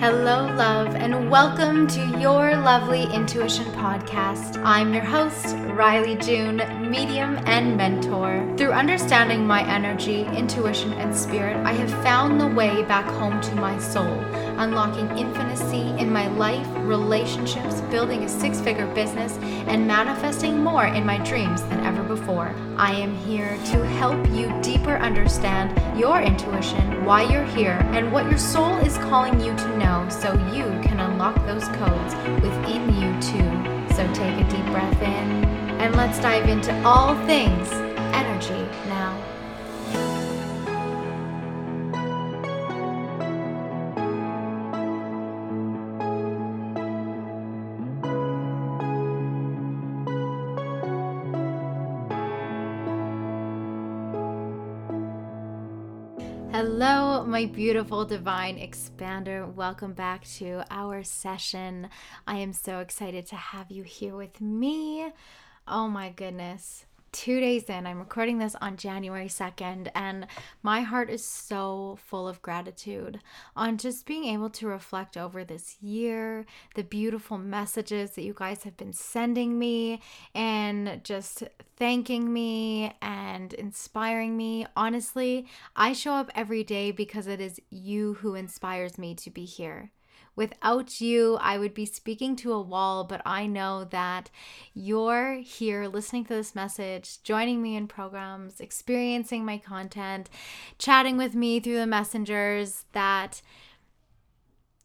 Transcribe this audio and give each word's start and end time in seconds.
Hello, 0.00 0.46
love, 0.54 0.94
and 0.94 1.28
welcome 1.28 1.88
to 1.88 2.06
your 2.20 2.56
lovely 2.56 3.12
intuition 3.12 3.64
podcast. 3.72 4.62
I'm 4.64 4.94
your 4.94 5.02
host, 5.02 5.46
Rylee 5.74 6.24
June, 6.24 6.58
medium 6.90 7.38
and 7.46 7.76
mentor. 7.76 8.52
Through 8.56 8.72
understanding 8.72 9.46
my 9.46 9.62
energy, 9.68 10.24
intuition, 10.24 10.92
and 10.94 11.14
spirit, 11.14 11.56
I 11.64 11.72
have 11.72 11.90
found 12.02 12.40
the 12.40 12.48
way 12.48 12.82
back 12.84 13.04
home 13.04 13.40
to 13.40 13.54
my 13.56 13.78
soul, 13.78 14.18
unlocking 14.58 15.16
infinity 15.18 15.90
in 16.00 16.10
my 16.12 16.28
life, 16.28 16.66
relationships, 16.78 17.80
building 17.82 18.24
a 18.24 18.28
six 18.28 18.60
figure 18.60 18.86
business, 18.94 19.36
and 19.68 19.86
manifesting 19.86 20.62
more 20.62 20.86
in 20.86 21.04
my 21.04 21.18
dreams 21.18 21.62
than 21.64 21.80
ever 21.84 22.02
before. 22.02 22.54
I 22.76 22.92
am 22.92 23.14
here 23.16 23.56
to 23.66 23.86
help 23.86 24.18
you 24.30 24.52
deeper 24.62 24.96
understand 24.96 25.98
your 25.98 26.20
intuition, 26.20 27.04
why 27.04 27.22
you're 27.22 27.44
here, 27.44 27.78
and 27.92 28.12
what 28.12 28.24
your 28.30 28.38
soul 28.38 28.76
is 28.78 28.96
calling 28.98 29.40
you 29.40 29.54
to 29.56 29.78
know 29.78 30.06
so 30.08 30.32
you 30.54 30.64
can 30.82 31.00
unlock 31.00 31.36
those 31.46 31.68
codes 31.68 32.14
within 32.42 32.88
you 32.94 33.10
too. 33.20 33.94
So 33.94 34.06
take 34.14 34.40
a 34.40 34.48
deep 34.48 34.64
breath 34.66 35.02
in 35.02 35.47
and 35.78 35.94
let's 35.94 36.18
dive 36.18 36.48
into 36.48 36.74
all 36.84 37.14
things 37.24 37.70
energy 38.12 38.68
now. 38.88 39.16
Hello, 56.50 57.24
my 57.24 57.46
beautiful 57.46 58.04
divine 58.04 58.58
expander. 58.58 59.54
Welcome 59.54 59.92
back 59.92 60.24
to 60.38 60.64
our 60.72 61.04
session. 61.04 61.88
I 62.26 62.38
am 62.38 62.52
so 62.52 62.80
excited 62.80 63.26
to 63.26 63.36
have 63.36 63.70
you 63.70 63.84
here 63.84 64.16
with 64.16 64.40
me. 64.40 65.12
Oh 65.70 65.86
my 65.86 66.08
goodness 66.10 66.86
two 67.12 67.40
days 67.40 67.64
in. 67.64 67.86
I'm 67.86 67.98
recording 67.98 68.38
this 68.38 68.54
on 68.60 68.76
January 68.76 69.28
2nd, 69.28 69.90
and 69.94 70.26
my 70.62 70.82
heart 70.82 71.10
is 71.10 71.24
so 71.24 71.98
full 72.04 72.28
of 72.28 72.42
gratitude 72.42 73.20
on 73.56 73.78
just 73.78 74.06
being 74.06 74.24
able 74.24 74.50
to 74.50 74.66
reflect 74.66 75.16
over 75.16 75.44
this 75.44 75.76
year, 75.80 76.44
the 76.74 76.84
beautiful 76.84 77.38
messages 77.38 78.12
that 78.12 78.22
you 78.22 78.34
guys 78.36 78.64
have 78.64 78.76
been 78.76 78.92
sending 78.92 79.58
me, 79.58 80.00
and 80.34 81.00
just 81.02 81.44
thanking 81.76 82.32
me 82.32 82.94
and 83.00 83.52
inspiring 83.54 84.36
me. 84.36 84.66
Honestly, 84.76 85.46
I 85.74 85.92
show 85.92 86.12
up 86.12 86.30
every 86.34 86.62
day 86.64 86.90
because 86.90 87.26
it 87.26 87.40
is 87.40 87.60
you 87.70 88.14
who 88.14 88.34
inspires 88.34 88.98
me 88.98 89.14
to 89.16 89.30
be 89.30 89.44
here. 89.44 89.90
Without 90.38 91.00
you, 91.00 91.36
I 91.40 91.58
would 91.58 91.74
be 91.74 91.84
speaking 91.84 92.36
to 92.36 92.52
a 92.52 92.62
wall, 92.62 93.02
but 93.02 93.20
I 93.26 93.48
know 93.48 93.82
that 93.90 94.30
you're 94.72 95.32
here 95.32 95.88
listening 95.88 96.26
to 96.26 96.34
this 96.34 96.54
message, 96.54 97.20
joining 97.24 97.60
me 97.60 97.74
in 97.74 97.88
programs, 97.88 98.60
experiencing 98.60 99.44
my 99.44 99.58
content, 99.58 100.30
chatting 100.78 101.16
with 101.16 101.34
me 101.34 101.58
through 101.58 101.78
the 101.78 101.88
messengers 101.88 102.84
that 102.92 103.42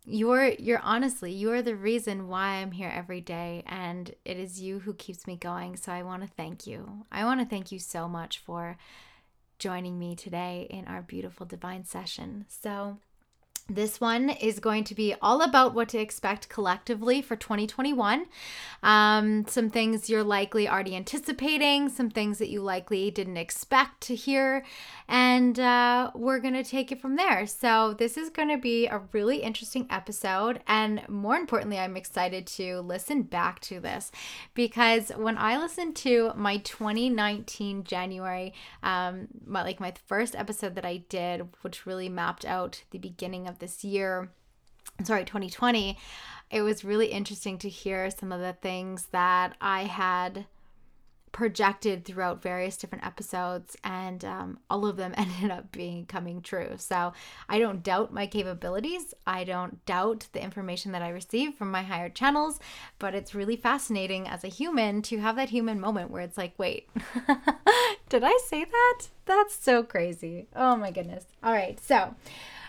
you're 0.05 0.53
you're 0.53 0.81
honestly 0.81 1.31
you're 1.31 1.61
the 1.61 1.75
reason 1.75 2.27
why 2.27 2.55
I'm 2.55 2.71
here 2.71 2.91
every 2.93 3.21
day 3.21 3.63
and 3.67 4.11
it 4.25 4.37
is 4.37 4.59
you 4.59 4.79
who 4.79 4.95
keeps 4.95 5.27
me 5.27 5.37
going 5.37 5.77
so 5.77 5.91
I 5.91 6.01
want 6.01 6.23
to 6.23 6.27
thank 6.27 6.65
you. 6.65 7.05
I 7.11 7.25
want 7.25 7.41
to 7.41 7.45
thank 7.45 7.71
you 7.71 7.77
so 7.77 8.09
much 8.09 8.39
for 8.39 8.75
joining 9.59 9.99
me 9.99 10.15
today 10.15 10.65
in 10.71 10.87
our 10.87 11.03
beautiful 11.03 11.45
divine 11.45 11.85
session. 11.85 12.45
So 12.49 12.97
this 13.69 14.01
one 14.01 14.29
is 14.29 14.59
going 14.59 14.83
to 14.83 14.93
be 14.93 15.15
all 15.21 15.41
about 15.41 15.73
what 15.73 15.87
to 15.89 15.97
expect 15.97 16.49
collectively 16.49 17.21
for 17.21 17.37
2021. 17.37 18.25
Um, 18.81 19.47
some 19.47 19.69
things 19.69 20.09
you're 20.09 20.23
likely 20.23 20.67
already 20.67 20.97
anticipating, 20.97 21.87
some 21.87 22.09
things 22.09 22.39
that 22.39 22.49
you 22.49 22.61
likely 22.61 23.09
didn't 23.09 23.37
expect 23.37 24.01
to 24.01 24.15
hear, 24.15 24.65
and 25.07 25.57
uh, 25.59 26.11
we're 26.13 26.39
going 26.39 26.55
to 26.55 26.63
take 26.63 26.91
it 26.91 26.99
from 26.99 27.15
there. 27.15 27.47
So, 27.47 27.93
this 27.93 28.17
is 28.17 28.29
going 28.29 28.49
to 28.49 28.57
be 28.57 28.87
a 28.87 29.01
really 29.13 29.37
interesting 29.37 29.87
episode, 29.89 30.59
and 30.67 31.07
more 31.07 31.37
importantly, 31.37 31.79
I'm 31.79 31.95
excited 31.95 32.45
to 32.47 32.81
listen 32.81 33.21
back 33.21 33.61
to 33.61 33.79
this 33.79 34.11
because 34.53 35.09
when 35.15 35.37
I 35.37 35.57
listened 35.57 35.95
to 35.97 36.33
my 36.35 36.57
2019 36.57 37.85
January, 37.85 38.53
um, 38.81 39.29
my, 39.45 39.63
like 39.63 39.79
my 39.79 39.93
first 40.05 40.35
episode 40.35 40.75
that 40.75 40.85
I 40.85 40.97
did, 41.07 41.47
which 41.61 41.85
really 41.85 42.09
mapped 42.09 42.43
out 42.43 42.83
the 42.91 42.97
beginning 42.97 43.47
of 43.47 43.52
of 43.53 43.59
this 43.59 43.83
year, 43.83 44.29
sorry, 45.03 45.25
2020, 45.25 45.97
it 46.51 46.61
was 46.61 46.83
really 46.83 47.07
interesting 47.07 47.57
to 47.59 47.69
hear 47.69 48.09
some 48.11 48.31
of 48.31 48.41
the 48.41 48.53
things 48.53 49.07
that 49.11 49.55
I 49.61 49.83
had 49.83 50.45
projected 51.33 52.05
throughout 52.05 52.43
various 52.43 52.77
different 52.77 53.03
episodes 53.03 53.75
and 53.83 54.23
um, 54.23 54.59
all 54.69 54.85
of 54.85 54.97
them 54.97 55.13
ended 55.17 55.51
up 55.51 55.71
being 55.71 56.05
coming 56.05 56.41
true. 56.41 56.75
So 56.77 57.11
i 57.49 57.59
don't 57.59 57.83
doubt 57.83 58.13
my 58.13 58.27
capabilities. 58.27 59.13
I 59.25 59.43
don't 59.43 59.83
doubt 59.85 60.27
the 60.31 60.43
information 60.43 60.91
that 60.93 61.01
i 61.01 61.09
receive 61.09 61.55
from 61.55 61.71
my 61.71 61.81
higher 61.81 62.09
channels 62.09 62.59
but 62.99 63.15
it's 63.15 63.35
really 63.35 63.55
fascinating 63.55 64.27
as 64.27 64.43
a 64.43 64.47
human 64.47 65.01
to 65.01 65.17
have 65.19 65.35
that 65.35 65.49
human 65.49 65.79
moment 65.79 66.11
where 66.11 66.21
it's 66.21 66.37
like 66.37 66.53
wait 66.57 66.87
did 68.09 68.23
i 68.23 68.37
say 68.45 68.63
that? 68.63 69.07
That's 69.25 69.55
so 69.55 69.83
crazy. 69.83 70.47
Oh 70.55 70.75
my 70.75 70.91
goodness. 70.91 71.25
All 71.43 71.51
right 71.51 71.79
so 71.79 72.13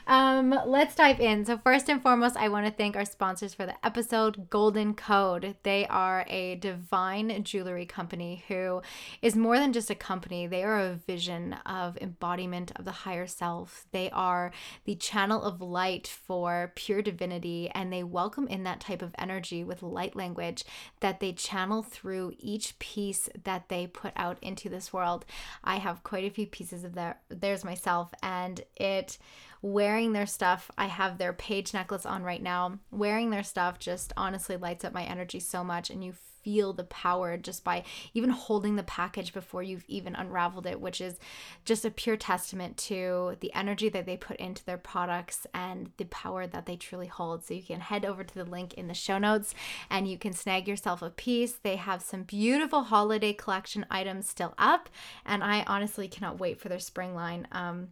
um, 0.07 0.59
let's 0.67 0.95
dive 0.95 1.21
in. 1.21 1.45
So, 1.45 1.59
first 1.59 1.89
and 1.89 2.03
foremost, 2.03 2.37
I 2.37 2.49
want 2.49 2.67
to 2.67 2.73
thank 2.73 2.97
our 2.97 3.05
sponsors 3.05 3.55
for 3.55 3.65
the 3.65 3.75
episode 3.85 4.51
Golden 4.51 4.95
Code. 4.95 5.57
They 5.63 5.87
are 5.87 6.27
a 6.29 6.57
divine 6.57 7.43
jewelry 7.45 7.87
company 7.87 8.45
who 8.49 8.83
is 9.23 9.35
more 9.35 9.59
than 9.59 9.73
just 9.73 9.91
a 9.91 9.95
company, 9.95 10.47
they 10.47 10.63
are 10.63 10.79
a 10.79 10.95
vision 10.95 11.55
of 11.65 11.97
embodiment 12.01 12.73
of 12.77 12.85
the 12.85 12.93
higher 12.93 13.27
self. 13.27 13.87
They 13.93 14.11
are 14.11 14.53
the 14.85 14.95
channel 14.95 15.43
of 15.43 15.61
light 15.61 16.07
for 16.07 16.73
pure 16.75 17.03
divinity, 17.03 17.71
and 17.75 17.93
they 17.93 18.03
welcome 18.03 18.47
in 18.49 18.65
that 18.65 18.81
type 18.81 19.03
of 19.03 19.15
energy 19.19 19.65
with 19.65 19.83
light 19.83 20.15
language 20.15 20.65
that 21.01 21.21
they 21.21 21.33
channel 21.33 21.83
through 21.83 22.35
each 22.39 22.79
piece 22.79 23.29
that 23.45 23.69
they 23.69 23.87
put 23.87 24.13
out 24.17 24.39
into 24.43 24.69
this 24.69 24.93
world. 24.93 25.25
I 25.63 25.77
have 25.77 26.03
quite 26.03 26.25
a 26.25 26.31
few 26.31 26.47
pieces 26.47 26.85
of 26.85 26.95
their, 26.95 27.19
theirs 27.29 27.65
myself, 27.65 28.13
and 28.23 28.61
it 28.77 29.19
wearing 29.65 30.13
their 30.13 30.27
stuff. 30.27 30.71
I 30.77 30.89
have 30.89 31.17
their 31.17 31.33
page 31.33 31.73
necklace 31.73 32.05
on 32.05 32.23
right 32.23 32.43
now. 32.43 32.81
Wearing 32.91 33.31
their 33.31 33.43
stuff 33.43 33.79
just 33.79 34.13
honestly 34.15 34.59
lights 34.59 34.85
up 34.85 34.93
my 34.93 35.05
energy 35.05 35.41
so 35.41 35.65
much, 35.65 35.89
and 35.89 36.05
you 36.05 36.13
feel 36.43 36.75
the 36.75 36.85
power 36.85 37.39
just 37.39 37.65
by 37.65 37.83
even 38.13 38.29
holding 38.29 38.77
the 38.77 38.83
package 38.83 39.33
before 39.33 39.63
you've 39.63 39.87
even 39.89 40.15
unraveled 40.15 40.67
it, 40.67 40.79
which 40.79 41.01
is 41.01 41.19
just 41.65 41.87
a 41.87 41.91
pure 41.91 42.19
testament 42.19 42.77
to 42.77 43.39
the 43.41 43.51
energy 43.55 43.89
that 43.89 44.05
they 44.05 44.19
put 44.19 44.37
into 44.37 44.63
their 44.67 44.77
products 44.77 45.47
and 45.55 45.91
the 45.97 46.05
power 46.05 46.47
that 46.47 46.67
they 46.67 46.77
truly 46.77 47.07
hold. 47.07 47.43
So 47.43 47.55
you 47.55 47.63
can 47.63 47.81
head 47.81 48.05
over 48.05 48.23
to 48.23 48.35
the 48.35 48.45
link 48.45 48.75
in 48.75 48.89
the 48.89 48.93
show 48.93 49.17
notes 49.17 49.55
and 49.89 50.07
you 50.07 50.19
can 50.19 50.35
snag 50.35 50.69
yourself 50.69 51.01
a 51.01 51.09
piece. 51.09 51.53
They 51.55 51.77
have 51.77 52.03
some 52.03 52.25
beautiful 52.25 52.83
holiday 52.83 53.33
collection 53.33 53.87
items 53.91 54.29
still 54.29 54.53
up, 54.59 54.91
and 55.25 55.43
I 55.43 55.65
honestly 55.67 56.09
cannot 56.09 56.39
wait 56.39 56.61
for 56.61 56.69
their 56.69 56.79
spring 56.79 57.15
line. 57.15 57.49
Um, 57.51 57.89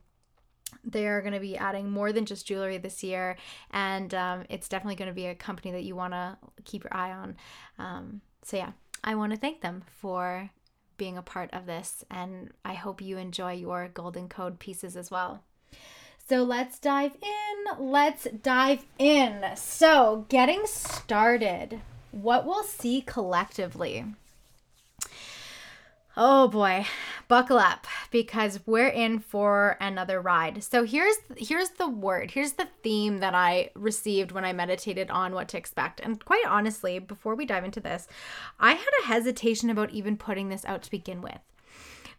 they 0.85 1.07
are 1.07 1.21
going 1.21 1.35
to 1.35 1.41
be 1.41 1.57
adding 1.57 1.91
more 1.91 2.13
than 2.13 2.27
just 2.27 2.47
jewelry 2.47 2.79
this 2.79 3.03
year, 3.03 3.37
and 3.71 4.13
um, 4.15 4.45
it's 4.49 4.69
definitely 4.69 4.97
going 4.97 5.11
to 5.11 5.15
be 5.15 5.27
a 5.27 5.35
company 5.35 5.73
that 5.73 5.85
you 5.85 5.97
want 5.97 6.13
to 6.13 6.37
keep 6.65 6.85
your 6.85 6.95
eye 6.95 7.13
on. 7.13 7.37
Um, 7.79 8.21
so, 8.43 8.57
yeah, 8.57 8.73
I 9.05 9.15
want 9.15 9.33
to 9.33 9.39
thank 9.39 9.61
them 9.61 9.83
for 10.01 10.51
being 10.97 11.17
a 11.17 11.23
part 11.23 11.51
of 11.53 11.67
this, 11.67 12.05
and 12.11 12.51
I 12.65 12.75
hope 12.75 13.01
you 13.01 13.19
enjoy 13.19 13.53
your 13.53 13.89
golden 13.89 14.29
code 14.29 14.59
pieces 14.59 14.97
as 14.97 15.11
well. 15.11 15.43
So, 16.29 16.43
let's 16.43 16.79
dive 16.79 17.17
in. 17.21 17.91
Let's 17.91 18.27
dive 18.43 18.85
in. 18.99 19.45
So, 19.57 20.27
getting 20.29 20.63
started, 20.67 21.81
what 22.11 22.47
we'll 22.47 22.65
see 22.65 23.03
collectively 23.03 24.05
Oh 26.15 26.47
boy, 26.49 26.87
buckle 27.27 27.57
up 27.57 27.87
because 28.11 28.61
we're 28.67 28.89
in 28.89 29.19
for 29.19 29.79
another 29.81 30.21
ride. 30.21 30.63
So 30.63 30.85
here's 30.85 31.17
here's 31.39 31.71
the 31.71 31.89
word. 31.89 32.33
Here's 32.33 32.53
the 32.53 32.69
theme 32.83 33.21
that 33.21 33.35
I 33.35 33.71
received 33.75 34.31
when 34.31 34.45
I 34.45 34.53
meditated 34.53 35.11
on 35.11 35.33
what 35.33 35.49
to 35.49 35.57
expect. 35.57 36.01
And 36.01 36.23
quite 36.23 36.45
honestly, 36.47 36.99
before 36.99 37.35
we 37.35 37.47
dive 37.47 37.65
into 37.65 37.81
this, 37.81 38.09
I 38.61 38.73
had 38.73 38.91
a 39.03 39.07
hesitation 39.07 39.71
about 39.71 39.91
even 39.91 40.19
putting 40.19 40.51
this 40.51 40.67
out 40.67 40.83
to 40.83 40.91
begin 40.91 41.23
with. 41.23 41.41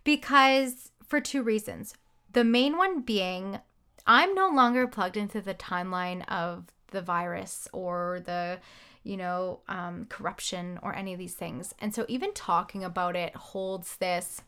Because 0.04 0.92
for 1.06 1.22
two 1.22 1.44
reasons. 1.44 1.94
The 2.32 2.44
main 2.44 2.78
one 2.78 3.02
being 3.02 3.60
I'm 4.08 4.34
no 4.34 4.50
longer 4.50 4.88
plugged 4.88 5.18
into 5.18 5.40
the 5.40 5.54
timeline 5.54 6.28
of 6.28 6.66
the 6.88 7.02
virus 7.02 7.68
or 7.72 8.22
the 8.26 8.60
you 9.04 9.18
know, 9.18 9.60
um, 9.68 10.06
corruption 10.10 10.80
or 10.82 10.96
any 10.96 11.14
of 11.14 11.20
these 11.20 11.36
things. 11.36 11.74
And 11.80 11.94
so 11.94 12.06
even 12.08 12.34
talking 12.34 12.84
about 12.84 13.16
it 13.16 13.36
holds 13.36 13.98
this 13.98 14.42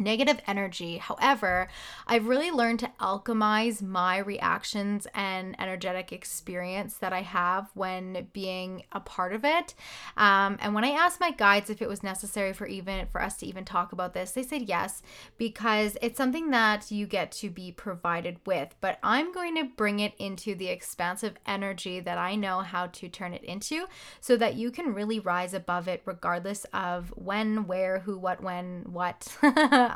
negative 0.00 0.40
energy. 0.46 0.98
However, 0.98 1.68
I've 2.06 2.26
really 2.26 2.50
learned 2.50 2.80
to 2.80 2.90
alchemize 3.00 3.82
my 3.82 4.18
reactions 4.18 5.06
and 5.14 5.54
energetic 5.60 6.12
experience 6.12 6.94
that 6.94 7.12
I 7.12 7.22
have 7.22 7.70
when 7.74 8.28
being 8.32 8.84
a 8.92 9.00
part 9.00 9.32
of 9.32 9.44
it. 9.44 9.74
Um, 10.16 10.58
and 10.60 10.74
when 10.74 10.84
I 10.84 10.90
asked 10.90 11.20
my 11.20 11.30
guides 11.30 11.70
if 11.70 11.82
it 11.82 11.88
was 11.88 12.02
necessary 12.02 12.52
for 12.52 12.66
even 12.66 13.06
for 13.06 13.22
us 13.22 13.36
to 13.38 13.46
even 13.46 13.64
talk 13.64 13.92
about 13.92 14.14
this, 14.14 14.32
they 14.32 14.42
said 14.42 14.62
yes 14.62 15.02
because 15.38 15.96
it's 16.02 16.16
something 16.16 16.50
that 16.50 16.90
you 16.90 17.06
get 17.06 17.32
to 17.32 17.50
be 17.50 17.72
provided 17.72 18.38
with. 18.46 18.74
But 18.80 18.98
I'm 19.02 19.32
going 19.32 19.54
to 19.56 19.64
bring 19.64 20.00
it 20.00 20.14
into 20.18 20.54
the 20.54 20.68
expansive 20.68 21.34
energy 21.46 22.00
that 22.00 22.18
I 22.18 22.34
know 22.34 22.60
how 22.60 22.86
to 22.86 23.08
turn 23.08 23.34
it 23.34 23.44
into, 23.44 23.86
so 24.20 24.36
that 24.36 24.54
you 24.54 24.70
can 24.70 24.94
really 24.94 25.20
rise 25.20 25.54
above 25.54 25.88
it 25.88 26.02
regardless 26.04 26.64
of 26.72 27.12
when, 27.16 27.66
where, 27.66 28.00
who, 28.00 28.18
what, 28.18 28.42
when, 28.42 28.84
what. 28.90 29.36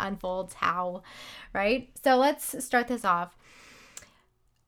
unfolds, 0.01 0.55
how, 0.55 1.03
right? 1.53 1.91
So 2.03 2.17
let's 2.17 2.65
start 2.65 2.89
this 2.89 3.05
off. 3.05 3.37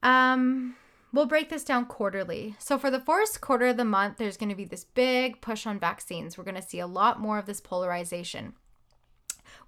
Um, 0.02 0.76
we'll 1.12 1.26
break 1.26 1.48
this 1.48 1.64
down 1.64 1.86
quarterly. 1.86 2.54
So 2.58 2.78
for 2.78 2.90
the 2.90 3.00
first 3.00 3.40
quarter 3.40 3.66
of 3.66 3.76
the 3.76 3.84
month, 3.84 4.18
there's 4.18 4.36
going 4.36 4.50
to 4.50 4.54
be 4.54 4.64
this 4.64 4.84
big 4.84 5.40
push 5.40 5.66
on 5.66 5.78
vaccines. 5.78 6.36
We're 6.36 6.44
going 6.44 6.54
to 6.54 6.62
see 6.62 6.78
a 6.78 6.86
lot 6.86 7.20
more 7.20 7.38
of 7.38 7.46
this 7.46 7.60
polarization. 7.60 8.54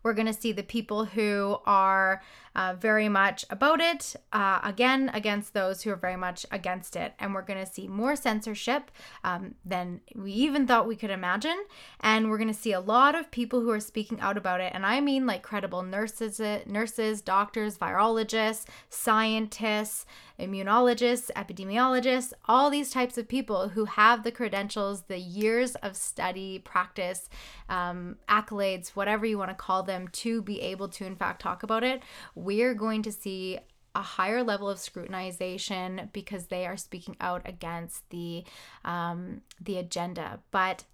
We're 0.03 0.15
going 0.15 0.27
to 0.27 0.33
see 0.33 0.53
the 0.53 0.62
people 0.62 1.05
who 1.05 1.59
are 1.67 2.23
uh, 2.55 2.75
very 2.75 3.09
much 3.09 3.45
about 3.50 3.81
it, 3.81 4.17
uh, 4.33 4.61
again, 4.65 5.11
against 5.15 5.55
those 5.55 5.83
who 5.83 5.91
are 5.91 5.97
very 5.97 6.17
much 6.17 6.45
against 6.50 6.97
it. 6.97 7.15
And 7.19 7.33
we're 7.33 7.43
going 7.43 7.65
to 7.65 7.71
see 7.71 7.87
more 7.87 8.17
censorship 8.17 8.91
um, 9.23 9.55
than 9.65 10.00
we 10.15 10.33
even 10.33 10.67
thought 10.67 10.89
we 10.89 10.97
could 10.97 11.11
imagine. 11.11 11.56
And 12.00 12.29
we're 12.29 12.39
going 12.39 12.49
to 12.49 12.55
see 12.55 12.73
a 12.73 12.81
lot 12.81 13.15
of 13.15 13.31
people 13.31 13.61
who 13.61 13.71
are 13.71 13.81
speaking 13.81 14.21
out 14.21 14.37
about 14.37 14.61
it. 14.61 14.73
And 14.75 14.85
I 14.85 15.00
mean 15.00 15.27
like 15.27 15.43
credible 15.43 15.83
nurses, 15.83 16.41
nurses, 16.67 17.21
doctors, 17.21 17.79
virologists, 17.79 18.65
scientists, 18.91 20.05
immunologists, 20.38 21.31
epidemiologists, 21.37 22.32
all 22.46 22.70
these 22.70 22.90
types 22.90 23.19
of 23.19 23.29
people 23.29 23.70
who 23.70 23.85
have 23.87 24.23
the 24.23 24.32
credentials, 24.32 25.02
the 25.02 25.19
years 25.19 25.75
of 25.76 25.96
study, 25.96 26.58
practice, 26.61 27.29
um, 27.69 28.17
accolades, 28.29 28.90
whatever 28.90 29.26
you 29.26 29.38
want 29.38 29.50
to 29.50 29.55
call 29.55 29.82
them, 29.82 30.08
to 30.08 30.40
be 30.43 30.61
able 30.61 30.88
to, 30.88 31.05
in 31.05 31.17
fact, 31.17 31.43
talk 31.43 31.62
about 31.62 31.82
it. 31.82 32.02
We're 32.35 32.75
going 32.75 33.02
to 33.02 33.12
see 33.12 33.58
a 33.94 34.02
higher 34.02 34.44
level 34.44 34.69
of 34.69 34.79
scrutinization 34.79 36.12
because 36.12 36.46
they 36.46 36.67
are 36.67 36.76
speaking 36.76 37.17
out 37.20 37.43
against 37.44 38.08
the 38.11 38.44
um, 38.85 39.43
the 39.61 39.79
agenda. 39.79 40.40
But 40.52 40.85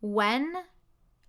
when 0.00 0.52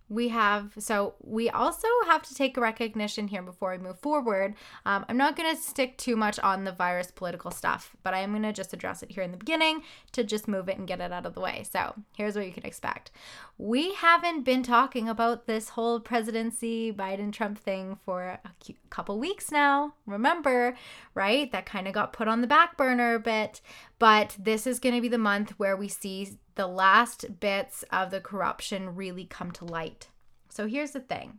we 0.08 0.28
have 0.28 0.72
so 0.78 1.14
we 1.20 1.48
also 1.48 1.88
have 2.06 2.22
to 2.22 2.34
take 2.34 2.56
a 2.56 2.60
recognition 2.60 3.28
here 3.28 3.42
before 3.42 3.72
we 3.72 3.78
move 3.78 3.98
forward. 3.98 4.54
Um, 4.84 5.04
i'm 5.08 5.16
not 5.16 5.36
going 5.36 5.54
to 5.54 5.60
stick 5.60 5.96
too 5.96 6.16
much 6.16 6.38
on 6.40 6.64
the 6.64 6.72
virus 6.72 7.10
political 7.10 7.50
stuff 7.50 7.96
but 8.02 8.14
i'm 8.14 8.30
going 8.30 8.42
to 8.42 8.52
just 8.52 8.72
address 8.72 9.02
it 9.02 9.12
here 9.12 9.22
in 9.22 9.32
the 9.32 9.38
beginning 9.38 9.82
to 10.12 10.22
just 10.22 10.46
move 10.46 10.68
it 10.68 10.78
and 10.78 10.86
get 10.86 11.00
it 11.00 11.12
out 11.12 11.26
of 11.26 11.34
the 11.34 11.40
way. 11.40 11.64
So 11.70 11.94
here's 12.16 12.36
what 12.36 12.46
you 12.46 12.52
can 12.52 12.66
expect. 12.66 13.10
We 13.58 13.94
haven't 13.94 14.42
been 14.42 14.62
talking 14.62 15.08
about 15.08 15.46
this 15.46 15.70
whole 15.70 16.00
presidency 16.00 16.92
biden 16.92 17.32
trump 17.32 17.58
thing 17.58 17.98
for 18.04 18.38
a 18.44 18.50
couple 18.90 19.18
weeks 19.18 19.50
now 19.50 19.94
remember 20.06 20.76
right? 21.14 21.50
That 21.52 21.66
kind 21.66 21.86
of 21.86 21.94
got 21.94 22.12
put 22.12 22.28
on 22.28 22.40
the 22.40 22.46
back 22.46 22.76
burner 22.76 23.14
a 23.14 23.20
bit 23.20 23.60
but 23.98 24.36
this 24.38 24.66
is 24.66 24.80
going 24.80 24.94
to 24.94 25.00
be 25.00 25.08
the 25.08 25.18
month 25.18 25.52
where 25.58 25.76
we 25.76 25.88
see 25.88 26.38
the 26.54 26.66
last 26.66 27.40
bits 27.40 27.84
of 27.90 28.10
the 28.10 28.20
corruption 28.20 28.94
really 28.94 29.24
come 29.24 29.50
to 29.52 29.64
light. 29.64 30.08
So 30.48 30.66
here's 30.66 30.92
the 30.92 31.00
thing 31.00 31.38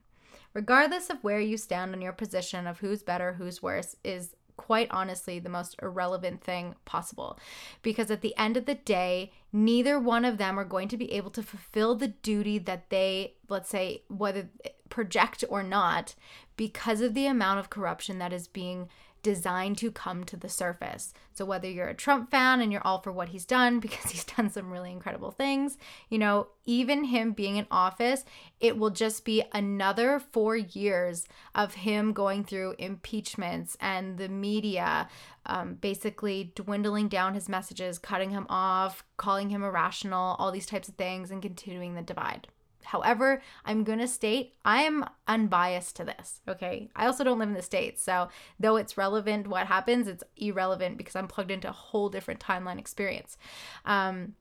regardless 0.54 1.10
of 1.10 1.24
where 1.24 1.40
you 1.40 1.58
stand 1.58 1.94
on 1.94 2.02
your 2.02 2.14
position 2.14 2.66
of 2.66 2.80
who's 2.80 3.04
better, 3.04 3.34
who's 3.34 3.62
worse, 3.62 3.96
is 4.04 4.36
quite 4.58 4.88
honestly 4.90 5.38
the 5.38 5.50
most 5.50 5.76
irrelevant 5.82 6.42
thing 6.42 6.76
possible. 6.86 7.38
Because 7.82 8.10
at 8.10 8.22
the 8.22 8.36
end 8.38 8.58
of 8.58 8.66
the 8.66 8.76
day, 8.76 9.32
neither 9.52 10.00
one 10.00 10.26
of 10.26 10.38
them 10.38 10.58
are 10.58 10.66
going 10.66 10.88
to 10.88 10.98
be 10.98 11.12
able 11.12 11.32
to 11.32 11.44
fulfill 11.44 11.96
the 11.96 12.08
duty 12.08 12.58
that 12.60 12.90
they, 12.90 13.34
let's 13.50 13.70
say, 13.70 14.04
whether 14.08 14.50
project 14.90 15.44
or 15.50 15.62
not, 15.62 16.16
because 16.56 17.02
of 17.02 17.14
the 17.14 17.28
amount 17.28 17.60
of 17.60 17.70
corruption 17.70 18.18
that 18.20 18.32
is 18.32 18.48
being 18.48 18.88
designed 19.26 19.76
to 19.76 19.90
come 19.90 20.24
to 20.24 20.38
the 20.38 20.48
surface. 20.48 21.12
So 21.34 21.46
whether 21.46 21.68
you're 21.68 21.88
a 21.88 21.96
Trump 21.96 22.30
fan 22.30 22.62
and 22.62 22.72
you're 22.72 22.86
all 22.86 23.02
for 23.02 23.12
what 23.12 23.30
he's 23.30 23.44
done 23.44 23.80
because 23.86 24.12
he's 24.12 24.24
done 24.24 24.52
some 24.52 24.72
really 24.72 24.92
incredible 24.92 25.32
things, 25.32 25.80
you 26.10 26.20
know, 26.20 26.50
even 26.64 27.06
him 27.06 27.32
being 27.32 27.56
in 27.56 27.66
office, 27.72 28.24
it 28.60 28.78
will 28.78 28.92
just 28.92 29.26
be 29.26 29.44
another 29.52 30.20
4 30.20 30.58
years 30.58 31.28
of 31.56 31.74
him 31.74 32.14
going 32.14 32.44
through 32.44 32.76
impeachments 32.78 33.76
and 33.82 34.20
the 34.20 34.30
media 34.30 35.10
um, 35.48 35.74
basically 35.74 36.52
dwindling 36.54 37.08
down 37.08 37.34
his 37.34 37.50
messages, 37.50 37.98
cutting 37.98 38.30
him 38.30 38.46
off, 38.48 39.04
calling 39.18 39.50
him 39.50 39.64
irrational, 39.64 40.36
all 40.38 40.52
these 40.52 40.68
types 40.68 40.88
of 40.88 40.94
things 40.96 41.32
and 41.32 41.42
continuing 41.42 41.96
the 41.96 42.04
divide. 42.04 42.48
However, 42.86 43.42
I'm 43.66 43.84
going 43.84 44.00
to 44.00 44.08
state 44.08 44.54
I'm 44.64 45.06
unbiased 45.28 45.96
to 45.98 46.06
this. 46.06 46.42
Okay. 46.48 46.90
I 46.96 47.06
also 47.06 47.24
don't 47.24 47.40
live 47.40 47.50
in 47.50 47.56
the 47.56 47.62
States. 47.62 48.02
So, 48.02 48.30
though 48.60 48.76
it's 48.76 48.98
relevant 48.98 49.48
what 49.48 49.68
happens, 49.68 50.08
it's 50.08 50.24
irrelevant 50.38 50.98
because 50.98 51.16
I'm 51.16 51.28
plugged 51.28 51.52
into 51.52 51.70
a 51.70 51.74
whole 51.74 52.10
different 52.10 52.40
timeline 52.40 52.80
experience. 52.80 53.38
Um, 53.86 54.36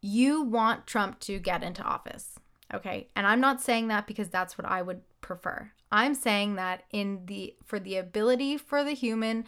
you 0.00 0.42
want 0.42 0.86
Trump 0.86 1.20
to 1.20 1.38
get 1.38 1.62
into 1.62 1.82
office. 1.82 2.38
Okay. 2.72 3.08
And 3.16 3.26
I'm 3.26 3.40
not 3.40 3.60
saying 3.60 3.88
that 3.88 4.06
because 4.06 4.28
that's 4.28 4.58
what 4.58 4.66
I 4.66 4.82
would 4.82 5.00
prefer. 5.20 5.70
I'm 5.90 6.14
saying 6.14 6.56
that 6.56 6.84
in 6.90 7.24
the 7.26 7.54
for 7.64 7.80
the 7.80 7.96
ability 7.96 8.58
for 8.58 8.84
the 8.84 8.92
human 8.92 9.46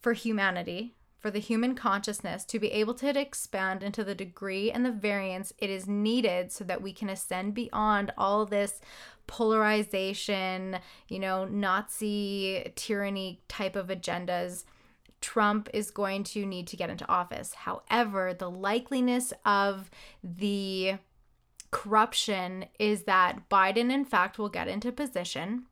for 0.00 0.12
humanity 0.12 0.94
for 1.22 1.30
the 1.30 1.38
human 1.38 1.76
consciousness 1.76 2.44
to 2.44 2.58
be 2.58 2.72
able 2.72 2.94
to 2.94 3.18
expand 3.18 3.82
into 3.84 4.02
the 4.02 4.14
degree 4.14 4.72
and 4.72 4.84
the 4.84 4.90
variance 4.90 5.52
it 5.56 5.70
is 5.70 5.86
needed 5.86 6.50
so 6.50 6.64
that 6.64 6.82
we 6.82 6.92
can 6.92 7.08
ascend 7.08 7.54
beyond 7.54 8.12
all 8.18 8.44
this 8.44 8.80
polarization, 9.28 10.78
you 11.08 11.20
know, 11.20 11.44
Nazi 11.44 12.72
tyranny 12.74 13.40
type 13.46 13.76
of 13.76 13.86
agendas. 13.86 14.64
Trump 15.20 15.68
is 15.72 15.92
going 15.92 16.24
to 16.24 16.44
need 16.44 16.66
to 16.66 16.76
get 16.76 16.90
into 16.90 17.08
office. 17.08 17.54
However, 17.54 18.34
the 18.34 18.50
likeliness 18.50 19.32
of 19.46 19.88
the 20.24 20.94
corruption 21.70 22.64
is 22.80 23.04
that 23.04 23.48
Biden, 23.48 23.92
in 23.92 24.04
fact, 24.04 24.36
will 24.36 24.48
get 24.48 24.66
into 24.66 24.90
position, 24.90 25.66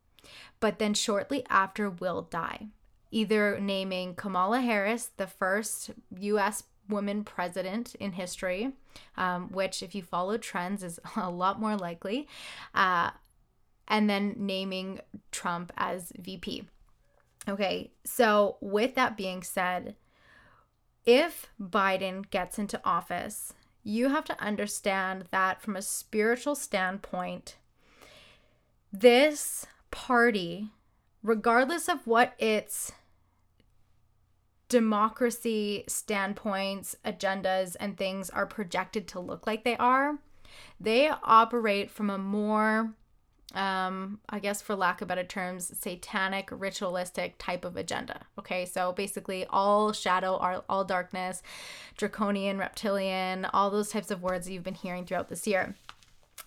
but 0.61 0.79
then 0.79 0.95
shortly 0.95 1.45
after 1.51 1.91
will 1.91 2.23
die 2.23 2.69
either 3.11 3.59
naming 3.61 4.15
Kamala 4.15 4.61
Harris 4.61 5.11
the 5.17 5.27
first 5.27 5.91
US 6.19 6.65
woman 6.89 7.25
president 7.25 7.95
in 7.97 8.13
history, 8.13 8.73
um, 9.17 9.49
which, 9.51 9.83
if 9.83 9.95
you 9.95 10.03
follow 10.03 10.37
trends, 10.37 10.83
is 10.83 10.99
a 11.17 11.31
lot 11.31 11.61
more 11.61 11.77
likely, 11.77 12.29
uh, 12.75 13.11
and 13.89 14.09
then 14.09 14.35
naming 14.37 15.01
Trump 15.31 15.73
as 15.77 16.13
VP. 16.19 16.65
Okay, 17.49 17.91
so 18.05 18.57
with 18.61 18.95
that 18.97 19.17
being 19.17 19.43
said, 19.43 19.97
if 21.07 21.47
Biden 21.61 22.29
gets 22.31 22.59
into 22.59 22.81
office, 22.85 23.55
you 23.83 24.11
have 24.11 24.25
to 24.27 24.41
understand 24.41 25.25
that 25.31 25.63
from 25.63 25.75
a 25.75 25.83
spiritual 25.83 26.55
standpoint, 26.55 27.57
this 28.93 29.67
party, 29.91 30.69
regardless 31.23 31.89
of 31.89 32.07
what 32.07 32.35
its 32.39 32.93
democracy 34.71 35.85
standpoints, 35.89 36.97
agendas, 37.05 37.77
and 37.79 37.99
things 37.99 38.31
are 38.31 38.47
projected 38.47 39.07
to 39.09 39.21
look 39.21 39.47
like 39.47 39.65
they 39.65 39.77
are, 39.77 40.19
they 40.79 41.11
operate 41.25 41.91
from 41.91 42.09
a 42.09 42.17
more, 42.17 42.95
um, 43.53 44.21
I 44.29 44.39
guess, 44.39 44.63
for 44.63 44.77
lack 44.77 45.03
of 45.03 45.09
better 45.09 45.25
terms, 45.25 45.77
satanic, 45.77 46.49
ritualistic 46.53 47.35
type 47.37 47.65
of 47.65 47.77
agenda. 47.77 48.21
Okay, 48.39 48.65
so 48.65 48.93
basically 48.93 49.45
all 49.51 49.93
shadow, 49.93 50.35
all, 50.37 50.65
all 50.69 50.85
darkness, 50.85 51.43
draconian, 51.97 52.57
reptilian, 52.57 53.47
all 53.47 53.71
those 53.71 53.91
types 53.91 54.13
of 54.13 54.23
words 54.23 54.47
that 54.47 54.53
you've 54.53 54.63
been 54.63 54.75
hearing 54.75 55.05
throughout 55.05 55.29
this 55.29 55.49
year. 55.49 55.75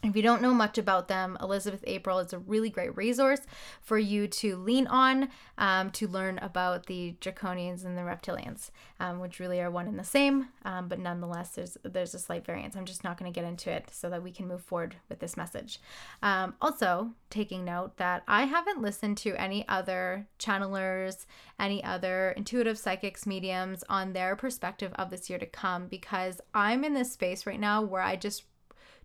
If 0.03 0.17
you 0.17 0.21
don't 0.21 0.41
know 0.41 0.53
much 0.53 0.77
about 0.77 1.07
them, 1.07 1.37
Elizabeth 1.39 1.81
April 1.87 2.19
is 2.19 2.33
a 2.33 2.39
really 2.39 2.69
great 2.69 2.95
resource 2.97 3.39
for 3.81 3.97
you 3.97 4.27
to 4.27 4.57
lean 4.57 4.85
on 4.87 5.29
um, 5.57 5.91
to 5.91 6.09
learn 6.09 6.39
about 6.39 6.87
the 6.87 7.15
draconians 7.21 7.85
and 7.85 7.97
the 7.97 8.01
reptilians, 8.01 8.69
um, 8.99 9.19
which 9.19 9.39
really 9.39 9.61
are 9.61 9.71
one 9.71 9.87
and 9.87 9.97
the 9.97 10.03
same, 10.03 10.49
um, 10.65 10.89
but 10.89 10.99
nonetheless, 10.99 11.51
there's 11.51 11.77
there's 11.83 12.13
a 12.13 12.19
slight 12.19 12.45
variance. 12.45 12.75
I'm 12.75 12.83
just 12.83 13.05
not 13.05 13.17
going 13.17 13.31
to 13.31 13.39
get 13.39 13.47
into 13.47 13.71
it 13.71 13.89
so 13.91 14.09
that 14.09 14.21
we 14.21 14.31
can 14.31 14.45
move 14.45 14.61
forward 14.61 14.97
with 15.07 15.19
this 15.19 15.37
message. 15.37 15.79
Um, 16.21 16.55
also, 16.61 17.11
taking 17.29 17.63
note 17.63 17.95
that 17.95 18.23
I 18.27 18.43
haven't 18.43 18.81
listened 18.81 19.17
to 19.19 19.35
any 19.35 19.65
other 19.69 20.27
channelers, 20.37 21.25
any 21.59 21.81
other 21.81 22.31
intuitive 22.35 22.77
psychics, 22.77 23.25
mediums 23.25 23.85
on 23.87 24.11
their 24.11 24.35
perspective 24.35 24.91
of 24.95 25.11
this 25.11 25.29
year 25.29 25.39
to 25.39 25.45
come 25.45 25.87
because 25.87 26.41
I'm 26.53 26.83
in 26.83 26.93
this 26.93 27.13
space 27.13 27.45
right 27.45 27.59
now 27.59 27.81
where 27.81 28.01
I 28.01 28.17
just 28.17 28.43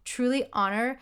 truly 0.09 0.49
honor 0.53 0.99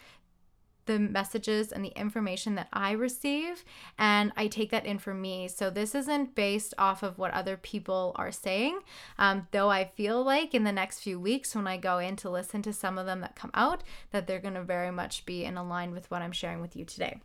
the 0.87 0.99
messages 0.99 1.73
and 1.73 1.85
the 1.85 1.99
information 1.99 2.55
that 2.55 2.69
I 2.73 2.93
receive 2.93 3.65
and 3.99 4.33
I 4.37 4.47
take 4.47 4.71
that 4.71 4.87
in 4.87 4.99
for 4.99 5.13
me. 5.13 5.49
So 5.49 5.69
this 5.69 5.95
isn't 5.95 6.35
based 6.35 6.75
off 6.79 7.03
of 7.03 7.19
what 7.19 7.33
other 7.33 7.57
people 7.57 8.13
are 8.17 8.33
saying, 8.33 8.81
um, 9.19 9.47
though 9.51 9.69
I 9.69 9.85
feel 9.85 10.23
like 10.23 10.55
in 10.55 10.65
the 10.65 10.73
next 10.73 11.01
few 11.01 11.21
weeks 11.21 11.55
when 11.55 11.67
I 11.67 11.77
go 11.77 11.99
in 11.99 12.17
to 12.17 12.31
listen 12.31 12.63
to 12.63 12.73
some 12.73 12.99
of 12.99 13.07
them 13.07 13.21
that 13.21 13.37
come 13.37 13.51
out, 13.53 13.83
that 14.13 14.27
they're 14.27 14.41
going 14.41 14.55
to 14.55 14.63
very 14.63 14.91
much 14.91 15.27
be 15.27 15.45
in 15.45 15.57
align 15.57 15.93
with 15.93 16.11
what 16.11 16.23
I'm 16.23 16.33
sharing 16.33 16.61
with 16.61 16.77
you 16.77 16.85
today. 16.85 17.21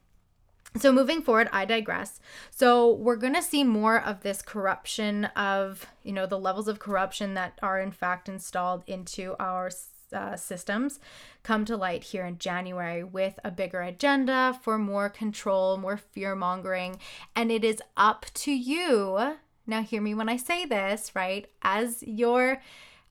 So, 0.78 0.94
moving 0.94 1.22
forward, 1.22 1.50
I 1.52 1.66
digress. 1.66 2.22
So, 2.50 2.94
we're 2.94 3.18
going 3.18 3.34
to 3.34 3.42
see 3.42 3.66
more 3.66 4.02
of 4.02 4.22
this 4.22 4.42
corruption 4.42 5.26
of, 5.26 5.86
you 6.02 6.14
know, 6.14 6.26
the 6.26 6.40
levels 6.40 6.70
of 6.70 6.80
corruption 6.80 7.34
that 7.34 7.60
are 7.62 7.78
in 7.78 7.92
fact 7.92 8.30
installed 8.30 8.86
into 8.88 9.36
our 9.38 9.70
uh, 10.14 10.36
systems 10.36 11.00
come 11.44 11.66
to 11.66 11.78
light 11.78 12.04
here 12.04 12.26
in 12.26 12.38
January 12.38 13.04
with 13.04 13.40
a 13.44 13.52
bigger 13.52 13.82
agenda 13.82 14.58
for 14.62 14.78
more 14.78 15.10
control, 15.10 15.78
more 15.78 15.98
fear 15.98 16.36
mongering. 16.36 16.98
And 17.36 17.52
it 17.52 17.64
is 17.64 17.82
up 17.98 18.26
to 18.36 18.52
you. 18.52 19.36
Now, 19.68 19.82
hear 19.82 20.02
me 20.02 20.14
when 20.14 20.30
I 20.30 20.38
say 20.38 20.66
this, 20.66 21.16
right? 21.16 21.48
As 21.62 22.04
your 22.04 22.62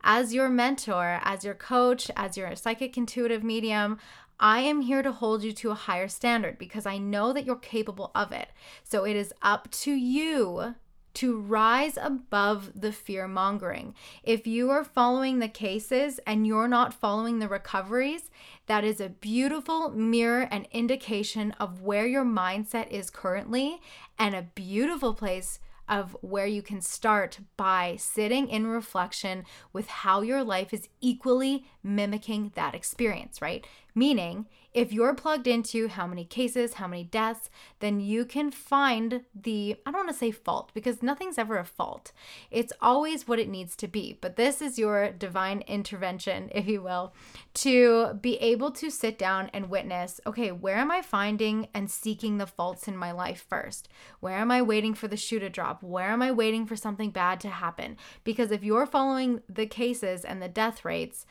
as 0.02 0.32
your 0.32 0.48
mentor, 0.48 1.20
as 1.22 1.44
your 1.44 1.54
coach, 1.54 2.10
as 2.16 2.36
your 2.36 2.54
psychic 2.56 2.96
intuitive 2.96 3.44
medium, 3.44 3.98
I 4.38 4.60
am 4.60 4.80
here 4.80 5.02
to 5.02 5.12
hold 5.12 5.42
you 5.42 5.52
to 5.52 5.70
a 5.70 5.74
higher 5.74 6.08
standard 6.08 6.56
because 6.56 6.86
I 6.86 6.96
know 6.96 7.34
that 7.34 7.44
you're 7.44 7.56
capable 7.56 8.10
of 8.14 8.32
it. 8.32 8.48
So 8.82 9.04
it 9.04 9.14
is 9.14 9.34
up 9.42 9.70
to 9.72 9.92
you 9.92 10.74
to 11.14 11.38
rise 11.38 11.98
above 12.00 12.72
the 12.80 12.92
fear 12.92 13.26
mongering. 13.26 13.94
If 14.22 14.46
you 14.46 14.70
are 14.70 14.84
following 14.84 15.38
the 15.38 15.48
cases 15.48 16.20
and 16.26 16.46
you're 16.46 16.68
not 16.68 16.94
following 16.94 17.38
the 17.38 17.48
recoveries, 17.48 18.30
that 18.66 18.84
is 18.84 19.00
a 19.00 19.08
beautiful 19.08 19.90
mirror 19.90 20.48
and 20.50 20.68
indication 20.70 21.52
of 21.58 21.82
where 21.82 22.06
your 22.06 22.24
mindset 22.24 22.90
is 22.90 23.10
currently 23.10 23.80
and 24.18 24.34
a 24.34 24.48
beautiful 24.54 25.14
place 25.14 25.58
of 25.90 26.16
where 26.20 26.46
you 26.46 26.62
can 26.62 26.80
start 26.80 27.40
by 27.56 27.96
sitting 27.98 28.48
in 28.48 28.68
reflection 28.68 29.44
with 29.72 29.88
how 29.88 30.20
your 30.20 30.44
life 30.44 30.72
is 30.72 30.88
equally 31.00 31.66
mimicking 31.82 32.52
that 32.54 32.76
experience, 32.76 33.42
right? 33.42 33.66
Meaning, 33.94 34.46
if 34.72 34.92
you're 34.92 35.14
plugged 35.14 35.48
into 35.48 35.88
how 35.88 36.06
many 36.06 36.24
cases, 36.24 36.74
how 36.74 36.86
many 36.86 37.02
deaths, 37.02 37.50
then 37.80 37.98
you 37.98 38.24
can 38.24 38.52
find 38.52 39.22
the, 39.34 39.76
I 39.84 39.90
don't 39.90 40.06
want 40.06 40.10
to 40.10 40.14
say 40.14 40.30
fault 40.30 40.70
because 40.74 41.02
nothing's 41.02 41.38
ever 41.38 41.58
a 41.58 41.64
fault. 41.64 42.12
It's 42.52 42.72
always 42.80 43.26
what 43.26 43.40
it 43.40 43.48
needs 43.48 43.74
to 43.76 43.88
be. 43.88 44.16
But 44.20 44.36
this 44.36 44.62
is 44.62 44.78
your 44.78 45.10
divine 45.10 45.62
intervention, 45.62 46.50
if 46.54 46.68
you 46.68 46.82
will, 46.82 47.14
to 47.54 48.14
be 48.20 48.36
able 48.36 48.70
to 48.72 48.90
sit 48.90 49.18
down 49.18 49.50
and 49.52 49.70
witness 49.70 50.20
okay, 50.26 50.52
where 50.52 50.76
am 50.76 50.90
I 50.90 51.02
finding 51.02 51.68
and 51.74 51.90
seeking 51.90 52.38
the 52.38 52.46
faults 52.46 52.86
in 52.86 52.96
my 52.96 53.10
life 53.10 53.44
first? 53.48 53.88
Where 54.20 54.38
am 54.38 54.50
I 54.50 54.62
waiting 54.62 54.94
for 54.94 55.08
the 55.08 55.16
shoe 55.16 55.40
to 55.40 55.50
drop? 55.50 55.82
Where 55.82 56.10
am 56.10 56.22
I 56.22 56.30
waiting 56.30 56.66
for 56.66 56.76
something 56.76 57.10
bad 57.10 57.40
to 57.40 57.48
happen? 57.48 57.96
Because 58.22 58.52
if 58.52 58.62
you're 58.62 58.86
following 58.86 59.42
the 59.48 59.66
cases 59.66 60.24
and 60.24 60.40
the 60.40 60.48
death 60.48 60.84
rates, 60.84 61.26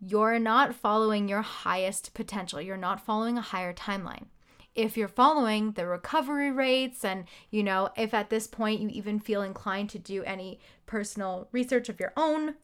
you're 0.00 0.38
not 0.38 0.74
following 0.74 1.28
your 1.28 1.42
highest 1.42 2.14
potential. 2.14 2.60
You're 2.60 2.76
not 2.76 3.04
following 3.04 3.38
a 3.38 3.42
higher 3.42 3.72
timeline. 3.72 4.26
If 4.74 4.96
you're 4.96 5.08
following 5.08 5.72
the 5.72 5.86
recovery 5.86 6.50
rates, 6.50 7.04
and 7.04 7.24
you 7.50 7.62
know, 7.62 7.90
if 7.96 8.12
at 8.12 8.30
this 8.30 8.46
point 8.46 8.80
you 8.80 8.88
even 8.88 9.20
feel 9.20 9.42
inclined 9.42 9.90
to 9.90 9.98
do 9.98 10.24
any 10.24 10.58
personal 10.86 11.48
research 11.52 11.88
of 11.88 12.00
your 12.00 12.12
own, 12.16 12.54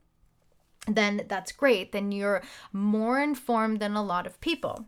then 0.86 1.22
that's 1.28 1.52
great. 1.52 1.92
Then 1.92 2.10
you're 2.10 2.42
more 2.72 3.20
informed 3.20 3.80
than 3.80 3.94
a 3.94 4.02
lot 4.02 4.26
of 4.26 4.40
people. 4.40 4.86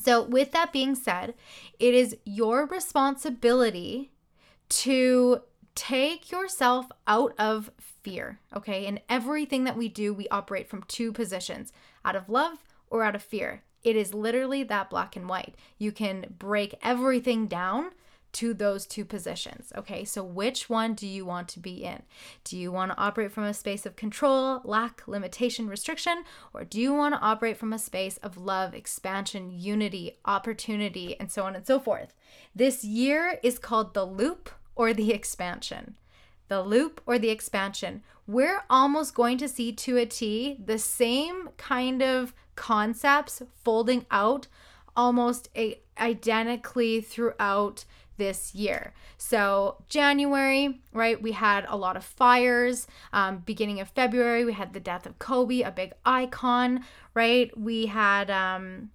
So, 0.00 0.22
with 0.22 0.52
that 0.52 0.72
being 0.72 0.94
said, 0.94 1.34
it 1.80 1.94
is 1.94 2.16
your 2.24 2.66
responsibility 2.66 4.12
to 4.68 5.42
take 5.78 6.32
yourself 6.32 6.86
out 7.06 7.32
of 7.38 7.70
fear, 7.78 8.40
okay? 8.52 8.84
In 8.84 8.98
everything 9.08 9.62
that 9.62 9.76
we 9.76 9.88
do, 9.88 10.12
we 10.12 10.26
operate 10.28 10.68
from 10.68 10.82
two 10.88 11.12
positions 11.12 11.72
out 12.04 12.16
of 12.16 12.28
love 12.28 12.64
or 12.90 13.04
out 13.04 13.14
of 13.14 13.22
fear. 13.22 13.62
It 13.84 13.94
is 13.94 14.12
literally 14.12 14.64
that 14.64 14.90
black 14.90 15.14
and 15.14 15.28
white. 15.28 15.54
You 15.78 15.92
can 15.92 16.34
break 16.36 16.74
everything 16.82 17.46
down 17.46 17.92
to 18.32 18.54
those 18.54 18.86
two 18.86 19.04
positions. 19.04 19.72
Okay, 19.76 20.04
so 20.04 20.24
which 20.24 20.68
one 20.68 20.94
do 20.94 21.06
you 21.06 21.24
want 21.24 21.46
to 21.50 21.60
be 21.60 21.84
in? 21.84 22.02
Do 22.42 22.58
you 22.58 22.72
want 22.72 22.90
to 22.90 22.98
operate 22.98 23.30
from 23.30 23.44
a 23.44 23.54
space 23.54 23.86
of 23.86 23.94
control, 23.94 24.60
lack, 24.64 25.06
limitation, 25.06 25.68
restriction, 25.68 26.24
or 26.52 26.64
do 26.64 26.80
you 26.80 26.92
want 26.92 27.14
to 27.14 27.20
operate 27.20 27.56
from 27.56 27.72
a 27.72 27.78
space 27.78 28.16
of 28.18 28.36
love, 28.36 28.74
expansion, 28.74 29.52
unity, 29.52 30.18
opportunity, 30.24 31.18
and 31.20 31.30
so 31.30 31.44
on 31.44 31.54
and 31.54 31.64
so 31.64 31.78
forth? 31.78 32.16
This 32.52 32.82
year 32.82 33.38
is 33.44 33.60
called 33.60 33.94
the 33.94 34.04
loop 34.04 34.50
or 34.78 34.94
the 34.94 35.12
expansion. 35.12 35.96
The 36.48 36.62
loop 36.62 37.02
or 37.04 37.18
the 37.18 37.28
expansion. 37.28 38.02
We're 38.26 38.62
almost 38.70 39.14
going 39.14 39.36
to 39.38 39.48
see 39.48 39.72
to 39.72 39.98
a 39.98 40.06
T 40.06 40.56
the 40.64 40.78
same 40.78 41.50
kind 41.58 42.02
of 42.02 42.32
concepts 42.56 43.42
folding 43.62 44.06
out 44.10 44.46
almost 44.96 45.50
a, 45.54 45.80
identically 46.00 47.02
throughout 47.02 47.84
this 48.16 48.54
year. 48.54 48.92
So, 49.16 49.76
January, 49.88 50.80
right, 50.92 51.20
we 51.20 51.32
had 51.32 51.66
a 51.68 51.76
lot 51.76 51.96
of 51.96 52.04
fires. 52.04 52.86
Um, 53.12 53.42
beginning 53.46 53.80
of 53.80 53.88
February, 53.90 54.44
we 54.44 54.54
had 54.54 54.72
the 54.72 54.80
death 54.80 55.06
of 55.06 55.18
Kobe, 55.18 55.60
a 55.60 55.70
big 55.70 55.92
icon, 56.04 56.84
right? 57.14 57.56
We 57.56 57.86
had, 57.86 58.30
um, 58.30 58.90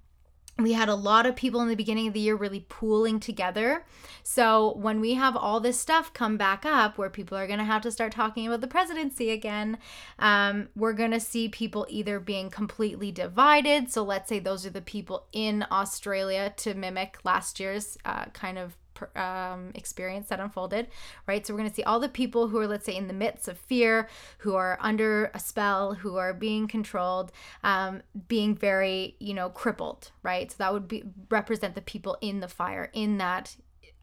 we 0.60 0.74
had 0.74 0.88
a 0.88 0.96
lot 0.96 1.26
of 1.26 1.36
people 1.36 1.62
in 1.62 1.68
the 1.68 1.76
beginning 1.76 2.08
of 2.08 2.14
the 2.14 2.20
year 2.20 2.36
really 2.36 2.66
pooling 2.70 3.20
together. 3.20 3.86
So, 4.22 4.74
when 4.78 5.00
we 5.00 5.16
have 5.16 5.36
all 5.36 5.60
this 5.60 5.80
stuff 5.80 6.14
come 6.14 6.38
back 6.38 6.64
up 6.66 6.98
where 6.98 7.10
people 7.10 7.38
are 7.38 7.48
going 7.48 7.60
to 7.60 7.66
have 7.66 7.82
to 7.84 7.92
start 7.92 8.12
talking 8.12 8.46
about 8.46 8.62
the 8.62 8.68
presidency 8.68 9.32
again, 9.32 9.80
um, 10.20 10.70
we're 10.76 10.94
going 10.94 11.12
to 11.12 11.20
see 11.20 11.50
people 11.50 11.88
either 11.90 12.20
being 12.20 12.50
completely 12.50 13.12
divided. 13.12 13.92
So, 13.92 14.04
let's 14.04 14.30
say 14.30 14.40
those 14.40 14.66
are 14.66 14.70
the 14.70 14.82
people 14.82 15.26
in 15.32 15.66
Australia 15.72 16.54
to 16.58 16.76
mimic 16.76 17.18
last 17.24 17.60
year's 17.60 17.98
uh, 18.06 18.26
kind 18.26 18.60
of 18.60 18.78
um, 19.16 19.72
experience 19.76 20.30
that 20.30 20.40
unfolded, 20.40 20.88
right? 21.28 21.46
So 21.46 21.54
we're 21.54 21.60
going 21.60 21.70
to 21.70 21.76
see 21.76 21.84
all 21.84 22.00
the 22.00 22.10
people 22.10 22.48
who 22.48 22.58
are, 22.58 22.68
let's 22.68 22.86
say, 22.86 22.96
in 22.96 23.08
the 23.08 23.14
midst 23.14 23.48
of 23.48 23.58
fear, 23.58 24.08
who 24.40 24.56
are 24.56 24.78
under 24.82 25.32
a 25.34 25.40
spell, 25.40 25.94
who 25.94 26.18
are 26.18 26.34
being 26.34 26.68
controlled, 26.68 27.32
um, 27.64 28.02
being 28.28 28.56
very, 28.56 29.16
you 29.20 29.34
know, 29.34 29.50
crippled, 29.50 30.12
right? 30.22 30.52
So 30.52 30.56
that 30.60 30.74
would 30.74 30.88
be 30.88 31.04
represent 31.30 31.76
the 31.76 31.82
people 31.82 32.18
in 32.22 32.40
the 32.40 32.48
fire 32.48 32.90
in 32.94 33.18
that 33.18 33.56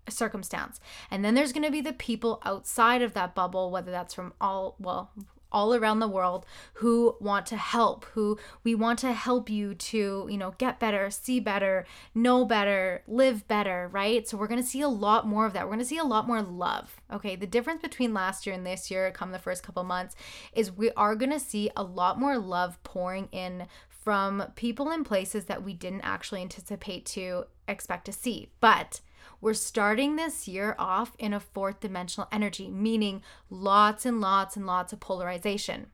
circumstance. 0.08 0.80
And 1.10 1.24
then 1.24 1.34
there's 1.34 1.52
going 1.52 1.64
to 1.64 1.70
be 1.70 1.80
the 1.80 1.92
people 1.92 2.40
outside 2.44 3.02
of 3.02 3.14
that 3.14 3.34
bubble, 3.34 3.70
whether 3.70 3.90
that's 3.90 4.14
from 4.14 4.32
all, 4.40 4.76
well, 4.78 5.12
all 5.52 5.74
around 5.74 6.00
the 6.00 6.08
world 6.08 6.46
who 6.74 7.16
want 7.20 7.46
to 7.46 7.56
help 7.56 8.04
who 8.06 8.38
we 8.64 8.74
want 8.74 8.98
to 8.98 9.12
help 9.12 9.50
you 9.50 9.74
to 9.74 10.26
you 10.30 10.38
know 10.38 10.54
get 10.58 10.78
better 10.78 11.10
see 11.10 11.40
better 11.40 11.86
know 12.14 12.44
better 12.44 13.02
live 13.06 13.46
better 13.48 13.88
right? 13.92 14.28
So 14.28 14.36
we're 14.36 14.46
going 14.46 14.62
to 14.62 14.66
see 14.66 14.80
a 14.80 14.88
lot 14.88 15.26
more 15.26 15.46
of 15.46 15.52
that. 15.52 15.64
We're 15.64 15.74
going 15.74 15.80
to 15.80 15.84
see 15.84 15.98
a 15.98 16.04
lot 16.04 16.26
more 16.26 16.42
love 16.42 17.00
okay? 17.12 17.36
The 17.36 17.46
difference 17.46 17.82
between 17.82 18.14
last 18.14 18.46
year 18.46 18.54
and 18.54 18.66
this 18.66 18.90
year 18.90 19.10
come 19.10 19.32
the 19.32 19.38
first 19.38 19.62
couple 19.62 19.82
months 19.84 20.14
is 20.52 20.72
we 20.72 20.90
are 20.92 21.14
going 21.14 21.32
to 21.32 21.40
see 21.40 21.70
a 21.76 21.82
lot 21.82 22.18
more 22.18 22.38
love 22.38 22.82
pouring 22.84 23.28
in 23.32 23.66
from 24.00 24.44
people 24.54 24.90
in 24.90 25.04
places 25.04 25.44
that 25.46 25.62
we 25.62 25.74
didn't 25.74 26.02
actually 26.02 26.40
anticipate 26.40 27.04
to 27.06 27.44
expect 27.68 28.06
to 28.06 28.12
see. 28.12 28.50
But 28.60 29.00
we're 29.40 29.54
starting 29.54 30.16
this 30.16 30.48
year 30.48 30.74
off 30.78 31.14
in 31.18 31.32
a 31.32 31.40
fourth 31.40 31.80
dimensional 31.80 32.28
energy, 32.32 32.68
meaning 32.68 33.22
lots 33.48 34.04
and 34.04 34.20
lots 34.20 34.56
and 34.56 34.66
lots 34.66 34.92
of 34.92 35.00
polarization 35.00 35.86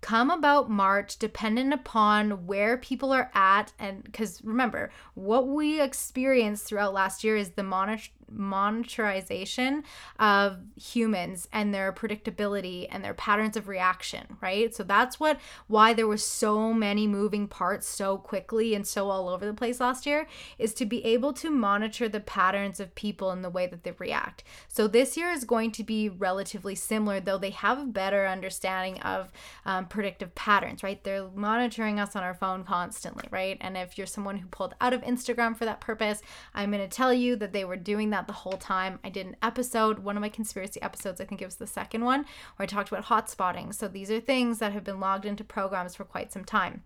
come 0.00 0.30
about 0.30 0.70
March 0.70 1.18
dependent 1.18 1.72
upon 1.72 2.46
where 2.46 2.76
people 2.76 3.12
are 3.12 3.30
at. 3.34 3.72
And 3.78 4.02
because 4.02 4.42
remember, 4.44 4.90
what 5.14 5.48
we 5.48 5.80
experienced 5.80 6.66
throughout 6.66 6.94
last 6.94 7.22
year 7.22 7.36
is 7.36 7.50
the 7.50 7.62
monitor- 7.62 8.10
monetarization 8.34 9.82
of 10.18 10.58
humans 10.76 11.48
and 11.52 11.74
their 11.74 11.92
predictability 11.92 12.86
and 12.90 13.04
their 13.04 13.14
patterns 13.14 13.56
of 13.56 13.68
reaction, 13.68 14.36
right? 14.40 14.74
So 14.74 14.82
that's 14.82 15.18
what 15.18 15.38
why 15.66 15.92
there 15.92 16.06
was 16.06 16.24
so 16.24 16.72
many 16.72 17.06
moving 17.06 17.48
parts 17.48 17.88
so 17.88 18.16
quickly 18.16 18.74
and 18.74 18.86
so 18.86 19.10
all 19.10 19.28
over 19.28 19.44
the 19.44 19.54
place 19.54 19.80
last 19.80 20.06
year 20.06 20.26
is 20.58 20.74
to 20.74 20.86
be 20.86 21.04
able 21.04 21.32
to 21.34 21.50
monitor 21.50 22.08
the 22.08 22.20
patterns 22.20 22.80
of 22.80 22.94
people 22.94 23.30
and 23.30 23.44
the 23.44 23.50
way 23.50 23.66
that 23.66 23.84
they 23.84 23.92
react. 23.98 24.44
So 24.68 24.86
this 24.86 25.16
year 25.16 25.30
is 25.30 25.44
going 25.44 25.72
to 25.72 25.84
be 25.84 26.08
relatively 26.08 26.74
similar, 26.74 27.20
though 27.20 27.38
they 27.38 27.50
have 27.50 27.78
a 27.78 27.84
better 27.84 28.26
understanding 28.26 29.00
of 29.00 29.32
um, 29.64 29.86
predictive 29.90 30.34
patterns, 30.34 30.82
right? 30.82 31.04
They're 31.04 31.28
monitoring 31.34 32.00
us 32.00 32.16
on 32.16 32.22
our 32.22 32.32
phone 32.32 32.64
constantly, 32.64 33.24
right? 33.30 33.58
And 33.60 33.76
if 33.76 33.98
you're 33.98 34.06
someone 34.06 34.38
who 34.38 34.48
pulled 34.48 34.74
out 34.80 34.94
of 34.94 35.02
Instagram 35.02 35.54
for 35.54 35.66
that 35.66 35.80
purpose, 35.80 36.22
I'm 36.54 36.70
going 36.70 36.88
to 36.88 36.96
tell 36.96 37.12
you 37.12 37.36
that 37.36 37.52
they 37.52 37.66
were 37.66 37.76
doing 37.76 38.10
that 38.10 38.26
the 38.26 38.32
whole 38.32 38.56
time. 38.56 38.98
I 39.04 39.10
did 39.10 39.26
an 39.26 39.36
episode, 39.42 39.98
one 39.98 40.16
of 40.16 40.22
my 40.22 40.30
conspiracy 40.30 40.80
episodes, 40.80 41.20
I 41.20 41.26
think 41.26 41.42
it 41.42 41.46
was 41.46 41.56
the 41.56 41.66
second 41.66 42.04
one, 42.04 42.20
where 42.56 42.64
I 42.64 42.66
talked 42.66 42.90
about 42.90 43.04
hot 43.04 43.28
spotting. 43.28 43.72
So 43.72 43.88
these 43.88 44.10
are 44.10 44.20
things 44.20 44.60
that 44.60 44.72
have 44.72 44.84
been 44.84 45.00
logged 45.00 45.26
into 45.26 45.44
programs 45.44 45.94
for 45.94 46.04
quite 46.04 46.32
some 46.32 46.44
time. 46.44 46.84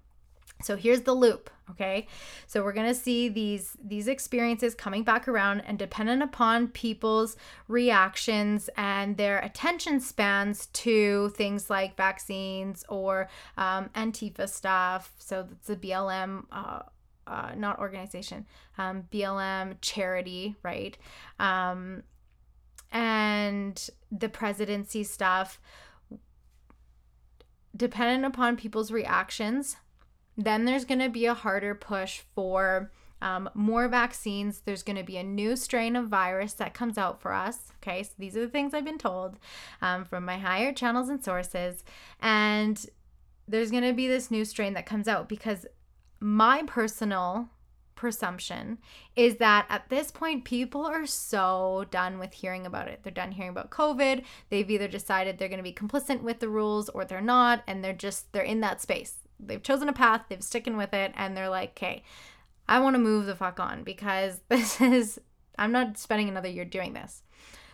So 0.63 0.77
here's 0.77 1.03
the 1.03 1.13
loop, 1.13 1.51
okay? 1.71 2.07
So 2.47 2.63
we're 2.63 2.73
going 2.73 2.87
to 2.87 2.95
see 2.95 3.29
these 3.29 3.77
these 3.85 4.09
experiences 4.09 4.75
coming 4.75 5.03
back 5.03 5.29
around 5.29 5.61
and 5.61 5.79
dependent 5.79 6.23
upon 6.23 6.69
people's 6.69 7.37
reactions 7.69 8.71
and 8.77 9.17
their 9.17 9.41
attention 9.41 10.01
spans 10.01 10.67
to 10.67 11.31
things 11.31 11.69
like 11.69 11.97
vaccines 11.97 12.85
or 12.89 13.29
um, 13.59 13.91
Antifa 13.95 14.49
stuff. 14.49 15.13
So 15.19 15.49
it's 15.53 15.69
a 15.69 15.77
BLM 15.77 16.45
uh, 16.51 16.83
uh, 17.27 17.53
not 17.57 17.79
organization, 17.79 18.47
um, 18.79 19.05
BLM 19.13 19.77
charity, 19.81 20.57
right? 20.63 20.97
Um, 21.39 22.03
and 22.93 23.91
the 24.11 24.29
presidency 24.29 25.05
stuff, 25.05 25.61
dependent 27.77 28.25
upon 28.25 28.57
people's 28.57 28.91
reactions, 28.93 29.77
then 30.37 30.65
there's 30.65 30.85
going 30.85 31.01
to 31.01 31.09
be 31.09 31.27
a 31.27 31.35
harder 31.35 31.75
push 31.75 32.23
for 32.35 32.91
um, 33.23 33.49
more 33.55 33.89
vaccines. 33.89 34.61
There's 34.65 34.83
going 34.83 34.97
to 34.97 35.03
be 35.03 35.17
a 35.17 35.23
new 35.23 35.57
strain 35.57 35.97
of 35.97 36.09
virus 36.09 36.53
that 36.55 36.75
comes 36.75 36.99
out 36.99 37.21
for 37.21 37.33
us. 37.33 37.73
Okay, 37.83 38.03
so 38.03 38.11
these 38.19 38.37
are 38.37 38.41
the 38.41 38.49
things 38.49 38.75
I've 38.75 38.85
been 38.85 38.99
told 38.99 39.39
um, 39.81 40.05
from 40.05 40.25
my 40.25 40.37
higher 40.37 40.73
channels 40.73 41.09
and 41.09 41.25
sources. 41.25 41.85
And 42.21 42.85
there's 43.49 43.71
going 43.71 43.85
to 43.85 43.93
be 43.93 44.09
this 44.09 44.31
new 44.31 44.45
strain 44.45 44.75
that 44.75 44.87
comes 44.87 45.09
out 45.09 45.29
because 45.29 45.67
my 46.21 46.63
personal 46.67 47.49
presumption 47.95 48.79
is 49.17 49.37
that 49.37 49.67
at 49.69 49.89
this 49.89 50.11
point 50.11 50.45
people 50.45 50.85
are 50.85 51.07
so 51.07 51.87
done 51.91 52.19
with 52.19 52.33
hearing 52.35 52.67
about 52.67 52.89
it. 52.89 53.01
They're 53.03 53.13
done 53.13 53.33
hearing 53.33 53.51
about 53.51 53.71
COVID. 53.71 54.25
They've 54.51 54.71
either 54.71 54.89
decided 54.89 55.39
they're 55.39 55.49
going 55.49 55.59
to 55.59 55.63
be 55.63 55.73
complicit 55.73 56.21
with 56.21 56.41
the 56.41 56.49
rules 56.49 56.89
or 56.91 57.05
they're 57.05 57.21
not 57.21 57.63
and 57.67 57.83
they're 57.83 57.93
just 57.93 58.33
they're 58.33 58.43
in 58.43 58.61
that 58.61 58.83
space. 58.83 59.24
They've 59.47 59.63
chosen 59.63 59.89
a 59.89 59.93
path, 59.93 60.23
they've 60.29 60.43
sticking 60.43 60.77
with 60.77 60.93
it 60.95 61.13
and 61.17 61.37
they're 61.37 61.49
like, 61.49 61.71
"Okay, 61.71 62.03
I 62.69 62.81
want 62.81 62.95
to 62.95 63.01
move 63.01 63.27
the 63.27 63.37
fuck 63.37 63.61
on 63.61 63.85
because 63.85 64.41
this 64.49 64.81
is 64.81 65.21
I'm 65.59 65.73
not 65.73 65.99
spending 65.99 66.29
another 66.29 66.49
year 66.49 66.65
doing 66.65 66.93
this." 66.93 67.23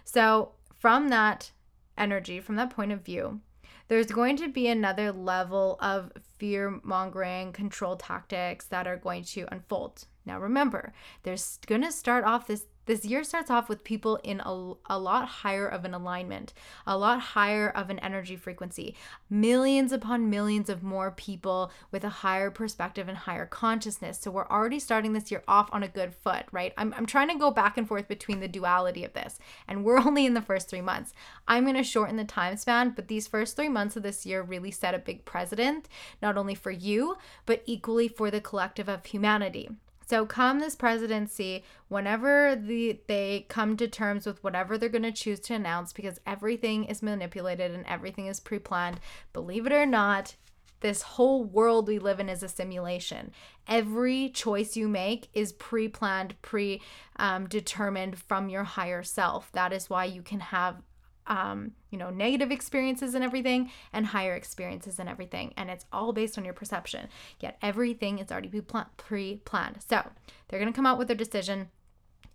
So, 0.04 0.52
from 0.78 1.08
that 1.08 1.52
energy, 1.96 2.40
from 2.40 2.56
that 2.56 2.70
point 2.70 2.92
of 2.92 3.04
view, 3.04 3.40
there's 3.88 4.06
going 4.06 4.36
to 4.36 4.48
be 4.48 4.68
another 4.68 5.10
level 5.10 5.76
of 5.80 6.12
fear 6.38 6.80
mongering 6.82 7.52
control 7.52 7.96
tactics 7.96 8.66
that 8.66 8.86
are 8.86 8.96
going 8.96 9.24
to 9.24 9.46
unfold. 9.52 10.06
Now 10.24 10.38
remember, 10.38 10.92
there's 11.24 11.58
going 11.66 11.82
to 11.82 11.90
start 11.90 12.24
off 12.24 12.46
this 12.46 12.66
this 12.87 13.04
year 13.04 13.22
starts 13.22 13.50
off 13.50 13.68
with 13.68 13.84
people 13.84 14.16
in 14.25 14.40
a, 14.40 14.72
a 14.87 14.99
lot 14.99 15.26
higher 15.26 15.68
of 15.68 15.84
an 15.84 15.94
alignment, 15.94 16.52
a 16.87 16.96
lot 16.96 17.20
higher 17.20 17.68
of 17.68 17.90
an 17.90 17.99
energy 18.00 18.37
frequency, 18.37 18.96
millions 19.28 19.92
upon 19.92 20.30
millions 20.30 20.68
of 20.68 20.82
more 20.82 21.10
people 21.10 21.70
with 21.90 22.04
a 22.04 22.08
higher 22.08 22.50
perspective 22.50 23.08
and 23.08 23.18
higher 23.18 23.46
consciousness. 23.46 24.18
So 24.18 24.30
we're 24.30 24.49
already 24.49 24.80
starting 24.80 25.12
this 25.12 25.30
year 25.30 25.42
off 25.46 25.68
on 25.72 25.82
a 25.82 25.88
good 25.88 26.14
foot, 26.14 26.46
right? 26.52 26.72
I'm, 26.76 26.94
I'm 26.96 27.06
trying 27.06 27.28
to 27.28 27.38
go 27.38 27.50
back 27.50 27.76
and 27.76 27.87
forth 27.87 28.08
between 28.08 28.40
the 28.40 28.49
duality 28.49 29.04
of 29.04 29.12
this, 29.12 29.38
and 29.68 29.84
we're 29.84 29.99
only 30.06 30.26
in 30.26 30.34
the 30.34 30.42
first 30.42 30.68
three 30.68 30.80
months. 30.80 31.12
I'm 31.46 31.64
going 31.64 31.76
to 31.76 31.82
shorten 31.82 32.16
the 32.16 32.25
time 32.25 32.56
span, 32.56 32.90
but 32.90 33.08
these 33.08 33.26
first 33.26 33.56
three 33.56 33.68
months 33.68 33.96
of 33.96 34.02
this 34.02 34.26
year 34.26 34.42
really 34.42 34.70
set 34.70 34.94
a 34.94 34.99
big 34.99 35.25
precedent, 35.25 35.88
not 36.20 36.37
only 36.37 36.54
for 36.54 36.70
you, 36.70 37.16
but 37.46 37.62
equally 37.66 38.08
for 38.08 38.30
the 38.30 38.40
collective 38.40 38.88
of 38.88 39.04
humanity. 39.04 39.68
So 40.10 40.26
come 40.26 40.58
this 40.58 40.74
presidency, 40.74 41.62
whenever 41.86 42.56
the 42.56 42.98
they 43.06 43.46
come 43.48 43.76
to 43.76 43.86
terms 43.86 44.26
with 44.26 44.42
whatever 44.42 44.76
they're 44.76 44.88
going 44.88 45.04
to 45.04 45.12
choose 45.12 45.38
to 45.38 45.54
announce 45.54 45.92
because 45.92 46.18
everything 46.26 46.86
is 46.86 47.00
manipulated 47.00 47.70
and 47.70 47.86
everything 47.86 48.26
is 48.26 48.40
pre-planned, 48.40 48.98
believe 49.32 49.66
it 49.66 49.72
or 49.72 49.86
not, 49.86 50.34
this 50.80 51.02
whole 51.02 51.44
world 51.44 51.86
we 51.86 52.00
live 52.00 52.18
in 52.18 52.28
is 52.28 52.42
a 52.42 52.48
simulation. 52.48 53.30
Every 53.68 54.30
choice 54.30 54.76
you 54.76 54.88
make 54.88 55.28
is 55.32 55.52
pre 55.52 55.86
planned, 55.86 56.34
pre 56.42 56.82
um, 57.14 57.46
determined 57.46 58.18
from 58.18 58.48
your 58.48 58.64
higher 58.64 59.04
self. 59.04 59.52
That 59.52 59.72
is 59.72 59.88
why 59.88 60.06
you 60.06 60.22
can 60.22 60.40
have 60.40 60.82
um, 61.30 61.71
you 61.90 61.97
know, 61.97 62.10
negative 62.10 62.50
experiences 62.50 63.14
and 63.14 63.25
everything, 63.25 63.71
and 63.93 64.06
higher 64.06 64.34
experiences 64.34 64.99
and 64.99 65.08
everything. 65.08 65.54
And 65.56 65.71
it's 65.71 65.86
all 65.93 66.12
based 66.12 66.36
on 66.36 66.45
your 66.45 66.52
perception. 66.52 67.08
Yet 67.38 67.56
everything 67.62 68.19
is 68.19 68.30
already 68.30 68.50
pre 68.97 69.36
planned. 69.45 69.78
So 69.88 70.02
they're 70.49 70.60
going 70.60 70.71
to 70.71 70.76
come 70.76 70.86
out 70.86 70.99
with 70.99 71.06
their 71.06 71.16
decision. 71.16 71.69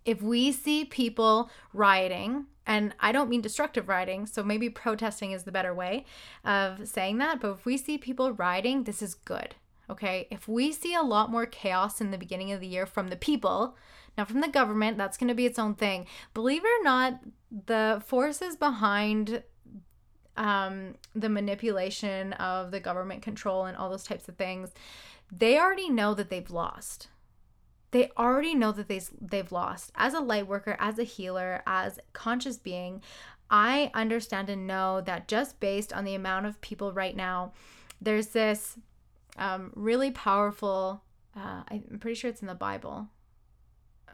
If 0.06 0.22
we 0.22 0.50
see 0.50 0.84
people 0.84 1.50
rioting, 1.72 2.46
and 2.66 2.94
I 2.98 3.12
don't 3.12 3.28
mean 3.28 3.42
destructive 3.42 3.88
rioting, 3.88 4.26
so 4.26 4.42
maybe 4.42 4.70
protesting 4.70 5.32
is 5.32 5.44
the 5.44 5.52
better 5.52 5.74
way 5.74 6.06
of 6.44 6.88
saying 6.88 7.18
that, 7.18 7.40
but 7.40 7.50
if 7.50 7.66
we 7.66 7.76
see 7.76 7.98
people 7.98 8.32
rioting, 8.32 8.84
this 8.84 9.02
is 9.02 9.14
good. 9.14 9.56
Okay. 9.90 10.26
If 10.30 10.48
we 10.48 10.72
see 10.72 10.94
a 10.94 11.02
lot 11.02 11.30
more 11.30 11.46
chaos 11.46 12.00
in 12.00 12.10
the 12.10 12.18
beginning 12.18 12.50
of 12.50 12.60
the 12.60 12.66
year 12.66 12.86
from 12.86 13.08
the 13.08 13.16
people, 13.16 13.76
not 14.16 14.28
from 14.28 14.40
the 14.40 14.48
government. 14.48 14.96
That's 14.96 15.16
going 15.16 15.28
to 15.28 15.34
be 15.34 15.46
its 15.46 15.58
own 15.58 15.74
thing. 15.74 16.06
Believe 16.34 16.64
it 16.64 16.80
or 16.80 16.84
not, 16.84 17.20
the 17.66 18.02
forces 18.06 18.56
behind 18.56 19.42
um, 20.36 20.94
the 21.14 21.28
manipulation 21.28 22.32
of 22.34 22.70
the 22.70 22.80
government 22.80 23.22
control 23.22 23.64
and 23.64 23.76
all 23.76 23.90
those 23.90 24.04
types 24.04 24.28
of 24.28 24.36
things, 24.36 24.72
they 25.30 25.58
already 25.58 25.90
know 25.90 26.14
that 26.14 26.30
they've 26.30 26.50
lost. 26.50 27.08
They 27.90 28.10
already 28.18 28.54
know 28.54 28.72
that 28.72 28.88
they, 28.88 29.00
they've 29.20 29.52
lost. 29.52 29.92
As 29.94 30.12
a 30.12 30.20
light 30.20 30.46
worker, 30.46 30.76
as 30.78 30.98
a 30.98 31.04
healer, 31.04 31.62
as 31.66 31.98
conscious 32.12 32.58
being, 32.58 33.02
I 33.48 33.90
understand 33.94 34.50
and 34.50 34.66
know 34.66 35.00
that 35.02 35.28
just 35.28 35.60
based 35.60 35.92
on 35.92 36.04
the 36.04 36.14
amount 36.14 36.46
of 36.46 36.60
people 36.60 36.92
right 36.92 37.16
now, 37.16 37.52
there's 38.00 38.28
this 38.28 38.78
um, 39.38 39.72
really 39.74 40.10
powerful, 40.10 41.02
uh, 41.34 41.62
I'm 41.68 41.98
pretty 42.00 42.16
sure 42.16 42.28
it's 42.28 42.42
in 42.42 42.48
the 42.48 42.54
Bible 42.54 43.08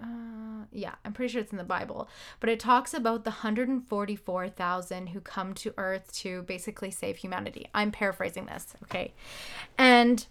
uh, 0.02 0.64
yeah, 0.72 0.94
I'm 1.04 1.12
pretty 1.12 1.32
sure 1.32 1.40
it's 1.40 1.52
in 1.52 1.58
the 1.58 1.64
Bible, 1.64 2.08
but 2.40 2.50
it 2.50 2.58
talks 2.58 2.94
about 2.94 3.24
the 3.24 3.30
144,000 3.30 5.06
who 5.08 5.20
come 5.20 5.54
to 5.54 5.74
Earth 5.76 6.12
to 6.14 6.42
basically 6.42 6.90
save 6.90 7.18
humanity. 7.18 7.68
I'm 7.74 7.92
paraphrasing 7.92 8.46
this, 8.46 8.74
okay? 8.84 9.12
And 9.78 10.26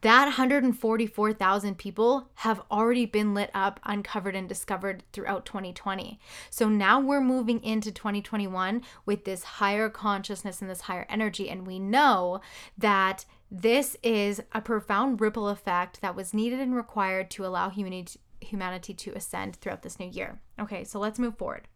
that 0.00 0.24
144,000 0.24 1.78
people 1.78 2.28
have 2.36 2.62
already 2.70 3.06
been 3.06 3.32
lit 3.32 3.50
up, 3.54 3.78
uncovered, 3.84 4.34
and 4.34 4.48
discovered 4.48 5.04
throughout 5.12 5.46
2020. 5.46 6.18
So 6.50 6.68
now 6.68 6.98
we're 6.98 7.20
moving 7.20 7.62
into 7.62 7.92
2021 7.92 8.82
with 9.06 9.24
this 9.24 9.44
higher 9.44 9.88
consciousness 9.88 10.60
and 10.60 10.68
this 10.68 10.82
higher 10.82 11.06
energy. 11.08 11.48
And 11.48 11.64
we 11.64 11.78
know 11.78 12.40
that 12.76 13.24
this 13.50 13.96
is 14.02 14.42
a 14.52 14.60
profound 14.60 15.20
ripple 15.20 15.48
effect 15.48 16.00
that 16.00 16.16
was 16.16 16.34
needed 16.34 16.58
and 16.58 16.74
required 16.74 17.30
to 17.32 17.46
allow 17.46 17.70
humanity 17.70 18.18
humanity 18.40 18.94
to 18.94 19.12
ascend 19.12 19.56
throughout 19.56 19.82
this 19.82 19.98
new 19.98 20.08
year. 20.08 20.40
Okay, 20.60 20.84
so 20.84 20.98
let's 20.98 21.18
move 21.18 21.36
forward. 21.36 21.68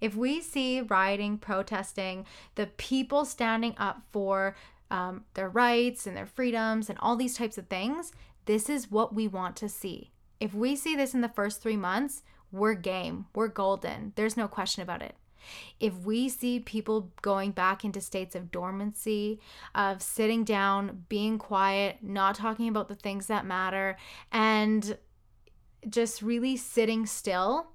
If 0.00 0.14
we 0.14 0.40
see 0.40 0.80
rioting, 0.80 1.38
protesting, 1.38 2.26
the 2.54 2.66
people 2.66 3.24
standing 3.24 3.74
up 3.78 4.02
for 4.12 4.56
um, 4.90 5.24
their 5.34 5.48
rights 5.48 6.06
and 6.06 6.16
their 6.16 6.26
freedoms 6.26 6.88
and 6.88 6.98
all 7.00 7.16
these 7.16 7.36
types 7.36 7.58
of 7.58 7.68
things, 7.68 8.12
this 8.46 8.68
is 8.68 8.90
what 8.90 9.14
we 9.14 9.26
want 9.28 9.56
to 9.56 9.68
see. 9.68 10.10
If 10.40 10.54
we 10.54 10.76
see 10.76 10.94
this 10.94 11.14
in 11.14 11.20
the 11.20 11.28
first 11.28 11.62
three 11.62 11.76
months, 11.76 12.22
we're 12.52 12.74
game, 12.74 13.26
we're 13.34 13.48
golden. 13.48 14.12
There's 14.16 14.36
no 14.36 14.46
question 14.46 14.82
about 14.82 15.02
it. 15.02 15.16
If 15.80 15.94
we 16.00 16.28
see 16.28 16.60
people 16.60 17.10
going 17.20 17.50
back 17.50 17.84
into 17.84 18.00
states 18.00 18.34
of 18.34 18.50
dormancy, 18.50 19.40
of 19.74 20.02
sitting 20.02 20.44
down, 20.44 21.04
being 21.08 21.38
quiet, 21.38 21.98
not 22.02 22.34
talking 22.34 22.68
about 22.68 22.88
the 22.88 22.94
things 22.94 23.26
that 23.26 23.44
matter, 23.44 23.96
and 24.32 24.96
just 25.88 26.22
really 26.22 26.56
sitting 26.56 27.06
still, 27.06 27.68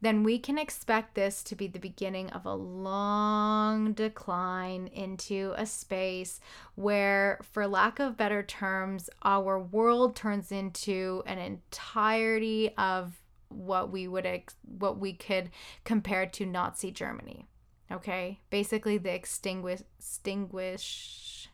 then 0.00 0.22
we 0.22 0.38
can 0.38 0.58
expect 0.58 1.14
this 1.14 1.42
to 1.42 1.56
be 1.56 1.66
the 1.66 1.78
beginning 1.78 2.30
of 2.30 2.44
a 2.44 2.54
long 2.54 3.92
decline 3.92 4.88
into 4.88 5.54
a 5.56 5.64
space 5.64 6.38
where, 6.74 7.40
for 7.42 7.66
lack 7.66 7.98
of 7.98 8.16
better 8.16 8.42
terms, 8.42 9.08
our 9.22 9.58
world 9.58 10.14
turns 10.14 10.52
into 10.52 11.22
an 11.26 11.38
entirety 11.38 12.70
of 12.76 13.22
what 13.48 13.90
we 13.90 14.06
would 14.06 14.26
ex- 14.26 14.56
what 14.78 14.98
we 14.98 15.12
could 15.12 15.50
compare 15.84 16.26
to 16.26 16.44
Nazi 16.44 16.90
Germany. 16.90 17.46
Okay, 17.90 18.40
basically 18.50 18.98
the 18.98 19.14
extinguish 19.14 19.80
extinguish 19.98 21.48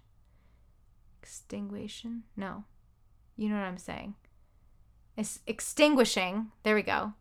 extinguishing. 1.22 2.24
No, 2.36 2.64
you 3.36 3.48
know 3.48 3.56
what 3.56 3.64
I'm 3.64 3.78
saying 3.78 4.14
is 5.16 5.40
extinguishing, 5.46 6.52
there 6.62 6.74
we 6.74 6.82
go, 6.82 7.12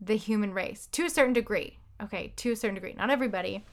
the 0.00 0.16
human 0.16 0.52
race 0.52 0.88
to 0.92 1.04
a 1.04 1.10
certain 1.10 1.32
degree. 1.32 1.78
Okay, 2.00 2.32
to 2.36 2.52
a 2.52 2.56
certain 2.56 2.76
degree. 2.76 2.94
Not 2.96 3.10
everybody, 3.10 3.64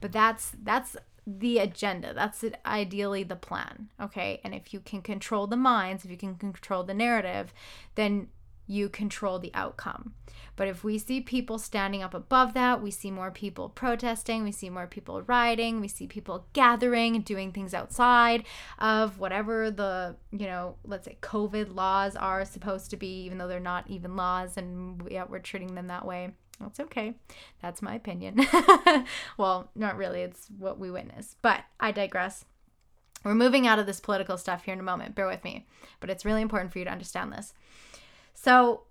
but 0.00 0.12
that's 0.12 0.52
that's 0.62 0.96
the 1.26 1.58
agenda. 1.58 2.14
That's 2.14 2.44
it, 2.44 2.54
ideally 2.64 3.24
the 3.24 3.36
plan. 3.36 3.88
Okay? 4.00 4.40
And 4.44 4.54
if 4.54 4.72
you 4.72 4.80
can 4.80 5.02
control 5.02 5.46
the 5.46 5.56
minds, 5.56 6.04
if 6.04 6.10
you 6.10 6.16
can 6.16 6.36
control 6.36 6.84
the 6.84 6.94
narrative, 6.94 7.52
then 7.96 8.28
you 8.66 8.88
control 8.88 9.38
the 9.38 9.52
outcome. 9.54 10.14
But 10.56 10.68
if 10.68 10.82
we 10.82 10.98
see 10.98 11.20
people 11.20 11.58
standing 11.58 12.02
up 12.02 12.14
above 12.14 12.54
that, 12.54 12.82
we 12.82 12.90
see 12.90 13.10
more 13.10 13.30
people 13.30 13.68
protesting, 13.68 14.42
we 14.42 14.52
see 14.52 14.70
more 14.70 14.86
people 14.86 15.22
rioting, 15.22 15.80
we 15.80 15.88
see 15.88 16.06
people 16.06 16.46
gathering, 16.54 17.20
doing 17.20 17.52
things 17.52 17.74
outside 17.74 18.44
of 18.78 19.18
whatever 19.18 19.70
the, 19.70 20.16
you 20.32 20.46
know, 20.46 20.76
let's 20.84 21.04
say 21.04 21.18
COVID 21.20 21.74
laws 21.74 22.16
are 22.16 22.44
supposed 22.44 22.90
to 22.90 22.96
be, 22.96 23.22
even 23.24 23.38
though 23.38 23.48
they're 23.48 23.60
not 23.60 23.88
even 23.88 24.16
laws 24.16 24.56
and 24.56 25.06
yeah, 25.10 25.24
we're 25.28 25.38
treating 25.38 25.74
them 25.74 25.88
that 25.88 26.06
way. 26.06 26.30
That's 26.58 26.80
okay. 26.80 27.14
That's 27.60 27.82
my 27.82 27.94
opinion. 27.94 28.40
well, 29.36 29.70
not 29.74 29.96
really. 29.96 30.22
It's 30.22 30.48
what 30.58 30.78
we 30.78 30.90
witness. 30.90 31.36
But 31.42 31.64
I 31.78 31.92
digress. 31.92 32.46
We're 33.24 33.34
moving 33.34 33.66
out 33.66 33.78
of 33.78 33.86
this 33.86 34.00
political 34.00 34.38
stuff 34.38 34.64
here 34.64 34.72
in 34.72 34.80
a 34.80 34.84
moment. 34.84 35.14
Bear 35.14 35.26
with 35.26 35.44
me. 35.44 35.66
But 36.00 36.10
it's 36.10 36.24
really 36.24 36.42
important 36.42 36.72
for 36.72 36.78
you 36.78 36.84
to 36.86 36.90
understand 36.90 37.32
this. 37.32 37.52
So, 38.46 38.84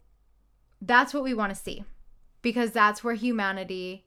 that's 0.82 1.14
what 1.14 1.24
we 1.24 1.34
want 1.34 1.56
to 1.56 1.60
see 1.60 1.86
because 2.42 2.72
that's 2.72 3.06
where 3.06 3.14
humanity 3.14 4.04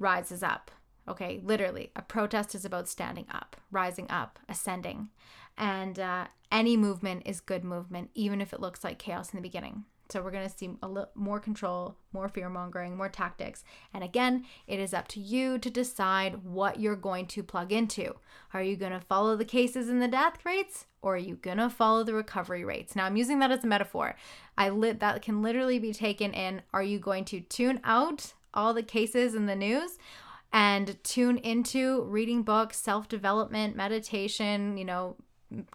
rises 0.00 0.42
up. 0.42 0.72
Okay, 1.06 1.40
literally, 1.44 1.92
a 1.94 2.02
protest 2.02 2.52
is 2.56 2.64
about 2.64 2.88
standing 2.88 3.26
up, 3.30 3.56
rising 3.70 4.10
up, 4.10 4.40
ascending. 4.48 5.10
And 5.56 6.00
uh, 6.00 6.26
any 6.50 6.76
movement 6.76 7.22
is 7.26 7.40
good 7.40 7.62
movement, 7.62 8.10
even 8.16 8.40
if 8.40 8.52
it 8.52 8.58
looks 8.58 8.82
like 8.82 8.98
chaos 8.98 9.30
in 9.30 9.36
the 9.36 9.48
beginning. 9.48 9.84
So 10.10 10.20
we're 10.20 10.32
going 10.32 10.50
to 10.50 10.58
see 10.58 10.70
a 10.82 10.88
little 10.88 11.10
more 11.14 11.38
control, 11.38 11.96
more 12.12 12.28
fear 12.28 12.48
mongering, 12.48 12.96
more 12.96 13.08
tactics. 13.08 13.62
And 13.94 14.02
again, 14.02 14.46
it 14.66 14.80
is 14.80 14.92
up 14.92 15.06
to 15.08 15.20
you 15.20 15.58
to 15.58 15.70
decide 15.70 16.42
what 16.42 16.80
you're 16.80 16.96
going 16.96 17.26
to 17.26 17.44
plug 17.44 17.70
into. 17.70 18.16
Are 18.52 18.64
you 18.64 18.74
going 18.74 18.90
to 18.90 19.00
follow 19.00 19.36
the 19.36 19.44
cases 19.44 19.88
and 19.88 20.02
the 20.02 20.08
death 20.08 20.44
rates 20.44 20.86
or 21.02 21.14
are 21.14 21.18
you 21.18 21.36
to 21.36 21.68
follow 21.68 22.04
the 22.04 22.14
recovery 22.14 22.64
rates? 22.64 22.96
Now 22.96 23.04
I'm 23.04 23.16
using 23.16 23.40
that 23.40 23.50
as 23.50 23.64
a 23.64 23.66
metaphor. 23.66 24.16
I 24.56 24.68
lit 24.68 25.00
that 25.00 25.22
can 25.22 25.42
literally 25.42 25.78
be 25.78 25.92
taken 25.92 26.32
in 26.32 26.62
are 26.72 26.82
you 26.82 26.98
going 26.98 27.24
to 27.26 27.40
tune 27.40 27.80
out 27.84 28.32
all 28.54 28.72
the 28.72 28.82
cases 28.82 29.34
in 29.34 29.46
the 29.46 29.56
news 29.56 29.98
and 30.52 31.02
tune 31.02 31.38
into 31.38 32.02
reading 32.02 32.42
books, 32.42 32.78
self-development, 32.78 33.74
meditation, 33.74 34.76
you 34.76 34.84
know, 34.84 35.16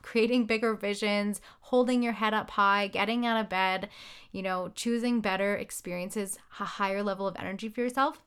creating 0.01 0.45
bigger 0.45 0.75
visions, 0.75 1.41
holding 1.61 2.01
your 2.01 2.13
head 2.13 2.33
up 2.33 2.51
high, 2.51 2.87
getting 2.87 3.25
out 3.25 3.39
of 3.39 3.49
bed, 3.49 3.89
you 4.31 4.41
know, 4.41 4.71
choosing 4.75 5.19
better 5.19 5.55
experiences, 5.55 6.37
a 6.59 6.65
higher 6.65 7.03
level 7.03 7.27
of 7.27 7.35
energy 7.37 7.69
for 7.69 7.81
yourself, 7.81 8.21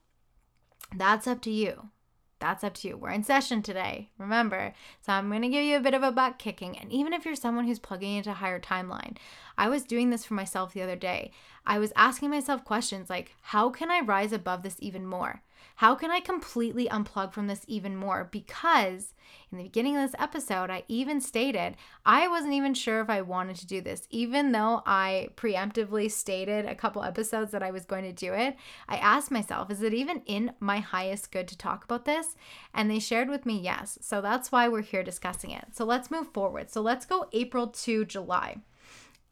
that's 0.95 1.27
up 1.27 1.41
to 1.41 1.51
you. 1.51 1.89
That's 2.41 2.63
up 2.63 2.73
to 2.73 2.87
you. 2.87 2.97
We're 2.97 3.11
in 3.11 3.23
session 3.23 3.61
today, 3.61 4.09
remember. 4.17 4.73
So 5.05 5.13
I'm 5.13 5.29
going 5.29 5.43
to 5.43 5.47
give 5.47 5.63
you 5.63 5.77
a 5.77 5.81
bit 5.81 5.93
of 5.93 6.01
a 6.01 6.11
butt 6.11 6.39
kicking. 6.39 6.77
And 6.77 6.91
even 6.91 7.13
if 7.13 7.23
you're 7.23 7.35
someone 7.35 7.65
who's 7.65 7.79
plugging 7.79 8.15
into 8.15 8.31
a 8.31 8.33
higher 8.33 8.59
timeline, 8.59 9.17
I 9.57 9.69
was 9.69 9.83
doing 9.83 10.09
this 10.09 10.25
for 10.25 10.33
myself 10.33 10.73
the 10.73 10.81
other 10.81 10.95
day. 10.95 11.31
I 11.67 11.77
was 11.77 11.93
asking 11.95 12.31
myself 12.31 12.65
questions 12.65 13.09
like, 13.09 13.35
how 13.41 13.69
can 13.69 13.91
I 13.91 14.01
rise 14.01 14.33
above 14.33 14.63
this 14.63 14.77
even 14.79 15.05
more? 15.05 15.43
How 15.81 15.95
can 15.95 16.11
I 16.11 16.19
completely 16.19 16.87
unplug 16.89 17.33
from 17.33 17.47
this 17.47 17.65
even 17.65 17.95
more? 17.95 18.29
Because 18.29 19.15
in 19.51 19.57
the 19.57 19.63
beginning 19.63 19.97
of 19.97 20.03
this 20.03 20.21
episode, 20.21 20.69
I 20.69 20.83
even 20.87 21.19
stated 21.19 21.75
I 22.05 22.27
wasn't 22.27 22.53
even 22.53 22.75
sure 22.75 23.01
if 23.01 23.09
I 23.09 23.23
wanted 23.23 23.55
to 23.55 23.65
do 23.65 23.81
this. 23.81 24.07
Even 24.11 24.51
though 24.51 24.83
I 24.85 25.29
preemptively 25.35 26.11
stated 26.11 26.67
a 26.67 26.75
couple 26.75 27.01
episodes 27.01 27.51
that 27.53 27.63
I 27.63 27.71
was 27.71 27.85
going 27.85 28.03
to 28.03 28.13
do 28.13 28.31
it, 28.31 28.57
I 28.87 28.97
asked 28.97 29.31
myself, 29.31 29.71
is 29.71 29.81
it 29.81 29.95
even 29.95 30.21
in 30.27 30.53
my 30.59 30.77
highest 30.77 31.31
good 31.31 31.47
to 31.47 31.57
talk 31.57 31.83
about 31.83 32.05
this? 32.05 32.35
And 32.75 32.87
they 32.87 32.99
shared 32.99 33.29
with 33.29 33.47
me 33.47 33.59
yes. 33.59 33.97
So 34.01 34.21
that's 34.21 34.51
why 34.51 34.67
we're 34.67 34.83
here 34.83 35.01
discussing 35.01 35.49
it. 35.49 35.69
So 35.71 35.83
let's 35.83 36.11
move 36.11 36.27
forward. 36.27 36.69
So 36.69 36.81
let's 36.81 37.07
go 37.07 37.27
April 37.33 37.65
to 37.65 38.05
July. 38.05 38.57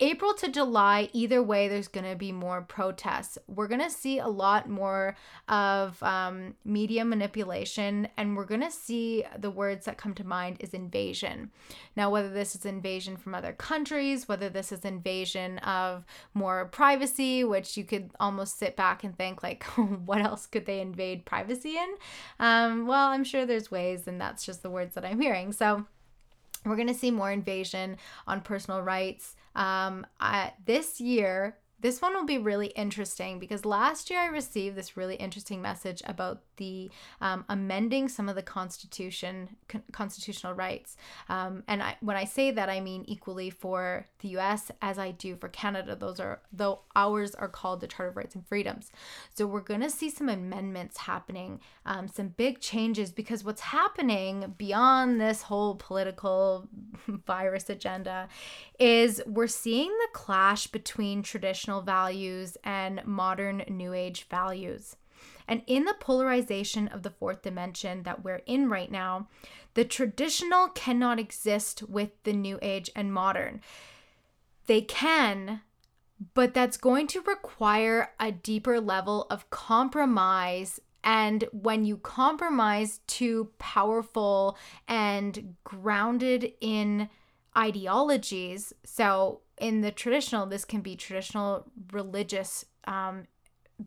April 0.02 0.34
to 0.36 0.50
July, 0.50 1.10
either 1.12 1.44
way, 1.44 1.68
there's 1.68 1.90
going 1.90 2.10
to 2.10 2.16
be 2.16 2.32
more 2.32 2.62
protests. 2.62 3.38
We're 3.48 3.68
going 3.68 3.82
to 3.82 3.90
see 3.90 4.20
a 4.20 4.28
lot 4.28 4.70
more 4.70 5.18
of 5.50 6.02
um, 6.02 6.56
media 6.64 7.04
manipulation, 7.04 8.08
and 8.16 8.38
we're 8.38 8.46
going 8.46 8.62
to 8.62 8.72
see 8.72 9.26
the 9.38 9.52
words 9.52 9.86
that 9.86 9.98
come 9.98 10.14
to 10.14 10.26
mind 10.26 10.58
is 10.62 10.74
invasion. 10.74 11.52
Now, 11.98 12.10
whether 12.10 12.30
this 12.30 12.56
is 12.56 12.66
invasion 12.66 13.18
from 13.18 13.36
other 13.36 13.52
countries, 13.52 14.28
whether 14.30 14.48
this 14.48 14.72
is 14.72 14.86
invasion 14.86 15.58
of 15.60 16.06
more 16.34 16.66
privacy, 16.66 17.44
which 17.44 17.76
you 17.76 17.84
could 17.84 18.12
almost 18.22 18.58
sit 18.58 18.78
back 18.78 19.04
and 19.04 19.18
think, 19.18 19.44
like, 19.44 19.64
what 20.06 20.22
else 20.22 20.46
could 20.46 20.66
they 20.66 20.80
invade 20.80 21.26
privacy 21.26 21.76
in? 21.76 21.96
Um, 22.40 22.88
well, 22.88 23.10
I'm 23.10 23.26
sure 23.26 23.46
there's 23.46 23.70
ways, 23.70 24.08
and 24.08 24.22
that's 24.22 24.46
just 24.46 24.64
the 24.64 24.70
words 24.70 24.96
that 24.96 25.04
I'm 25.04 25.20
hearing. 25.20 25.52
So, 25.52 25.86
we're 26.66 26.76
going 26.76 26.88
to 26.88 26.94
see 26.94 27.12
more 27.12 27.32
invasion 27.32 27.98
on 28.28 28.42
personal 28.42 28.82
rights. 28.82 29.36
Um, 29.56 30.06
I, 30.20 30.54
this 30.66 31.02
year, 31.02 31.58
this 31.80 32.02
one 32.02 32.14
will 32.14 32.26
be 32.26 32.38
really 32.38 32.68
interesting 32.68 33.40
because 33.40 33.66
last 33.66 34.10
year 34.10 34.20
I 34.20 34.28
received 34.28 34.76
this 34.76 34.98
really 34.98 35.16
interesting 35.16 35.62
message 35.62 36.02
about 36.06 36.42
the 36.60 36.92
um, 37.22 37.44
amending 37.50 38.08
some 38.08 38.30
of 38.30 38.36
the 38.36 38.44
constitution 38.44 39.50
con- 39.68 39.84
constitutional 39.92 40.54
rights. 40.54 40.96
Um, 41.28 41.64
and 41.68 41.82
I, 41.82 41.98
when 42.02 42.16
I 42.18 42.26
say 42.26 42.52
that, 42.52 42.70
I 42.70 42.80
mean 42.80 43.04
equally 43.08 43.50
for 43.50 44.06
the 44.20 44.30
U.S. 44.30 44.70
as 44.82 45.00
I 45.00 45.10
do 45.12 45.36
for 45.36 45.50
Canada. 45.50 45.96
Those 45.96 46.20
are 46.20 46.42
though 46.54 46.82
ours 46.96 47.34
are 47.34 47.48
called 47.48 47.82
the 47.82 47.88
Charter 47.88 48.12
of 48.12 48.18
Rights 48.18 48.36
and 48.36 48.46
Freedoms. 48.46 48.92
So 49.34 49.48
we're 49.48 49.62
going 49.62 49.82
to 49.82 49.90
see 49.90 50.10
some 50.10 50.30
amendments 50.30 50.98
happening, 50.98 51.60
um, 51.86 52.08
some 52.08 52.28
big 52.30 52.60
changes 52.60 53.12
because 53.12 53.44
what's 53.44 53.62
happening 53.62 54.54
beyond 54.58 55.20
this 55.20 55.44
whole 55.44 55.76
political 55.76 56.68
virus 57.08 57.70
agenda 57.70 58.28
is 58.80 59.22
we're 59.26 59.48
seeing 59.48 59.90
the 59.90 60.08
clash 60.14 60.68
between 60.68 61.24
traditional 61.24 61.82
values 61.82 62.58
and 62.64 63.02
modern 63.06 63.64
new 63.70 63.94
age 63.94 64.28
values. 64.30 64.96
And 65.50 65.64
in 65.66 65.86
the 65.86 65.96
polarization 66.00 66.88
of 66.90 67.02
the 67.02 67.10
fourth 67.10 67.42
dimension 67.42 68.04
that 68.04 68.24
we're 68.24 68.44
in 68.46 68.70
right 68.70 68.92
now, 68.92 69.28
the 69.74 69.84
traditional 69.84 70.68
cannot 70.68 71.20
exist 71.20 71.82
with 71.82 72.12
the 72.24 72.34
new 72.34 72.60
age 72.62 72.92
and 72.96 73.12
modern. 73.12 73.62
They 74.68 74.82
can, 74.82 75.62
but 76.36 76.54
that's 76.54 76.78
going 76.78 77.08
to 77.08 77.22
require 77.22 78.12
a 78.20 78.32
deeper 78.32 78.80
level 78.80 79.26
of 79.32 79.50
compromise 79.50 80.80
and 81.04 81.46
when 81.52 81.84
you 81.84 81.98
compromise 81.98 83.00
too 83.08 83.50
powerful 83.58 84.56
and 84.88 85.56
grounded 85.64 86.54
in 86.62 87.10
ideologies. 87.58 88.72
So, 88.84 89.42
in 89.58 89.82
the 89.82 89.92
traditional, 89.92 90.46
this 90.46 90.64
can 90.64 90.82
be 90.82 90.96
traditional 90.96 91.66
religious 91.92 92.66
um, 92.86 93.26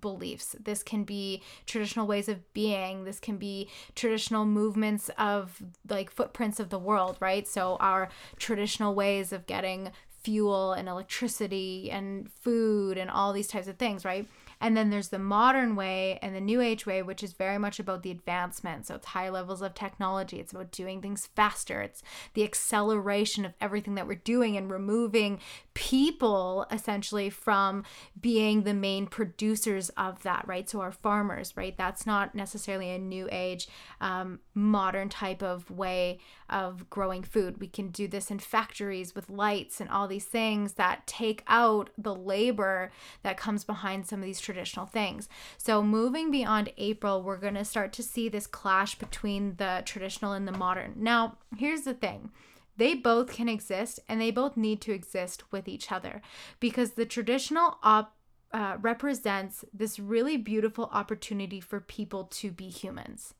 beliefs. 0.00 0.56
This 0.58 0.82
can 0.82 1.04
be 1.04 1.42
traditional 1.66 2.06
ways 2.06 2.28
of 2.28 2.52
being. 2.52 3.04
This 3.04 3.20
can 3.20 3.36
be 3.36 3.68
traditional 3.94 4.44
movements 4.44 5.10
of 5.18 5.62
like 5.88 6.10
footprints 6.10 6.60
of 6.60 6.70
the 6.70 6.78
world, 6.78 7.16
right? 7.20 7.46
So, 7.46 7.76
our 7.80 8.08
traditional 8.38 8.94
ways 8.94 9.32
of 9.32 9.46
getting 9.46 9.90
fuel 10.22 10.72
and 10.72 10.88
electricity 10.88 11.90
and 11.90 12.30
food 12.30 12.96
and 12.96 13.10
all 13.10 13.32
these 13.32 13.48
types 13.48 13.66
of 13.66 13.76
things, 13.76 14.04
right? 14.04 14.28
And 14.62 14.76
then 14.76 14.90
there's 14.90 15.08
the 15.08 15.18
modern 15.18 15.74
way 15.74 16.20
and 16.22 16.36
the 16.36 16.40
new 16.40 16.60
age 16.60 16.86
way, 16.86 17.02
which 17.02 17.24
is 17.24 17.32
very 17.32 17.58
much 17.58 17.80
about 17.80 18.04
the 18.04 18.12
advancement. 18.12 18.86
So 18.86 18.94
it's 18.94 19.06
high 19.06 19.28
levels 19.28 19.60
of 19.60 19.74
technology, 19.74 20.38
it's 20.38 20.52
about 20.52 20.70
doing 20.70 21.02
things 21.02 21.28
faster, 21.34 21.82
it's 21.82 22.02
the 22.34 22.44
acceleration 22.44 23.44
of 23.44 23.54
everything 23.60 23.96
that 23.96 24.06
we're 24.06 24.14
doing 24.14 24.56
and 24.56 24.70
removing 24.70 25.40
people 25.74 26.64
essentially 26.70 27.28
from 27.28 27.82
being 28.20 28.62
the 28.62 28.72
main 28.72 29.08
producers 29.08 29.88
of 29.96 30.22
that, 30.22 30.46
right? 30.46 30.70
So 30.70 30.80
our 30.80 30.92
farmers, 30.92 31.56
right? 31.56 31.76
That's 31.76 32.06
not 32.06 32.34
necessarily 32.34 32.90
a 32.90 32.98
new 32.98 33.28
age, 33.32 33.68
um, 34.00 34.38
modern 34.54 35.08
type 35.08 35.42
of 35.42 35.70
way 35.70 36.20
of 36.48 36.88
growing 36.88 37.24
food. 37.24 37.58
We 37.58 37.66
can 37.66 37.88
do 37.88 38.06
this 38.06 38.30
in 38.30 38.38
factories 38.38 39.14
with 39.14 39.30
lights 39.30 39.80
and 39.80 39.90
all 39.90 40.06
these 40.06 40.26
things 40.26 40.74
that 40.74 41.06
take 41.06 41.42
out 41.48 41.90
the 41.98 42.14
labor 42.14 42.92
that 43.22 43.36
comes 43.36 43.64
behind 43.64 44.06
some 44.06 44.20
of 44.20 44.26
these 44.26 44.38
traditional 44.38 44.51
things. 44.86 45.28
So, 45.58 45.82
moving 45.82 46.30
beyond 46.30 46.72
April, 46.76 47.22
we're 47.22 47.36
going 47.36 47.54
to 47.54 47.64
start 47.64 47.92
to 47.94 48.02
see 48.02 48.28
this 48.28 48.46
clash 48.46 48.96
between 48.96 49.56
the 49.56 49.82
traditional 49.84 50.32
and 50.32 50.46
the 50.46 50.52
modern. 50.52 50.94
Now, 50.96 51.38
here's 51.56 51.82
the 51.82 51.94
thing 51.94 52.30
they 52.76 52.94
both 52.94 53.32
can 53.32 53.48
exist 53.48 54.00
and 54.08 54.20
they 54.20 54.30
both 54.30 54.56
need 54.56 54.80
to 54.82 54.92
exist 54.92 55.52
with 55.52 55.68
each 55.68 55.92
other 55.92 56.22
because 56.58 56.92
the 56.92 57.06
traditional 57.06 57.78
op- 57.82 58.16
uh, 58.52 58.76
represents 58.80 59.64
this 59.72 59.98
really 59.98 60.36
beautiful 60.36 60.88
opportunity 60.92 61.60
for 61.60 61.80
people 61.80 62.24
to 62.24 62.50
be 62.50 62.68
humans. 62.68 63.34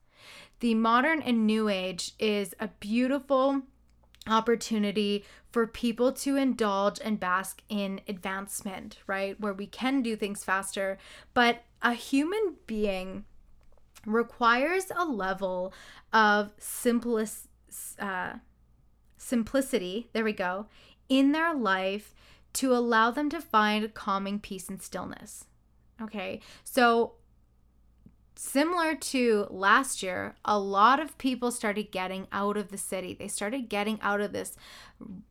The 0.60 0.74
modern 0.74 1.22
and 1.22 1.46
new 1.46 1.68
age 1.68 2.12
is 2.18 2.54
a 2.60 2.68
beautiful 2.80 3.62
opportunity 4.26 5.24
for 5.50 5.66
people 5.66 6.12
to 6.12 6.36
indulge 6.36 7.00
and 7.02 7.18
bask 7.18 7.62
in 7.68 8.00
advancement, 8.08 8.98
right? 9.06 9.38
Where 9.40 9.52
we 9.52 9.66
can 9.66 10.02
do 10.02 10.16
things 10.16 10.44
faster, 10.44 10.98
but 11.34 11.64
a 11.82 11.92
human 11.92 12.56
being 12.66 13.24
requires 14.06 14.86
a 14.94 15.04
level 15.04 15.72
of 16.12 16.52
simplest 16.58 17.48
uh, 17.98 18.34
simplicity, 19.16 20.08
there 20.12 20.24
we 20.24 20.32
go, 20.32 20.66
in 21.08 21.32
their 21.32 21.54
life 21.54 22.14
to 22.54 22.74
allow 22.74 23.10
them 23.10 23.30
to 23.30 23.40
find 23.40 23.94
calming 23.94 24.38
peace 24.38 24.68
and 24.68 24.82
stillness. 24.82 25.46
Okay, 26.00 26.40
so 26.64 27.14
similar 28.34 28.94
to 28.94 29.46
last 29.50 30.02
year, 30.02 30.34
a 30.44 30.58
lot 30.58 31.00
of 31.00 31.16
people 31.18 31.50
started 31.50 31.90
getting 31.90 32.26
out 32.32 32.56
of 32.56 32.68
the 32.68 32.78
city. 32.78 33.14
They 33.14 33.28
started 33.28 33.68
getting 33.68 34.00
out 34.00 34.20
of 34.20 34.32
this 34.32 34.56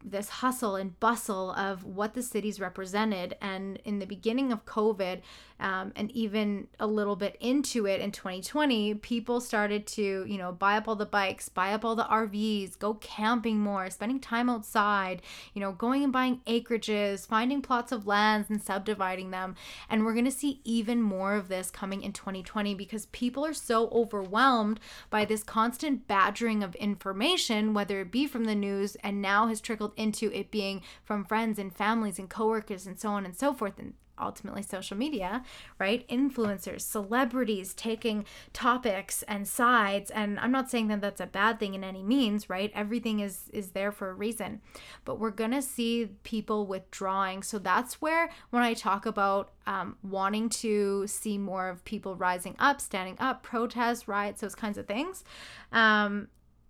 this 0.03 0.27
hustle 0.27 0.75
and 0.75 0.99
bustle 0.99 1.51
of 1.51 1.85
what 1.85 2.13
the 2.13 2.21
cities 2.21 2.59
represented. 2.59 3.37
And 3.41 3.77
in 3.85 3.99
the 3.99 4.05
beginning 4.05 4.51
of 4.51 4.65
COVID, 4.65 5.21
um, 5.61 5.93
and 5.95 6.11
even 6.11 6.67
a 6.79 6.87
little 6.87 7.15
bit 7.15 7.37
into 7.39 7.85
it 7.85 8.01
in 8.01 8.11
2020, 8.11 8.95
people 8.95 9.39
started 9.39 9.85
to, 9.87 10.25
you 10.27 10.37
know, 10.37 10.51
buy 10.51 10.75
up 10.75 10.87
all 10.87 10.95
the 10.95 11.05
bikes, 11.05 11.49
buy 11.49 11.71
up 11.71 11.85
all 11.85 11.95
the 11.95 12.03
RVs, 12.03 12.77
go 12.79 12.95
camping 12.95 13.59
more, 13.59 13.89
spending 13.91 14.19
time 14.19 14.49
outside, 14.49 15.21
you 15.53 15.61
know, 15.61 15.71
going 15.71 16.03
and 16.03 16.11
buying 16.11 16.41
acreages, 16.47 17.27
finding 17.27 17.61
plots 17.61 17.91
of 17.91 18.07
lands 18.07 18.49
and 18.49 18.59
subdividing 18.61 19.29
them. 19.29 19.55
And 19.87 20.03
we're 20.03 20.13
going 20.13 20.25
to 20.25 20.31
see 20.31 20.61
even 20.63 20.99
more 20.99 21.35
of 21.35 21.47
this 21.47 21.69
coming 21.69 22.01
in 22.01 22.11
2020 22.11 22.73
because 22.73 23.05
people 23.07 23.45
are 23.45 23.53
so 23.53 23.87
overwhelmed 23.89 24.79
by 25.11 25.25
this 25.25 25.43
constant 25.43 26.07
badgering 26.07 26.63
of 26.63 26.73
information, 26.75 27.75
whether 27.75 28.01
it 28.01 28.11
be 28.11 28.25
from 28.25 28.45
the 28.45 28.55
news 28.55 28.95
and 29.03 29.21
now 29.21 29.45
has 29.45 29.61
trickled 29.61 29.93
into 29.95 30.31
it 30.33 30.49
being 30.49 30.81
from 31.03 31.23
friends 31.23 31.59
and 31.59 31.75
families 31.75 32.17
and 32.17 32.31
coworkers 32.31 32.87
and 32.87 32.99
so 32.99 33.09
on 33.09 33.25
and 33.25 33.37
so 33.37 33.53
forth. 33.53 33.77
And 33.77 33.93
ultimately 34.21 34.61
social 34.61 34.97
media, 34.97 35.43
right? 35.79 36.07
Influencers, 36.07 36.81
celebrities 36.81 37.73
taking 37.73 38.25
topics 38.53 39.23
and 39.23 39.47
sides 39.47 40.11
and 40.11 40.39
I'm 40.39 40.51
not 40.51 40.69
saying 40.69 40.87
that 40.87 41.01
that's 41.01 41.21
a 41.21 41.25
bad 41.25 41.59
thing 41.59 41.73
in 41.73 41.83
any 41.83 42.03
means, 42.03 42.49
right? 42.49 42.71
Everything 42.75 43.19
is 43.19 43.49
is 43.53 43.71
there 43.71 43.91
for 43.91 44.09
a 44.09 44.13
reason. 44.13 44.61
But 45.05 45.19
we're 45.19 45.31
going 45.31 45.51
to 45.51 45.61
see 45.61 46.09
people 46.23 46.67
withdrawing. 46.67 47.43
So 47.43 47.59
that's 47.59 48.01
where 48.01 48.29
when 48.49 48.63
I 48.63 48.73
talk 48.73 49.05
about 49.05 49.51
um, 49.67 49.97
wanting 50.03 50.49
to 50.49 51.07
see 51.07 51.37
more 51.37 51.69
of 51.69 51.83
people 51.85 52.15
rising 52.15 52.55
up, 52.59 52.81
standing 52.81 53.17
up, 53.19 53.43
protests, 53.43 54.07
riots, 54.07 54.41
those 54.41 54.55
kinds 54.55 54.77
of 54.77 54.87
things, 54.87 55.23
um, 55.71 56.27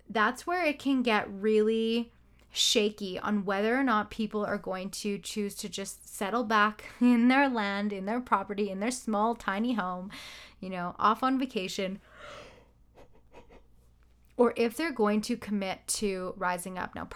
that's 0.09 0.45
where 0.45 0.65
it 0.65 0.79
can 0.79 1.01
get 1.01 1.27
really 1.31 2.11
shaky 2.51 3.17
on 3.19 3.45
whether 3.45 3.77
or 3.77 3.83
not 3.83 4.11
people 4.11 4.45
are 4.45 4.57
going 4.57 4.89
to 4.89 5.17
choose 5.17 5.55
to 5.55 5.69
just 5.69 6.13
settle 6.13 6.43
back 6.43 6.85
in 7.01 7.27
their 7.27 7.49
land, 7.49 7.93
in 7.93 8.05
their 8.05 8.19
property, 8.19 8.69
in 8.69 8.79
their 8.79 8.91
small, 8.91 9.35
tiny 9.35 9.73
home, 9.73 10.11
you 10.59 10.69
know, 10.69 10.95
off 10.99 11.23
on 11.23 11.39
vacation, 11.39 11.99
or 14.37 14.53
if 14.55 14.75
they're 14.75 14.91
going 14.91 15.21
to 15.21 15.37
commit 15.37 15.79
to 15.87 16.33
rising 16.37 16.77
up. 16.77 16.95
Now, 16.95 17.07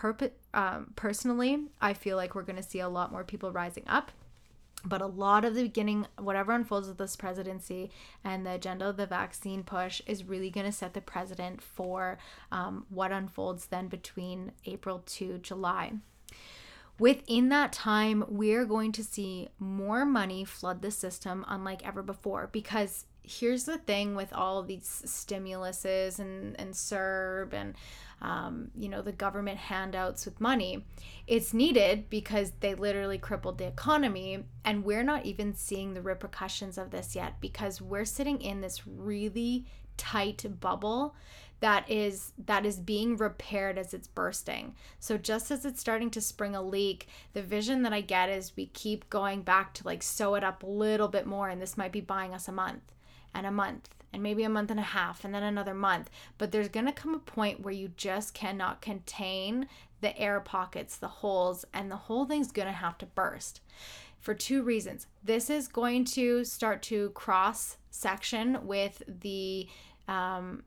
um, 0.54 0.94
personally, 0.96 1.66
I 1.82 1.94
feel 1.94 2.18
like 2.18 2.36
we're 2.36 2.44
going 2.44 2.56
to 2.56 2.64
see 2.64 2.80
a 2.80 2.90
lot 2.90 3.12
more 3.12 3.24
people 3.24 3.52
rising 3.52 3.84
up 3.88 4.12
but 4.86 5.02
a 5.02 5.08
lot 5.08 5.44
of 5.44 5.56
the 5.56 5.64
beginning, 5.64 6.08
whatever 6.18 6.52
unfolds 6.54 6.88
with 6.88 6.98
this 6.98 7.16
presidency 7.16 7.90
and 8.24 8.46
the 8.46 8.52
agenda 8.52 8.88
of 8.88 8.98
the 8.98 9.06
vaccine 9.06 9.64
push 9.64 10.02
is 10.06 10.24
really 10.24 10.50
going 10.50 10.66
to 10.66 10.72
set 10.72 10.94
the 10.94 11.02
precedent 11.02 11.62
for 11.62 12.18
um, 12.52 12.86
what 12.90 13.12
unfolds 13.12 13.68
then 13.68 13.88
between 13.88 14.52
April 14.66 15.04
to 15.06 15.40
July. 15.40 15.94
Within 16.98 17.50
that 17.50 17.74
time, 17.74 18.24
we're 18.30 18.66
going 18.66 18.94
to 18.94 19.04
see 19.04 19.50
more 19.60 20.06
money 20.06 20.46
flood 20.46 20.82
the 20.82 20.92
system 20.92 21.44
unlike 21.48 21.86
ever 21.86 22.02
before 22.02 22.50
because 22.52 23.06
here's 23.28 23.66
the 23.66 23.78
thing 23.78 24.16
with 24.16 24.34
all 24.34 24.64
these 24.64 25.04
stimuluses 25.06 26.20
and, 26.20 26.60
and 26.60 26.74
CERB 26.74 27.54
and 27.54 27.76
um, 28.22 28.72
you 28.76 28.90
know, 28.90 29.02
the 29.02 29.12
government 29.12 29.58
handouts 29.58 30.26
with 30.26 30.40
money. 30.40 30.86
It's 31.28 31.54
needed 31.54 32.10
because 32.10 32.54
they 32.60 32.74
literally 32.74 33.18
crippled 33.18 33.58
the 33.58 33.68
economy. 33.68 34.46
And 34.64 34.84
we're 34.84 35.04
not 35.04 35.26
even 35.26 35.54
seeing 35.54 35.94
the 35.94 36.02
repercussions 36.02 36.78
of 36.78 36.92
this 36.92 37.16
yet 37.16 37.40
because 37.42 37.82
we're 37.82 38.06
sitting 38.06 38.42
in 38.42 38.62
this 38.62 38.88
really 38.88 39.66
tight 39.98 40.46
bubble 40.60 41.16
that 41.62 41.90
is 41.90 42.34
that 42.38 42.66
is 42.66 42.80
being 42.80 43.16
repaired 43.16 43.78
as 43.78 43.94
it's 43.94 44.08
bursting. 44.08 44.76
So 45.00 45.18
just 45.18 45.52
as 45.52 45.64
it's 45.64 45.80
starting 45.80 46.10
to 46.12 46.22
spring 46.22 46.54
a 46.54 46.62
leak, 46.62 47.08
the 47.34 47.42
vision 47.42 47.84
that 47.84 47.94
I 47.94 48.02
get 48.02 48.30
is 48.30 48.56
we 48.58 48.68
keep 48.68 49.10
going 49.10 49.42
back 49.42 49.74
to 49.76 49.86
like 49.86 50.04
sew 50.04 50.36
it 50.36 50.44
up 50.44 50.64
a 50.64 50.68
little 50.68 51.08
bit 51.08 51.26
more 51.26 51.48
and 51.48 51.62
this 51.62 51.78
might 51.78 51.94
be 51.94 52.02
buying 52.02 52.34
us 52.34 52.50
a 52.50 52.52
month 52.52 52.95
and 53.36 53.46
a 53.46 53.52
month 53.52 53.90
and 54.12 54.24
maybe 54.24 54.44
a 54.44 54.50
month 54.50 54.72
and 54.72 54.80
a 54.80 54.84
half 54.84 55.26
and 55.26 55.36
then 55.36 55.44
another 55.44 55.74
month. 55.74 56.10
But 56.38 56.52
there's 56.52 56.70
going 56.70 56.86
to 56.86 56.92
come 56.92 57.14
a 57.14 57.20
point 57.20 57.60
where 57.60 57.74
you 57.74 57.92
just 57.98 58.34
cannot 58.34 58.82
contain 58.82 59.68
the 60.02 60.18
air 60.18 60.40
pockets, 60.40 60.96
the 60.96 61.08
holes, 61.08 61.66
and 61.74 61.92
the 61.92 61.98
whole 61.98 62.26
thing's 62.26 62.52
going 62.52 62.68
to 62.68 62.72
have 62.72 62.98
to 63.00 63.06
burst 63.06 63.60
for 64.20 64.34
two 64.34 64.64
reasons. 64.64 65.08
This 65.24 65.50
is 65.50 65.68
going 65.68 66.06
to 66.06 66.46
start 66.46 66.82
to 66.84 67.10
cross 67.10 67.78
section 67.92 68.66
with 68.66 69.04
the 69.08 69.68
um, 70.08 70.64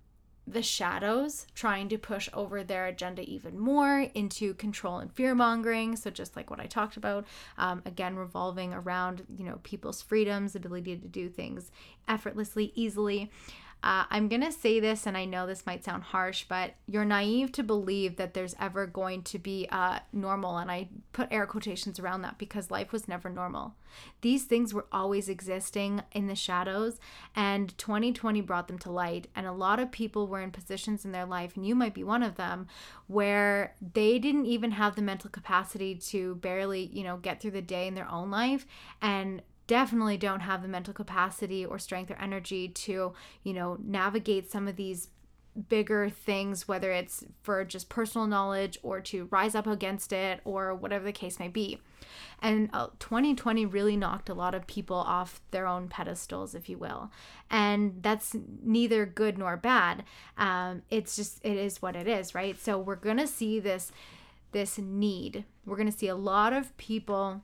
the 0.52 0.62
shadows 0.62 1.46
trying 1.54 1.88
to 1.88 1.98
push 1.98 2.28
over 2.32 2.62
their 2.62 2.86
agenda 2.86 3.22
even 3.22 3.58
more 3.58 4.06
into 4.14 4.54
control 4.54 4.98
and 4.98 5.12
fear 5.12 5.34
mongering 5.34 5.96
so 5.96 6.10
just 6.10 6.36
like 6.36 6.50
what 6.50 6.60
i 6.60 6.66
talked 6.66 6.96
about 6.96 7.24
um, 7.58 7.82
again 7.84 8.16
revolving 8.16 8.72
around 8.72 9.24
you 9.36 9.44
know 9.44 9.58
people's 9.62 10.02
freedoms 10.02 10.54
ability 10.54 10.96
to 10.96 11.08
do 11.08 11.28
things 11.28 11.70
effortlessly 12.08 12.72
easily 12.74 13.30
uh, 13.80 14.04
I'm 14.10 14.28
going 14.28 14.42
to 14.42 14.50
say 14.50 14.80
this, 14.80 15.06
and 15.06 15.16
I 15.16 15.24
know 15.24 15.46
this 15.46 15.64
might 15.64 15.84
sound 15.84 16.02
harsh, 16.02 16.44
but 16.48 16.74
you're 16.86 17.04
naive 17.04 17.52
to 17.52 17.62
believe 17.62 18.16
that 18.16 18.34
there's 18.34 18.56
ever 18.58 18.86
going 18.86 19.22
to 19.22 19.38
be 19.38 19.68
uh, 19.70 20.00
normal. 20.12 20.58
And 20.58 20.68
I 20.68 20.88
put 21.12 21.28
air 21.30 21.46
quotations 21.46 22.00
around 22.00 22.22
that 22.22 22.38
because 22.38 22.72
life 22.72 22.90
was 22.90 23.06
never 23.06 23.30
normal. 23.30 23.74
These 24.20 24.44
things 24.44 24.74
were 24.74 24.86
always 24.90 25.28
existing 25.28 26.02
in 26.10 26.26
the 26.26 26.34
shadows, 26.34 26.98
and 27.36 27.76
2020 27.78 28.40
brought 28.40 28.66
them 28.66 28.78
to 28.80 28.90
light. 28.90 29.28
And 29.36 29.46
a 29.46 29.52
lot 29.52 29.78
of 29.78 29.92
people 29.92 30.26
were 30.26 30.42
in 30.42 30.50
positions 30.50 31.04
in 31.04 31.12
their 31.12 31.26
life, 31.26 31.54
and 31.54 31.64
you 31.64 31.76
might 31.76 31.94
be 31.94 32.02
one 32.02 32.24
of 32.24 32.34
them, 32.34 32.66
where 33.06 33.76
they 33.94 34.18
didn't 34.18 34.46
even 34.46 34.72
have 34.72 34.96
the 34.96 35.02
mental 35.02 35.30
capacity 35.30 35.94
to 35.94 36.34
barely, 36.36 36.90
you 36.92 37.04
know, 37.04 37.16
get 37.16 37.40
through 37.40 37.52
the 37.52 37.62
day 37.62 37.86
in 37.86 37.94
their 37.94 38.10
own 38.10 38.28
life. 38.28 38.66
And 39.00 39.40
definitely 39.68 40.16
don't 40.16 40.40
have 40.40 40.62
the 40.62 40.68
mental 40.68 40.92
capacity 40.92 41.64
or 41.64 41.78
strength 41.78 42.10
or 42.10 42.16
energy 42.16 42.68
to, 42.68 43.12
you 43.44 43.52
know, 43.52 43.78
navigate 43.80 44.50
some 44.50 44.66
of 44.66 44.74
these 44.74 45.08
bigger 45.68 46.08
things, 46.08 46.66
whether 46.66 46.90
it's 46.90 47.24
for 47.42 47.64
just 47.64 47.88
personal 47.88 48.26
knowledge 48.26 48.78
or 48.82 49.00
to 49.00 49.28
rise 49.30 49.54
up 49.54 49.66
against 49.66 50.12
it 50.12 50.40
or 50.44 50.74
whatever 50.74 51.04
the 51.04 51.12
case 51.12 51.38
may 51.38 51.48
be. 51.48 51.78
And 52.40 52.70
uh, 52.72 52.88
2020 52.98 53.66
really 53.66 53.96
knocked 53.96 54.28
a 54.28 54.34
lot 54.34 54.54
of 54.54 54.66
people 54.66 54.96
off 54.96 55.40
their 55.50 55.66
own 55.66 55.88
pedestals, 55.88 56.54
if 56.54 56.68
you 56.68 56.78
will. 56.78 57.10
And 57.50 58.02
that's 58.02 58.36
neither 58.62 59.04
good 59.04 59.36
nor 59.36 59.56
bad. 59.56 60.04
Um, 60.36 60.82
it's 60.90 61.16
just, 61.16 61.44
it 61.44 61.56
is 61.56 61.82
what 61.82 61.96
it 61.96 62.08
is, 62.08 62.34
right? 62.34 62.58
So 62.58 62.78
we're 62.78 62.96
going 62.96 63.18
to 63.18 63.26
see 63.26 63.60
this 63.60 63.92
this 64.52 64.78
need. 64.78 65.44
We're 65.66 65.76
going 65.76 65.90
to 65.90 65.96
see 65.96 66.08
a 66.08 66.16
lot 66.16 66.52
of 66.52 66.74
people 66.78 67.42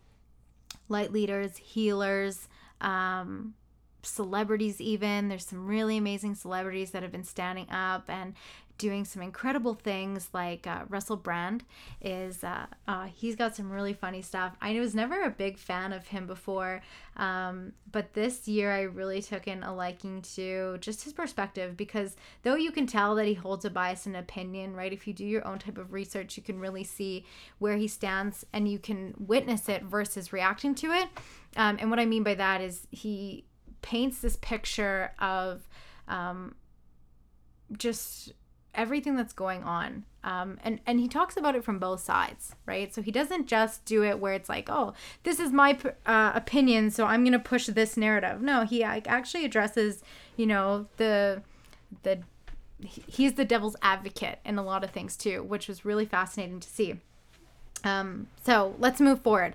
light 0.88 1.12
leaders, 1.12 1.56
healers, 1.56 2.48
um, 2.80 3.54
celebrities, 4.02 4.80
even. 4.80 5.28
There's 5.28 5.46
some 5.46 5.66
really 5.66 5.96
amazing 5.96 6.34
celebrities 6.34 6.90
that 6.90 7.02
have 7.02 7.12
been 7.12 7.24
standing 7.24 7.70
up 7.70 8.04
and 8.08 8.34
doing 8.76 9.04
some 9.04 9.22
incredible 9.22 9.74
things 9.74 10.28
like 10.32 10.66
uh, 10.66 10.82
Russell 10.88 11.16
Brand 11.16 11.64
is 12.00 12.42
uh, 12.42 12.66
uh, 12.88 13.04
he's 13.04 13.36
got 13.36 13.54
some 13.54 13.70
really 13.70 13.92
funny 13.92 14.20
stuff. 14.20 14.56
I 14.60 14.78
was 14.80 14.94
never 14.94 15.22
a 15.22 15.30
big 15.30 15.58
fan 15.58 15.92
of 15.92 16.08
him 16.08 16.26
before, 16.26 16.82
um, 17.16 17.72
but 17.90 18.14
this 18.14 18.48
year 18.48 18.72
I 18.72 18.82
really 18.82 19.22
took 19.22 19.46
in 19.46 19.62
a 19.62 19.74
liking 19.74 20.22
to 20.34 20.78
just 20.80 21.04
his 21.04 21.12
perspective 21.12 21.76
because 21.76 22.16
though 22.42 22.56
you 22.56 22.72
can 22.72 22.86
tell 22.86 23.14
that 23.14 23.26
he 23.26 23.34
holds 23.34 23.64
a 23.64 23.70
bias 23.70 24.06
and 24.06 24.16
opinion, 24.16 24.74
right? 24.74 24.92
If 24.92 25.06
you 25.06 25.14
do 25.14 25.24
your 25.24 25.46
own 25.46 25.60
type 25.60 25.78
of 25.78 25.92
research, 25.92 26.36
you 26.36 26.42
can 26.42 26.58
really 26.58 26.84
see 26.84 27.24
where 27.58 27.76
he 27.76 27.86
stands 27.86 28.44
and 28.52 28.68
you 28.68 28.78
can 28.80 29.14
witness 29.18 29.68
it 29.68 29.84
versus 29.84 30.32
reacting 30.32 30.74
to 30.76 30.90
it. 30.90 31.08
Um, 31.56 31.76
and 31.80 31.90
what 31.90 32.00
I 32.00 32.06
mean 32.06 32.24
by 32.24 32.34
that 32.34 32.60
is 32.60 32.88
he 32.90 33.44
paints 33.82 34.20
this 34.20 34.36
picture 34.36 35.12
of 35.20 35.68
um, 36.08 36.56
just 37.76 38.32
everything 38.74 39.16
that's 39.16 39.32
going 39.32 39.62
on. 39.62 40.04
Um, 40.22 40.58
and 40.64 40.80
and 40.86 41.00
he 41.00 41.08
talks 41.08 41.36
about 41.36 41.54
it 41.54 41.64
from 41.64 41.78
both 41.78 42.00
sides, 42.00 42.54
right? 42.64 42.94
So 42.94 43.02
he 43.02 43.10
doesn't 43.10 43.46
just 43.46 43.84
do 43.84 44.02
it 44.02 44.18
where 44.18 44.32
it's 44.32 44.48
like, 44.48 44.70
oh, 44.70 44.94
this 45.22 45.38
is 45.38 45.52
my 45.52 45.78
uh, 46.06 46.32
opinion, 46.34 46.90
so 46.90 47.04
I'm 47.06 47.24
gonna 47.24 47.38
push 47.38 47.66
this 47.66 47.96
narrative. 47.96 48.40
No, 48.40 48.64
he 48.64 48.82
actually 48.82 49.44
addresses, 49.44 50.02
you 50.36 50.46
know, 50.46 50.86
the 50.96 51.42
the 52.04 52.20
he's 52.80 53.34
the 53.34 53.44
devil's 53.44 53.76
advocate 53.82 54.38
in 54.44 54.58
a 54.58 54.62
lot 54.62 54.82
of 54.82 54.90
things 54.90 55.16
too, 55.16 55.42
which 55.42 55.68
was 55.68 55.84
really 55.84 56.06
fascinating 56.06 56.60
to 56.60 56.68
see. 56.68 57.00
Um, 57.84 58.28
so 58.44 58.74
let's 58.78 59.00
move 59.00 59.20
forward. 59.20 59.54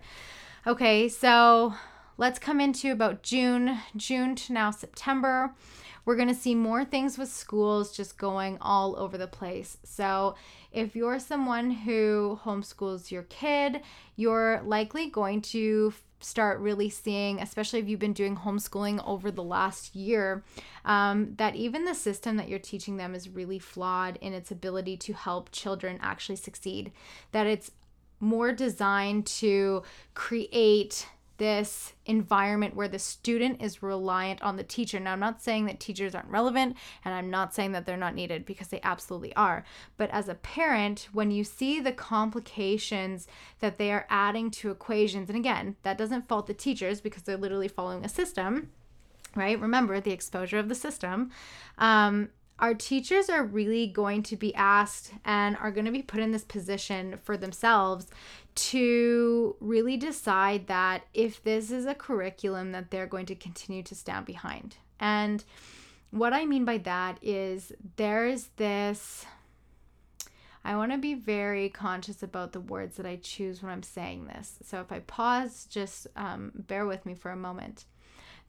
Okay, 0.68 1.10
so 1.10 1.74
let's 2.20 2.38
come 2.38 2.60
into 2.60 2.92
about 2.92 3.24
June, 3.24 3.80
June 3.96 4.36
to 4.36 4.52
now 4.52 4.70
September. 4.72 5.56
We're 6.04 6.18
going 6.18 6.28
to 6.28 6.36
see 6.36 6.54
more 6.54 6.84
things 6.84 7.18
with 7.18 7.30
schools 7.30 7.96
just 7.96 8.18
going 8.18 8.58
all 8.60 8.98
over 9.00 9.18
the 9.18 9.28
place. 9.28 9.78
So, 9.84 10.36
if 10.72 10.96
you're 10.96 11.20
someone 11.20 11.72
who 11.72 12.40
homeschools 12.44 13.10
your 13.10 13.24
kid, 13.24 13.82
you're 14.18 14.62
likely 14.66 15.10
going 15.10 15.42
to 15.44 15.94
start 16.20 16.60
really 16.60 16.90
seeing, 16.90 17.40
especially 17.40 17.80
if 17.80 17.88
you've 17.88 18.00
been 18.00 18.12
doing 18.12 18.36
homeschooling 18.36 19.02
over 19.08 19.32
the 19.32 19.44
last 19.44 19.96
year, 19.96 20.44
um, 20.84 21.36
that 21.38 21.56
even 21.56 21.86
the 21.86 21.96
system 21.96 22.36
that 22.36 22.50
you're 22.50 22.60
teaching 22.60 22.98
them 22.98 23.16
is 23.16 23.30
really 23.30 23.60
flawed 23.60 24.18
in 24.20 24.34
its 24.34 24.52
ability 24.52 24.98
to 24.98 25.14
help 25.14 25.52
children 25.52 25.98
actually 26.02 26.36
succeed. 26.36 26.92
That 27.32 27.48
it's 27.48 27.72
more 28.20 28.52
designed 28.52 29.26
to 29.26 29.84
create 30.14 31.08
this 31.40 31.94
environment 32.06 32.76
where 32.76 32.88
the 32.88 33.00
student 33.00 33.62
is 33.62 33.82
reliant 33.82 34.42
on 34.44 34.58
the 34.58 34.64
teacher. 34.64 35.00
Now, 35.00 35.14
I'm 35.14 35.20
not 35.20 35.42
saying 35.42 35.66
that 35.66 35.80
teachers 35.80 36.14
aren't 36.14 36.30
relevant 36.30 36.78
and 37.04 37.14
I'm 37.16 37.32
not 37.32 37.56
saying 37.56 37.72
that 37.72 37.86
they're 37.86 37.98
not 37.98 38.14
needed 38.14 38.46
because 38.46 38.68
they 38.68 38.82
absolutely 38.84 39.36
are. 39.36 39.66
But 39.98 40.12
as 40.12 40.30
a 40.30 40.36
parent, 40.36 41.10
when 41.12 41.32
you 41.32 41.44
see 41.44 41.80
the 41.80 41.92
complications 41.92 43.28
that 43.60 43.78
they 43.78 43.92
are 43.92 44.06
adding 44.10 44.52
to 44.52 44.70
equations, 44.70 45.30
and 45.30 45.38
again, 45.38 45.78
that 45.82 45.98
doesn't 45.98 46.28
fault 46.28 46.46
the 46.46 46.54
teachers 46.54 47.02
because 47.02 47.24
they're 47.24 47.38
literally 47.38 47.68
following 47.68 48.06
a 48.06 48.10
system. 48.10 48.70
Right? 49.36 49.60
Remember 49.60 50.00
the 50.00 50.12
exposure 50.12 50.60
of 50.60 50.70
the 50.70 50.76
system. 50.76 51.32
Um, 51.78 52.30
our 52.60 52.74
teachers 52.74 53.30
are 53.30 53.44
really 53.44 53.88
going 53.88 54.24
to 54.24 54.36
be 54.36 54.54
asked 54.56 55.14
and 55.24 55.56
are 55.58 55.72
going 55.72 55.86
to 55.86 55.92
be 55.92 56.02
put 56.02 56.20
in 56.20 56.32
this 56.32 56.44
position 56.44 57.18
for 57.24 57.38
themselves 57.38 58.08
to 58.60 59.56
really 59.60 59.98
decide 59.98 60.68
that 60.68 61.04
if 61.14 61.42
this 61.44 61.72
is 61.72 61.86
a 61.86 61.96
curriculum 61.96 62.72
that 62.72 62.92
they're 62.92 63.08
going 63.08 63.26
to 63.28 63.36
continue 63.36 63.84
to 63.84 63.96
stand 63.96 64.26
behind. 64.26 64.78
And 65.00 65.44
what 66.12 66.34
I 66.34 66.46
mean 66.46 66.66
by 66.66 66.78
that 66.80 67.20
is 67.22 67.72
there's 67.96 68.48
this. 68.58 69.26
I 70.66 70.76
want 70.76 70.92
to 70.92 70.98
be 70.98 71.14
very 71.14 71.70
conscious 71.70 72.22
about 72.22 72.52
the 72.52 72.60
words 72.60 72.98
that 72.98 73.06
I 73.06 73.16
choose 73.16 73.64
when 73.64 73.72
I'm 73.72 73.84
saying 73.84 74.26
this. 74.26 74.58
So 74.66 74.82
if 74.82 74.92
I 74.92 75.00
pause, 75.00 75.66
just 75.70 76.08
um, 76.16 76.52
bear 76.54 76.86
with 76.86 77.06
me 77.06 77.16
for 77.16 77.32
a 77.32 77.38
moment. 77.38 77.86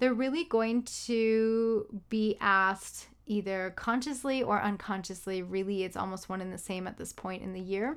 They're 0.01 0.14
really 0.14 0.44
going 0.44 0.83
to 1.07 1.87
be 2.09 2.37
asked 2.40 3.07
either 3.31 3.73
consciously 3.77 4.43
or 4.43 4.61
unconsciously, 4.61 5.40
really, 5.40 5.85
it's 5.85 5.97
almost 5.97 6.29
one 6.29 6.40
and 6.40 6.53
the 6.53 6.59
same 6.59 6.87
at 6.88 6.99
this 6.99 7.12
point 7.12 7.43
in 7.43 7.53
the 7.53 7.61
year, 7.61 7.97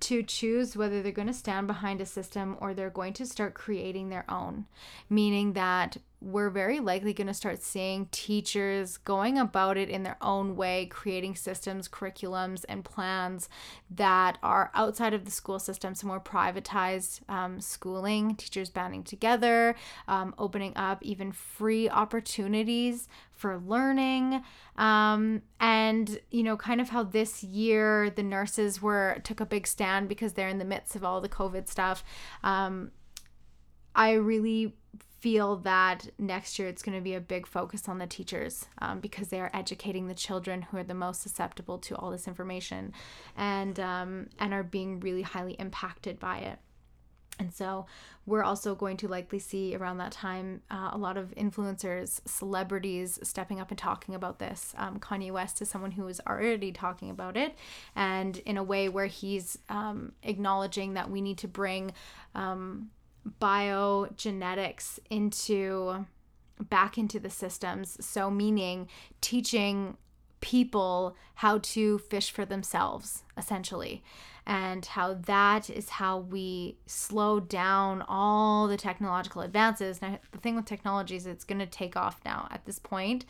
to 0.00 0.22
choose 0.22 0.76
whether 0.76 1.02
they're 1.02 1.10
going 1.10 1.26
to 1.26 1.32
stand 1.32 1.66
behind 1.66 2.02
a 2.02 2.06
system 2.06 2.56
or 2.60 2.74
they're 2.74 2.90
going 2.90 3.14
to 3.14 3.24
start 3.24 3.54
creating 3.54 4.10
their 4.10 4.30
own. 4.30 4.66
Meaning 5.08 5.54
that 5.54 5.96
we're 6.26 6.50
very 6.50 6.80
likely 6.80 7.12
going 7.12 7.28
to 7.28 7.34
start 7.34 7.62
seeing 7.62 8.06
teachers 8.10 8.96
going 8.96 9.38
about 9.38 9.76
it 9.76 9.88
in 9.88 10.02
their 10.02 10.16
own 10.20 10.56
way, 10.56 10.86
creating 10.86 11.36
systems, 11.36 11.88
curriculums, 11.88 12.64
and 12.68 12.84
plans 12.84 13.48
that 13.88 14.36
are 14.42 14.72
outside 14.74 15.14
of 15.14 15.24
the 15.24 15.30
school 15.30 15.60
system, 15.60 15.94
some 15.94 16.08
more 16.08 16.20
privatized 16.20 17.20
um, 17.30 17.60
schooling, 17.60 18.34
teachers 18.34 18.70
banding 18.70 19.04
together, 19.04 19.76
um, 20.08 20.34
opening 20.36 20.76
up 20.76 21.00
even 21.00 21.30
free 21.30 21.88
opportunities 21.88 23.06
for 23.30 23.58
learning. 23.58 24.42
Um, 24.76 25.42
and, 25.60 26.18
you 26.32 26.42
know, 26.42 26.56
kind 26.56 26.80
of 26.80 26.88
how 26.88 27.04
this 27.04 27.44
year 27.44 28.10
the 28.10 28.24
nurses 28.24 28.82
were 28.82 29.20
took 29.22 29.38
a 29.38 29.46
big 29.46 29.68
stand 29.68 30.08
because 30.08 30.32
they're 30.32 30.48
in 30.48 30.58
the 30.58 30.64
midst 30.64 30.96
of 30.96 31.04
all 31.04 31.20
the 31.20 31.28
COVID 31.28 31.68
stuff. 31.68 32.02
Um, 32.42 32.90
I 33.94 34.12
really 34.12 34.74
feel 35.20 35.56
that 35.56 36.08
next 36.18 36.58
year 36.58 36.68
it's 36.68 36.82
going 36.82 36.96
to 36.96 37.02
be 37.02 37.14
a 37.14 37.20
big 37.20 37.46
focus 37.46 37.88
on 37.88 37.98
the 37.98 38.06
teachers 38.06 38.66
um, 38.80 39.00
because 39.00 39.28
they 39.28 39.40
are 39.40 39.50
educating 39.54 40.06
the 40.06 40.14
children 40.14 40.62
who 40.62 40.76
are 40.76 40.84
the 40.84 40.94
most 40.94 41.22
susceptible 41.22 41.78
to 41.78 41.94
all 41.96 42.10
this 42.10 42.28
information 42.28 42.92
and 43.36 43.80
um, 43.80 44.28
and 44.38 44.52
are 44.52 44.62
being 44.62 45.00
really 45.00 45.22
highly 45.22 45.54
impacted 45.54 46.18
by 46.18 46.38
it 46.38 46.58
and 47.38 47.52
so 47.52 47.86
we're 48.24 48.42
also 48.42 48.74
going 48.74 48.96
to 48.98 49.08
likely 49.08 49.38
see 49.38 49.76
around 49.76 49.98
that 49.98 50.12
time 50.12 50.62
uh, 50.70 50.90
a 50.92 50.98
lot 50.98 51.16
of 51.16 51.34
influencers, 51.36 52.20
celebrities 52.26 53.18
stepping 53.22 53.60
up 53.60 53.70
and 53.70 53.78
talking 53.78 54.14
about 54.14 54.38
this. 54.38 54.74
Um, 54.76 54.98
Kanye 54.98 55.30
West 55.30 55.60
is 55.60 55.68
someone 55.68 55.92
who 55.92 56.08
is 56.08 56.20
already 56.26 56.72
talking 56.72 57.10
about 57.10 57.36
it, 57.36 57.54
and 57.94 58.38
in 58.38 58.56
a 58.56 58.64
way 58.64 58.88
where 58.88 59.06
he's 59.06 59.58
um, 59.68 60.12
acknowledging 60.22 60.94
that 60.94 61.10
we 61.10 61.20
need 61.20 61.38
to 61.38 61.48
bring 61.48 61.92
um, 62.34 62.90
biogenetics 63.40 64.98
into 65.10 66.06
back 66.60 66.96
into 66.96 67.20
the 67.20 67.30
systems. 67.30 67.96
So, 68.04 68.30
meaning 68.30 68.88
teaching 69.20 69.96
people 70.40 71.16
how 71.36 71.58
to 71.58 71.98
fish 71.98 72.30
for 72.30 72.44
themselves, 72.44 73.24
essentially, 73.36 74.02
and 74.46 74.86
how 74.86 75.14
that 75.14 75.68
is 75.68 75.88
how 75.88 76.18
we 76.18 76.76
slow 76.86 77.40
down 77.40 78.04
all 78.08 78.68
the 78.68 78.76
technological 78.76 79.42
advances. 79.42 80.00
Now, 80.00 80.18
the 80.30 80.38
thing 80.38 80.54
with 80.54 80.66
technology 80.66 81.16
is 81.16 81.26
it's 81.26 81.44
going 81.44 81.58
to 81.58 81.66
take 81.66 81.96
off 81.96 82.20
now. 82.24 82.46
At 82.50 82.64
this 82.64 82.78
point, 82.78 83.24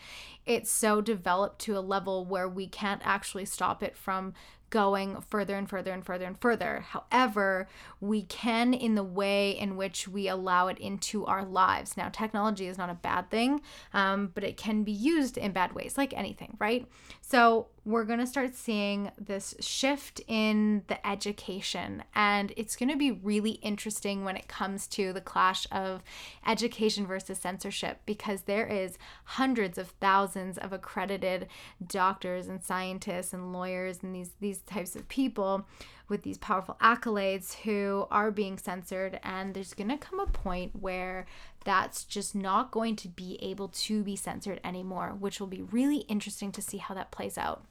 it's 0.45 0.71
so 0.71 1.01
developed 1.01 1.59
to 1.61 1.79
a 1.79 1.81
level 1.81 2.27
where 2.27 2.49
we 2.49 2.67
can't 2.67 3.01
actually 3.05 3.47
stop 3.47 3.83
it 3.83 3.97
from 3.97 4.35
going 4.71 5.21
further 5.21 5.55
and 5.55 5.69
further 5.69 5.93
and 5.93 6.05
further 6.05 6.25
and 6.25 6.39
further. 6.41 6.85
However, 6.89 7.69
we 8.01 8.23
can 8.23 8.75
in 8.75 8.95
the 8.95 9.05
way 9.05 9.51
in 9.51 9.77
which 9.77 10.09
we 10.09 10.29
allow 10.29 10.69
it 10.69 10.79
into 10.79 11.25
our 11.27 11.45
lives. 11.45 11.97
Now, 11.97 12.09
technology 12.09 12.67
is 12.67 12.79
not 12.79 12.91
a 12.91 12.95
bad 12.95 13.31
thing, 13.31 13.61
um, 13.95 14.33
but 14.35 14.45
it 14.45 14.57
can 14.57 14.83
be 14.83 14.93
used 14.93 15.39
in 15.39 15.53
bad 15.53 15.73
ways, 15.73 15.97
like 15.97 16.13
anything, 16.17 16.57
right? 16.59 16.87
So, 17.29 17.67
we're 17.85 18.05
going 18.05 18.21
to 18.21 18.27
start 18.27 18.55
seeing 18.55 19.11
this 19.19 19.55
shift 19.61 20.21
in 20.29 20.83
the 20.87 21.05
education. 21.07 22.03
And 22.15 22.53
it's 22.57 22.75
going 22.77 22.89
to 22.89 22.97
be 22.97 23.13
really 23.13 23.53
interesting 23.63 24.25
when 24.25 24.37
it 24.37 24.49
comes 24.49 24.87
to 24.89 25.13
the 25.13 25.21
clash 25.21 25.67
of 25.71 26.03
education 26.47 27.07
versus 27.07 27.39
censorship 27.39 28.01
because 28.07 28.43
there 28.43 28.67
is 28.67 28.99
hundreds 29.25 29.77
of 29.77 29.89
thousands 30.01 30.59
of 30.59 30.73
accredited 30.73 31.47
doctors 31.85 32.49
and 32.49 32.63
scientists 32.63 33.33
and 33.33 33.53
lawyers 33.53 34.03
and 34.03 34.15
these, 34.15 34.31
these 34.41 34.59
types 34.63 34.95
of 34.95 35.09
people 35.09 35.67
with 36.09 36.23
these 36.23 36.39
powerful 36.39 36.77
accolades 36.81 37.55
who 37.55 38.07
are 38.11 38.31
being 38.31 38.59
censored. 38.59 39.19
And 39.23 39.55
there's 39.55 39.75
going 39.75 39.91
to 39.91 39.97
come 39.97 40.21
a 40.21 40.27
point 40.27 40.75
where 40.81 41.27
that's 41.67 42.05
just 42.05 42.35
not 42.35 42.71
going 42.71 42.95
to 42.95 43.09
be 43.09 43.39
able 43.43 43.69
to 43.69 44.03
be 44.03 44.15
censored 44.15 44.61
anymore, 44.65 45.17
which 45.19 45.41
will 45.41 45.49
be 45.49 45.63
really 45.63 45.99
interesting 46.09 46.53
to 46.53 46.63
see 46.63 46.79
how 46.79 46.95
that 46.95 47.11
plays 47.11 47.37
out. 47.37 47.65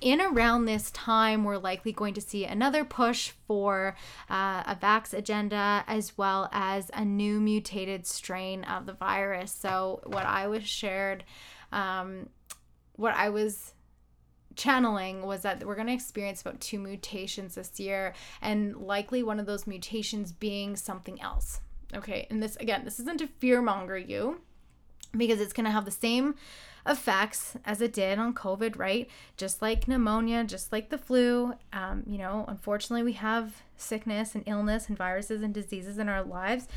In 0.00 0.20
around 0.20 0.64
this 0.64 0.90
time, 0.92 1.44
we're 1.44 1.58
likely 1.58 1.92
going 1.92 2.14
to 2.14 2.20
see 2.20 2.44
another 2.44 2.84
push 2.84 3.32
for 3.46 3.96
uh, 4.30 4.62
a 4.66 4.78
vax 4.80 5.12
agenda 5.12 5.84
as 5.86 6.16
well 6.16 6.48
as 6.52 6.90
a 6.94 7.04
new 7.04 7.40
mutated 7.40 8.06
strain 8.06 8.64
of 8.64 8.86
the 8.86 8.92
virus. 8.92 9.52
So, 9.52 10.00
what 10.04 10.26
I 10.26 10.46
was 10.46 10.64
shared, 10.64 11.24
um, 11.72 12.28
what 12.96 13.14
I 13.14 13.30
was 13.30 13.74
channeling 14.56 15.22
was 15.22 15.42
that 15.42 15.64
we're 15.64 15.74
going 15.74 15.88
to 15.88 15.92
experience 15.92 16.40
about 16.40 16.60
two 16.60 16.78
mutations 16.78 17.56
this 17.56 17.80
year, 17.80 18.14
and 18.40 18.76
likely 18.76 19.22
one 19.22 19.40
of 19.40 19.46
those 19.46 19.66
mutations 19.66 20.32
being 20.32 20.76
something 20.76 21.20
else. 21.20 21.60
Okay, 21.94 22.26
and 22.30 22.42
this 22.42 22.56
again, 22.56 22.84
this 22.84 22.98
isn't 23.00 23.18
to 23.18 23.26
fear 23.26 23.62
monger 23.62 23.98
you 23.98 24.40
because 25.16 25.40
it's 25.40 25.52
going 25.52 25.64
to 25.64 25.70
have 25.70 25.84
the 25.84 25.90
same 25.90 26.34
effects 26.86 27.56
as 27.64 27.80
it 27.80 27.92
did 27.92 28.18
on 28.18 28.34
COVID, 28.34 28.78
right? 28.78 29.08
Just 29.36 29.62
like 29.62 29.88
pneumonia, 29.88 30.44
just 30.44 30.72
like 30.72 30.90
the 30.90 30.98
flu. 30.98 31.54
Um, 31.72 32.02
you 32.06 32.18
know, 32.18 32.44
unfortunately, 32.48 33.02
we 33.02 33.12
have 33.14 33.62
sickness 33.76 34.34
and 34.34 34.44
illness 34.46 34.88
and 34.88 34.98
viruses 34.98 35.42
and 35.42 35.54
diseases 35.54 35.98
in 35.98 36.08
our 36.08 36.22
lives, 36.22 36.68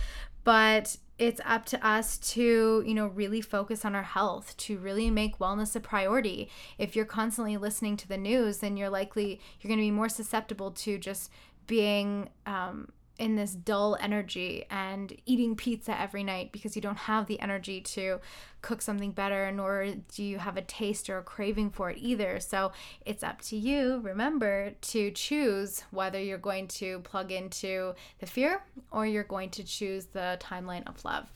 but 0.44 0.98
it's 1.20 1.42
up 1.46 1.66
to 1.66 1.86
us 1.86 2.18
to, 2.20 2.84
you 2.86 2.94
know, 2.94 3.08
really 3.08 3.42
focus 3.42 3.84
on 3.84 3.96
our 3.96 4.04
health, 4.04 4.56
to 4.58 4.78
really 4.78 5.10
make 5.10 5.40
wellness 5.40 5.76
a 5.76 5.80
priority. 5.80 6.50
If 6.78 6.96
you're 6.96 7.06
constantly 7.06 7.58
listening 7.58 7.98
to 7.98 8.08
the 8.08 8.18
news, 8.18 8.60
then 8.60 8.78
you're 8.78 8.90
likely 8.90 9.42
you're 9.60 9.70
going 9.70 9.80
to 9.80 9.86
be 9.86 9.92
more 9.92 10.10
susceptible 10.10 10.72
to 10.72 10.98
just 10.98 11.32
being 11.66 12.30
um, 12.46 12.90
in 13.20 13.36
this 13.36 13.54
dull 13.54 13.98
energy 14.00 14.66
and 14.70 15.16
eating 15.26 15.56
pizza 15.56 16.00
every 16.00 16.24
night 16.24 16.52
because 16.52 16.76
you 16.76 16.82
don't 16.82 16.98
have 16.98 17.26
the 17.26 17.40
energy 17.40 17.82
to 17.82 18.20
cook 18.62 18.82
something 18.82 19.12
better, 19.12 19.52
nor 19.52 19.88
do 20.14 20.24
you 20.24 20.38
have 20.38 20.58
a 20.58 20.62
taste 20.62 21.10
or 21.10 21.18
a 21.18 21.24
craving 21.24 21.70
for 21.70 21.90
it 21.90 21.98
either. 22.00 22.40
So 22.40 22.72
it's 23.06 23.24
up 23.24 23.42
to 23.44 23.58
you, 23.58 24.00
remember, 24.04 24.72
to 24.82 25.12
choose 25.12 25.84
whether 25.92 26.20
you're 26.22 26.38
going 26.38 26.68
to 26.68 27.00
plug 27.00 27.32
into 27.32 27.94
the 28.20 28.26
fear 28.26 28.62
or 28.92 29.06
you're 29.06 29.24
going 29.24 29.50
to 29.52 29.64
choose 29.64 30.08
the 30.08 30.38
timeline 30.40 30.88
of 30.88 31.04
love. 31.04 31.28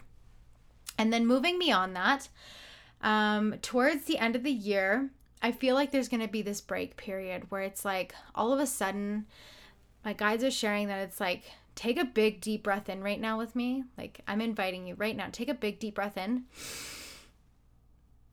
And 0.98 1.12
then 1.12 1.26
moving 1.26 1.58
beyond 1.58 1.96
that, 1.96 2.30
um, 3.02 3.56
towards 3.62 4.06
the 4.06 4.20
end 4.20 4.36
of 4.36 4.44
the 4.44 4.52
year, 4.52 5.10
I 5.42 5.52
feel 5.52 5.74
like 5.74 5.92
there's 5.92 6.10
going 6.10 6.22
to 6.22 6.28
be 6.28 6.44
this 6.44 6.62
break 6.62 6.98
period 6.98 7.50
where 7.50 7.62
it's 7.62 7.84
like 7.84 8.14
all 8.36 8.54
of 8.54 8.60
a 8.60 8.68
sudden, 8.68 9.26
my 10.06 10.14
guides 10.14 10.44
are 10.44 10.52
sharing 10.52 10.88
that 10.88 11.00
it's 11.00 11.20
like 11.20 11.44
take 11.76 11.98
a 11.98 12.06
big 12.06 12.42
deep 12.42 12.64
breath 12.64 12.90
in 12.90 13.04
right 13.04 13.20
now 13.20 13.38
with 13.38 13.56
me. 13.56 13.84
Like 13.98 14.22
I'm 14.28 14.42
inviting 14.42 14.86
you 14.88 14.96
right 14.96 15.16
now. 15.16 15.28
Take 15.32 15.50
a 15.50 15.54
big 15.54 15.80
deep 15.80 15.96
breath 15.96 16.18
in. 16.18 16.44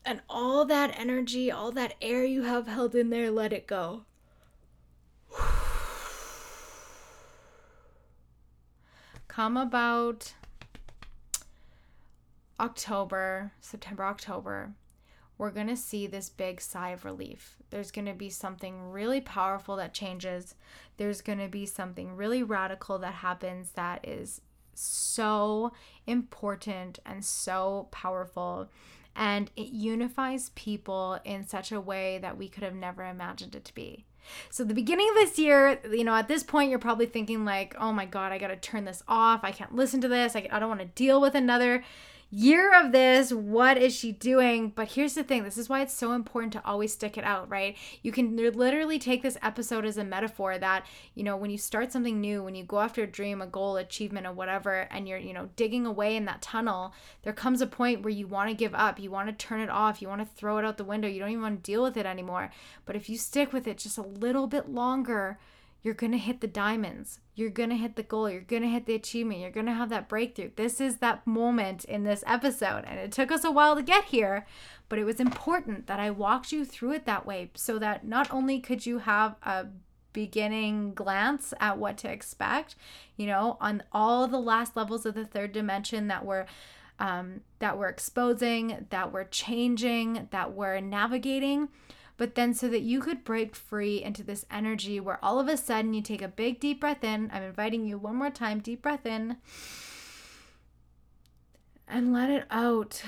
And 0.04 0.22
all 0.28 0.64
that 0.64 0.98
energy, 0.98 1.50
all 1.50 1.70
that 1.72 1.94
air 2.00 2.24
you 2.24 2.42
have 2.42 2.66
held 2.66 2.94
in 2.94 3.10
there, 3.10 3.30
let 3.30 3.52
it 3.52 3.66
go. 3.66 4.04
Come 9.28 9.56
about 9.56 10.34
October, 12.58 13.52
September, 13.60 14.04
October, 14.04 14.72
we're 15.38 15.52
going 15.52 15.68
to 15.68 15.76
see 15.76 16.06
this 16.06 16.28
big 16.28 16.60
sigh 16.60 16.90
of 16.90 17.04
relief. 17.04 17.56
There's 17.70 17.92
going 17.92 18.06
to 18.06 18.12
be 18.12 18.28
something 18.28 18.90
really 18.90 19.20
powerful 19.20 19.76
that 19.76 19.94
changes. 19.94 20.56
There's 20.96 21.20
going 21.20 21.38
to 21.38 21.48
be 21.48 21.64
something 21.64 22.16
really 22.16 22.42
radical 22.42 22.98
that 22.98 23.14
happens 23.14 23.70
that 23.72 24.06
is 24.06 24.40
so 24.74 25.72
important 26.06 26.98
and 27.06 27.24
so 27.24 27.88
powerful. 27.92 28.68
And 29.14 29.50
it 29.56 29.68
unifies 29.68 30.50
people 30.50 31.18
in 31.24 31.46
such 31.46 31.72
a 31.72 31.80
way 31.80 32.18
that 32.18 32.36
we 32.36 32.48
could 32.48 32.62
have 32.62 32.74
never 32.74 33.04
imagined 33.04 33.54
it 33.54 33.64
to 33.66 33.74
be. 33.74 34.04
So, 34.50 34.62
the 34.62 34.74
beginning 34.74 35.08
of 35.08 35.14
this 35.14 35.38
year, 35.38 35.80
you 35.90 36.04
know, 36.04 36.14
at 36.14 36.28
this 36.28 36.42
point, 36.42 36.70
you're 36.70 36.78
probably 36.78 37.06
thinking, 37.06 37.44
like, 37.44 37.74
oh 37.80 37.92
my 37.92 38.04
God, 38.04 38.30
I 38.30 38.38
got 38.38 38.48
to 38.48 38.56
turn 38.56 38.84
this 38.84 39.02
off. 39.08 39.40
I 39.42 39.52
can't 39.52 39.74
listen 39.74 40.00
to 40.02 40.08
this. 40.08 40.36
I, 40.36 40.46
I 40.50 40.58
don't 40.58 40.68
want 40.68 40.80
to 40.80 40.86
deal 40.86 41.20
with 41.20 41.34
another 41.34 41.82
year 42.30 42.78
of 42.78 42.92
this. 42.92 43.32
What 43.32 43.78
is 43.78 43.94
she 43.94 44.12
doing? 44.12 44.70
But 44.74 44.92
here's 44.92 45.14
the 45.14 45.22
thing 45.22 45.44
this 45.44 45.56
is 45.56 45.68
why 45.68 45.80
it's 45.80 45.94
so 45.94 46.12
important 46.12 46.52
to 46.54 46.64
always 46.64 46.92
stick 46.92 47.16
it 47.16 47.24
out, 47.24 47.48
right? 47.48 47.76
You 48.02 48.12
can 48.12 48.36
literally 48.36 48.98
take 48.98 49.22
this 49.22 49.38
episode 49.42 49.84
as 49.84 49.96
a 49.96 50.04
metaphor 50.04 50.58
that, 50.58 50.84
you 51.14 51.24
know, 51.24 51.36
when 51.36 51.50
you 51.50 51.58
start 51.58 51.92
something 51.92 52.20
new, 52.20 52.42
when 52.42 52.54
you 52.54 52.64
go 52.64 52.80
after 52.80 53.02
a 53.02 53.06
dream, 53.06 53.40
a 53.40 53.46
goal, 53.46 53.76
achievement, 53.76 54.26
or 54.26 54.32
whatever, 54.32 54.88
and 54.90 55.08
you're, 55.08 55.18
you 55.18 55.32
know, 55.32 55.48
digging 55.56 55.86
away 55.86 56.16
in 56.16 56.26
that 56.26 56.42
tunnel, 56.42 56.92
there 57.22 57.32
comes 57.32 57.60
a 57.60 57.66
point 57.66 58.02
where 58.02 58.12
you 58.12 58.26
want 58.26 58.50
to 58.50 58.54
give 58.54 58.74
up. 58.74 58.98
You 58.98 59.10
want 59.10 59.28
to 59.28 59.46
turn 59.46 59.60
it 59.60 59.70
off. 59.70 60.02
You 60.02 60.08
want 60.08 60.20
to 60.20 60.36
throw 60.36 60.58
it 60.58 60.64
out 60.64 60.76
the 60.76 60.84
window. 60.84 61.08
You 61.08 61.20
don't 61.20 61.30
even 61.30 61.42
want 61.42 61.64
to 61.64 61.70
deal 61.70 61.82
with 61.82 61.96
it 61.96 62.06
anymore. 62.06 62.50
But 62.84 62.96
if 62.96 63.08
you 63.08 63.16
stick 63.16 63.52
with 63.52 63.66
it 63.66 63.78
just 63.78 63.98
a 63.98 64.02
little 64.02 64.46
bit 64.46 64.68
longer, 64.68 65.38
you're 65.82 65.94
going 65.94 66.12
to 66.12 66.18
hit 66.18 66.40
the 66.40 66.46
diamonds. 66.46 67.20
You're 67.38 67.50
going 67.50 67.70
to 67.70 67.76
hit 67.76 67.96
the 67.96 68.02
goal. 68.02 68.28
You're 68.28 68.40
going 68.40 68.62
to 68.62 68.68
hit 68.68 68.86
the 68.86 68.94
achievement. 68.94 69.40
You're 69.40 69.50
going 69.50 69.66
to 69.66 69.72
have 69.72 69.90
that 69.90 70.08
breakthrough. 70.08 70.50
This 70.56 70.80
is 70.80 70.96
that 70.96 71.26
moment 71.26 71.84
in 71.84 72.04
this 72.04 72.24
episode. 72.26 72.84
And 72.86 72.98
it 72.98 73.12
took 73.12 73.30
us 73.30 73.44
a 73.44 73.50
while 73.50 73.76
to 73.76 73.82
get 73.82 74.04
here, 74.06 74.46
but 74.88 74.98
it 74.98 75.04
was 75.04 75.20
important 75.20 75.86
that 75.86 76.00
I 76.00 76.10
walked 76.10 76.52
you 76.52 76.64
through 76.64 76.92
it 76.92 77.06
that 77.06 77.26
way 77.26 77.50
so 77.54 77.78
that 77.78 78.06
not 78.06 78.32
only 78.32 78.58
could 78.60 78.86
you 78.86 78.98
have 78.98 79.36
a 79.42 79.66
beginning 80.12 80.94
glance 80.94 81.54
at 81.60 81.78
what 81.78 81.96
to 81.98 82.10
expect, 82.10 82.74
you 83.16 83.26
know, 83.26 83.56
on 83.60 83.82
all 83.92 84.26
the 84.26 84.40
last 84.40 84.76
levels 84.76 85.06
of 85.06 85.14
the 85.14 85.24
third 85.24 85.52
dimension 85.52 86.08
that 86.08 86.24
were 86.24 86.46
um, 86.98 87.42
that 87.60 87.78
we're 87.78 87.88
exposing, 87.88 88.86
that 88.90 89.12
we're 89.12 89.22
changing, 89.22 90.26
that 90.32 90.52
we're 90.54 90.80
navigating 90.80 91.68
but 92.18 92.34
then 92.34 92.52
so 92.52 92.68
that 92.68 92.82
you 92.82 93.00
could 93.00 93.24
break 93.24 93.54
free 93.54 94.02
into 94.02 94.24
this 94.24 94.44
energy 94.50 94.98
where 94.98 95.24
all 95.24 95.38
of 95.38 95.48
a 95.48 95.56
sudden 95.56 95.94
you 95.94 96.02
take 96.02 96.20
a 96.20 96.28
big 96.28 96.58
deep 96.58 96.80
breath 96.80 97.04
in. 97.04 97.30
I'm 97.32 97.44
inviting 97.44 97.86
you 97.86 97.96
one 97.96 98.16
more 98.16 98.28
time, 98.28 98.58
deep 98.58 98.82
breath 98.82 99.06
in, 99.06 99.36
and 101.86 102.12
let 102.12 102.28
it 102.28 102.44
out. 102.50 103.02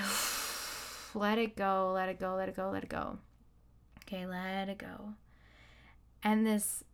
let 1.15 1.39
it 1.39 1.57
go, 1.57 1.91
let 1.93 2.09
it 2.09 2.21
go, 2.21 2.37
let 2.37 2.49
it 2.49 2.55
go, 2.55 2.71
let 2.71 2.85
it 2.85 2.89
go. 2.89 3.19
Okay, 4.05 4.27
let 4.27 4.69
it 4.69 4.79
go. 4.79 5.15
And 6.23 6.47
this 6.47 6.85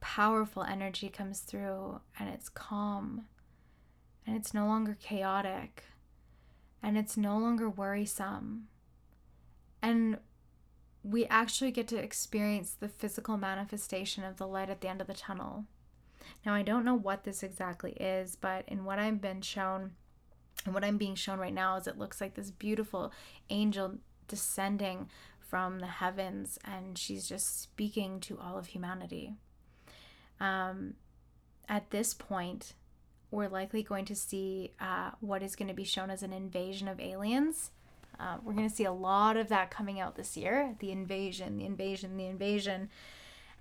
powerful 0.00 0.62
energy 0.62 1.08
comes 1.08 1.40
through 1.40 2.00
and 2.18 2.28
it's 2.28 2.50
calm 2.50 3.26
and 4.26 4.36
it's 4.36 4.52
no 4.52 4.66
longer 4.66 4.96
chaotic 5.00 5.84
and 6.82 6.98
it's 6.98 7.16
no 7.16 7.38
longer 7.38 7.70
worrisome. 7.70 8.68
And 9.82 10.18
we 11.02 11.24
actually 11.26 11.70
get 11.70 11.88
to 11.88 11.96
experience 11.96 12.76
the 12.78 12.88
physical 12.88 13.36
manifestation 13.36 14.24
of 14.24 14.36
the 14.36 14.46
light 14.46 14.70
at 14.70 14.80
the 14.80 14.88
end 14.88 15.00
of 15.00 15.06
the 15.06 15.14
tunnel. 15.14 15.64
Now, 16.44 16.54
I 16.54 16.62
don't 16.62 16.84
know 16.84 16.94
what 16.94 17.24
this 17.24 17.42
exactly 17.42 17.92
is, 17.92 18.36
but 18.36 18.64
in 18.68 18.84
what 18.84 18.98
I've 18.98 19.20
been 19.20 19.40
shown, 19.40 19.92
and 20.64 20.74
what 20.74 20.84
I'm 20.84 20.98
being 20.98 21.14
shown 21.14 21.38
right 21.38 21.54
now 21.54 21.76
is 21.76 21.86
it 21.86 21.98
looks 21.98 22.20
like 22.20 22.34
this 22.34 22.50
beautiful 22.50 23.12
angel 23.48 23.98
descending 24.28 25.08
from 25.38 25.80
the 25.80 25.86
heavens, 25.86 26.58
and 26.64 26.96
she's 26.96 27.28
just 27.28 27.62
speaking 27.62 28.20
to 28.20 28.38
all 28.38 28.58
of 28.58 28.66
humanity. 28.66 29.34
Um, 30.38 30.94
at 31.68 31.90
this 31.90 32.14
point, 32.14 32.74
we're 33.30 33.48
likely 33.48 33.82
going 33.82 34.04
to 34.06 34.14
see 34.14 34.72
uh, 34.80 35.12
what 35.20 35.42
is 35.42 35.56
going 35.56 35.68
to 35.68 35.74
be 35.74 35.84
shown 35.84 36.10
as 36.10 36.22
an 36.22 36.32
invasion 36.32 36.88
of 36.88 37.00
aliens 37.00 37.70
uh, 38.18 38.36
we're 38.42 38.52
going 38.52 38.68
to 38.68 38.74
see 38.74 38.84
a 38.84 38.92
lot 38.92 39.36
of 39.36 39.48
that 39.48 39.70
coming 39.70 40.00
out 40.00 40.16
this 40.16 40.36
year 40.36 40.74
the 40.78 40.90
invasion, 40.90 41.56
the 41.56 41.64
invasion, 41.64 42.16
the 42.16 42.26
invasion. 42.26 42.88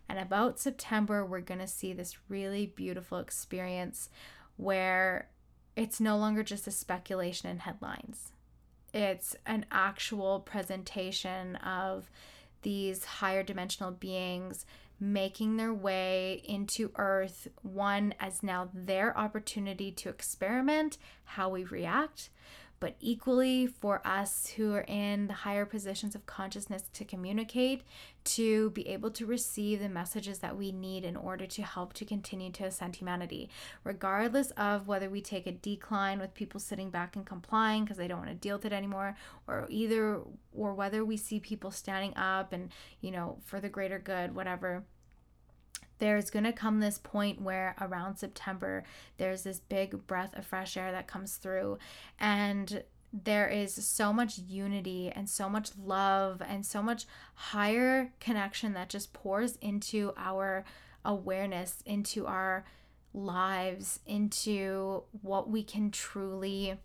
And 0.08 0.18
about 0.18 0.60
September, 0.60 1.24
we're 1.24 1.42
going 1.42 1.60
to 1.60 1.68
see 1.68 1.94
this 1.94 2.18
really 2.30 2.66
beautiful 2.66 3.20
experience 3.20 4.10
where 4.58 5.30
it's 5.76 6.02
no 6.02 6.18
longer 6.18 6.44
just 6.44 6.68
a 6.68 6.72
speculation 6.72 7.50
in 7.50 7.60
headlines. 7.60 8.32
It's 8.94 9.36
an 9.46 9.66
actual 9.72 10.40
presentation 10.40 11.56
of 11.58 12.10
these 12.64 13.06
higher 13.06 13.44
dimensional 13.44 13.92
beings 13.92 14.66
making 15.00 15.56
their 15.56 15.74
way 15.74 16.42
into 16.44 16.92
Earth, 16.98 17.48
one 17.62 18.14
as 18.20 18.44
now 18.44 18.70
their 18.74 19.18
opportunity 19.18 19.92
to 19.94 20.10
experiment 20.10 20.98
how 21.24 21.50
we 21.50 21.64
react, 21.64 22.30
but 22.80 22.96
equally 23.00 23.68
for 23.68 24.02
us 24.06 24.48
who 24.56 24.74
are 24.74 24.86
in 24.88 25.28
the 25.28 25.34
higher 25.34 25.66
positions 25.66 26.16
of 26.16 26.26
consciousness 26.26 26.84
to 26.94 27.04
communicate, 27.06 27.84
to 28.24 28.70
be 28.72 28.88
able 28.88 29.12
to 29.12 29.26
receive 29.26 29.80
the 29.80 29.90
messages 29.90 30.40
that 30.40 30.58
we 30.58 30.72
need 30.72 31.04
in 31.04 31.16
order 31.16 31.46
to 31.46 31.62
help 31.62 31.94
to 31.94 32.06
continue 32.06 32.52
to 32.52 32.66
ascend 32.66 32.96
humanity, 32.96 33.50
regardless 33.84 34.52
of 34.52 34.88
whether 34.88 35.10
we 35.10 35.22
take 35.22 35.48
a 35.48 35.52
decline 35.52 36.20
with 36.20 36.34
people 36.34 36.60
sitting 36.60 36.90
back 36.90 37.16
and 37.16 37.26
complying 37.26 37.84
because 37.84 37.98
they 37.98 38.08
don't 38.08 38.20
want 38.20 38.30
to 38.30 38.36
deal 38.36 38.56
with 38.56 38.66
it 38.66 38.74
anymore, 38.74 39.16
or 39.48 39.66
either, 39.70 40.22
or 40.54 40.74
whether 40.74 41.04
we 41.04 41.18
see 41.18 41.40
people 41.40 41.72
standing 41.72 42.16
up 42.16 42.54
and, 42.54 42.70
you 43.02 43.12
know, 43.12 43.38
for 43.44 43.60
the 43.60 43.70
greater 43.70 44.00
good, 44.00 44.36
whatever 44.36 44.84
there's 46.00 46.30
going 46.30 46.46
to 46.46 46.54
come 46.54 46.80
this 46.80 46.98
point 46.98 47.42
where 47.42 47.76
around 47.80 48.18
September, 48.18 48.84
there's 49.18 49.44
this 49.44 49.60
big 49.60 50.08
breath 50.08 50.38
of 50.38 50.46
fresh 50.46 50.76
air 50.76 50.92
that 50.92 51.08
comes 51.08 51.36
through. 51.36 51.78
And 52.20 52.84
there 53.12 53.48
is 53.48 53.74
so 53.74 54.14
much 54.14 54.38
unity 54.38 55.12
and 55.14 55.30
so 55.30 55.50
much 55.50 55.72
love 55.78 56.42
and 56.46 56.66
so 56.66 56.82
much 56.82 57.06
higher 57.34 58.12
connection 58.20 58.74
that 58.74 58.90
just 58.90 59.14
pours 59.14 59.56
into 59.58 60.14
our 60.18 60.64
awareness, 61.04 61.82
into 61.86 62.28
our 62.28 62.66
lives, 63.14 64.00
into 64.06 65.04
what 65.22 65.50
we 65.50 65.64
can 65.64 65.90
truly 65.90 66.78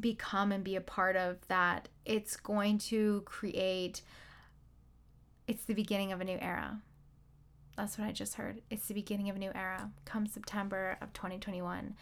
become 0.00 0.52
and 0.52 0.64
be 0.64 0.76
a 0.76 0.80
part 0.80 1.16
of 1.16 1.36
that 1.48 1.88
it's 2.04 2.36
going 2.36 2.78
to 2.78 3.22
create 3.24 4.02
it's 5.46 5.64
the 5.64 5.74
beginning 5.74 6.12
of 6.12 6.20
a 6.20 6.24
new 6.24 6.38
era 6.40 6.78
that's 7.78 7.96
what 7.96 8.08
I 8.08 8.12
just 8.12 8.34
heard. 8.34 8.60
It's 8.70 8.86
the 8.86 8.94
beginning 8.94 9.30
of 9.30 9.36
a 9.36 9.38
new 9.38 9.52
era. 9.54 9.92
Come 10.04 10.26
September 10.26 10.98
of 11.00 11.12
2021 11.12 11.94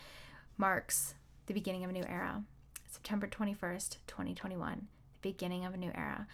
marks 0.56 1.14
the 1.46 1.52
beginning 1.52 1.84
of 1.84 1.90
a 1.90 1.92
new 1.92 2.04
era. 2.08 2.42
September 2.90 3.26
21st, 3.26 3.98
2021, 4.06 4.88
the 5.20 5.28
beginning 5.28 5.66
of 5.66 5.74
a 5.74 5.76
new 5.76 5.90
era. 5.94 6.26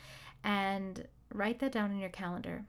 And 0.45 1.09
write 1.34 1.59
that 1.59 1.72
down 1.72 1.90
in 1.90 1.99
your 1.99 2.09
calendar 2.09 2.64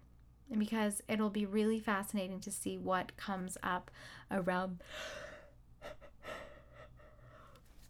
because 0.58 1.04
it'll 1.08 1.30
be 1.30 1.46
really 1.46 1.80
fascinating 1.80 2.40
to 2.40 2.52
see 2.52 2.80
what 2.80 3.16
comes 3.18 3.56
up 3.62 3.92
around 4.32 4.82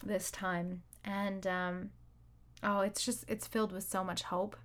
this 0.06 0.30
time. 0.30 0.84
And 1.06 1.48
um, 1.48 1.92
oh, 2.62 2.82
it's 2.82 3.06
just, 3.06 3.24
it's 3.30 3.48
filled 3.48 3.72
with 3.72 3.86
so 3.86 4.04
much 4.04 4.24
hope 4.24 4.58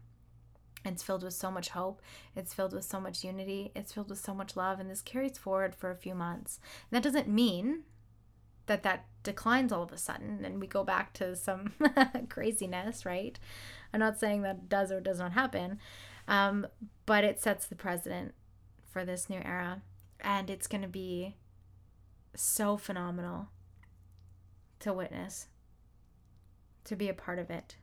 it's 0.89 1.03
filled 1.03 1.22
with 1.22 1.34
so 1.34 1.51
much 1.51 1.70
hope. 1.70 2.01
It's 2.34 2.55
filled 2.55 2.72
with 2.72 2.84
so 2.84 3.01
much 3.01 3.24
unity. 3.24 3.72
It's 3.74 3.93
filled 3.93 4.11
with 4.11 4.18
so 4.18 4.34
much 4.34 4.57
love. 4.57 4.80
And 4.80 4.91
this 4.91 5.03
carries 5.03 5.39
forward 5.39 5.74
for 5.74 5.91
a 5.91 5.97
few 5.97 6.14
months. 6.14 6.61
And 6.91 6.97
that 6.97 7.03
doesn't 7.03 7.28
mean 7.28 7.84
that 8.66 8.82
that 8.82 9.07
declines 9.22 9.72
all 9.72 9.82
of 9.82 9.93
a 9.93 9.99
sudden 9.99 10.45
and 10.45 10.61
we 10.61 10.66
go 10.66 10.84
back 10.84 11.12
to 11.14 11.34
some 11.34 11.72
craziness, 12.28 13.05
right? 13.05 13.39
I'm 13.93 14.01
not 14.01 14.18
saying 14.20 14.43
that 14.43 14.68
does 14.68 14.93
or 14.93 15.01
does 15.01 15.18
not 15.18 15.32
happen, 15.32 15.78
um, 16.28 16.66
but 17.07 17.24
it 17.24 17.41
sets 17.41 17.66
the 17.66 17.74
precedent 17.74 18.34
for 18.91 19.05
this 19.05 19.28
new 19.28 19.41
era. 19.45 19.82
And 20.20 20.51
it's 20.51 20.66
going 20.66 20.82
to 20.82 20.89
be 20.89 21.34
so 22.34 22.76
phenomenal 22.76 23.49
to 24.80 24.93
witness, 24.93 25.49
to 26.84 26.97
be 26.97 27.09
a 27.09 27.14
part 27.14 27.39
of 27.39 27.51
it. 27.51 27.76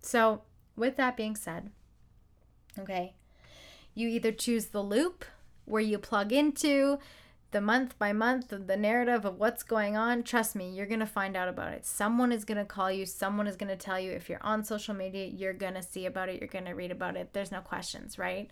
So, 0.00 0.42
with 0.76 0.96
that 0.96 1.16
being 1.16 1.36
said, 1.36 1.70
Okay. 2.78 3.14
You 3.94 4.08
either 4.08 4.32
choose 4.32 4.66
the 4.66 4.82
loop 4.82 5.24
where 5.64 5.82
you 5.82 5.98
plug 5.98 6.32
into 6.32 6.98
the 7.52 7.60
month 7.60 7.98
by 7.98 8.12
month, 8.12 8.48
the 8.50 8.76
narrative 8.76 9.24
of 9.24 9.38
what's 9.38 9.62
going 9.62 9.96
on, 9.96 10.22
trust 10.22 10.54
me, 10.56 10.68
you're 10.68 10.86
going 10.86 11.00
to 11.00 11.06
find 11.06 11.36
out 11.36 11.48
about 11.48 11.72
it. 11.72 11.86
Someone 11.86 12.32
is 12.32 12.44
going 12.44 12.58
to 12.58 12.64
call 12.64 12.90
you, 12.90 13.06
someone 13.06 13.46
is 13.46 13.56
going 13.56 13.70
to 13.70 13.76
tell 13.76 13.98
you. 13.98 14.10
If 14.10 14.28
you're 14.28 14.42
on 14.42 14.64
social 14.64 14.94
media, 14.94 15.26
you're 15.26 15.54
going 15.54 15.74
to 15.74 15.82
see 15.82 16.06
about 16.06 16.28
it, 16.28 16.40
you're 16.40 16.48
going 16.48 16.64
to 16.64 16.72
read 16.72 16.90
about 16.90 17.16
it. 17.16 17.32
There's 17.32 17.52
no 17.52 17.60
questions, 17.60 18.18
right? 18.18 18.50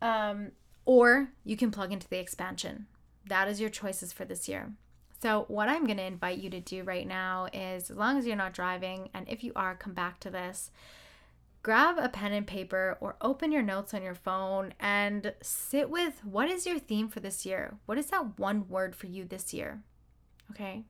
Um, 0.00 0.52
or 0.86 1.28
you 1.44 1.56
can 1.56 1.70
plug 1.70 1.92
into 1.92 2.08
the 2.08 2.18
expansion. 2.18 2.86
That 3.26 3.48
is 3.48 3.60
your 3.60 3.70
choices 3.70 4.12
for 4.12 4.24
this 4.24 4.48
year. 4.48 4.72
So, 5.20 5.46
what 5.48 5.68
I'm 5.68 5.84
going 5.86 5.96
to 5.96 6.04
invite 6.04 6.38
you 6.38 6.50
to 6.50 6.60
do 6.60 6.82
right 6.84 7.06
now 7.06 7.48
is 7.52 7.90
as 7.90 7.96
long 7.96 8.18
as 8.18 8.26
you're 8.26 8.36
not 8.36 8.52
driving, 8.52 9.08
and 9.14 9.28
if 9.28 9.42
you 9.42 9.52
are, 9.56 9.74
come 9.74 9.94
back 9.94 10.20
to 10.20 10.30
this 10.30 10.70
grab 11.64 11.96
a 11.98 12.10
pen 12.10 12.32
and 12.34 12.46
paper 12.46 12.98
or 13.00 13.16
open 13.22 13.50
your 13.50 13.62
notes 13.62 13.94
on 13.94 14.02
your 14.02 14.14
phone 14.14 14.74
and 14.78 15.32
sit 15.40 15.88
with 15.88 16.22
what 16.22 16.48
is 16.48 16.66
your 16.66 16.78
theme 16.78 17.08
for 17.08 17.20
this 17.20 17.46
year? 17.46 17.78
What 17.86 17.96
is 17.96 18.08
that 18.08 18.38
one 18.38 18.68
word 18.68 18.94
for 18.94 19.06
you 19.06 19.24
this 19.24 19.54
year? 19.54 19.82
Okay. 20.50 20.84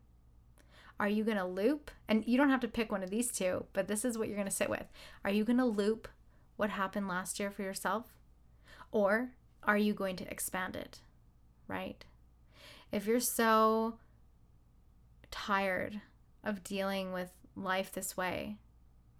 Are 0.99 1.09
you 1.09 1.23
going 1.23 1.37
to 1.37 1.47
loop? 1.47 1.93
And 2.09 2.27
you 2.27 2.37
don't 2.37 2.51
have 2.51 2.61
to 2.61 2.69
pick 2.69 2.91
one 2.91 3.05
of 3.05 3.11
these 3.11 3.31
two, 3.31 3.67
but 3.73 3.87
this 3.87 4.05
is 4.05 4.19
what 4.19 4.27
you're 4.27 4.37
going 4.37 4.49
to 4.49 4.55
sit 4.55 4.69
with. 4.69 4.87
Are 5.25 5.31
you 5.31 5.45
going 5.45 5.59
to 5.59 5.65
loop 5.65 6.09
what 6.57 6.71
happened 6.71 7.07
last 7.07 7.39
year 7.39 7.53
for 7.53 7.63
yourself? 7.63 8.07
Or 8.91 9.31
are 9.63 9.79
you 9.79 9.95
going 9.95 10.17
to 10.17 10.31
expand 10.31 10.75
it? 10.75 10.99
Right? 11.69 12.05
If 12.91 13.07
you're 13.07 13.21
so 13.21 13.99
tired 15.31 16.01
of 16.43 16.65
dealing 16.65 17.13
with 17.13 17.31
life 17.55 17.93
this 17.93 18.17
way, 18.17 18.57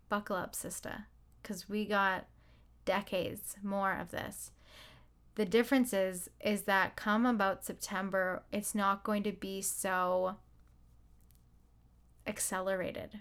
buckle 0.09 0.35
up, 0.35 0.57
sister 0.57 1.07
because 1.45 1.69
we 1.69 1.85
got 1.85 2.27
decades 2.85 3.57
more 3.63 3.93
of 3.93 4.11
this. 4.11 4.51
The 5.37 5.45
difference 5.45 5.93
is 5.93 6.31
is 6.41 6.63
that 6.63 6.97
come 6.97 7.27
about 7.27 7.65
September, 7.65 8.43
it's 8.51 8.75
not 8.75 9.05
going 9.05 9.23
to 9.25 9.33
be 9.33 9.61
so 9.61 10.37
accelerated. 12.27 13.21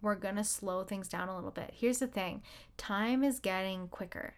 We're 0.00 0.14
going 0.16 0.36
to 0.36 0.44
slow 0.44 0.84
things 0.84 1.08
down 1.08 1.28
a 1.28 1.34
little 1.34 1.50
bit. 1.50 1.72
Here's 1.74 1.98
the 1.98 2.06
thing 2.06 2.42
time 2.76 3.24
is 3.24 3.40
getting 3.40 3.88
quicker. 3.88 4.34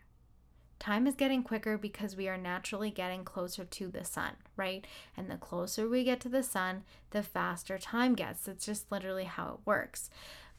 Time 0.78 1.06
is 1.06 1.14
getting 1.14 1.42
quicker 1.42 1.78
because 1.78 2.16
we 2.16 2.28
are 2.28 2.36
naturally 2.36 2.90
getting 2.90 3.24
closer 3.24 3.64
to 3.64 3.88
the 3.88 4.04
sun, 4.04 4.32
right? 4.56 4.86
And 5.16 5.30
the 5.30 5.38
closer 5.38 5.88
we 5.88 6.04
get 6.04 6.20
to 6.20 6.28
the 6.28 6.42
sun, 6.42 6.84
the 7.10 7.22
faster 7.22 7.78
time 7.78 8.14
gets. 8.14 8.46
It's 8.46 8.66
just 8.66 8.92
literally 8.92 9.24
how 9.24 9.54
it 9.54 9.60
works. 9.64 10.10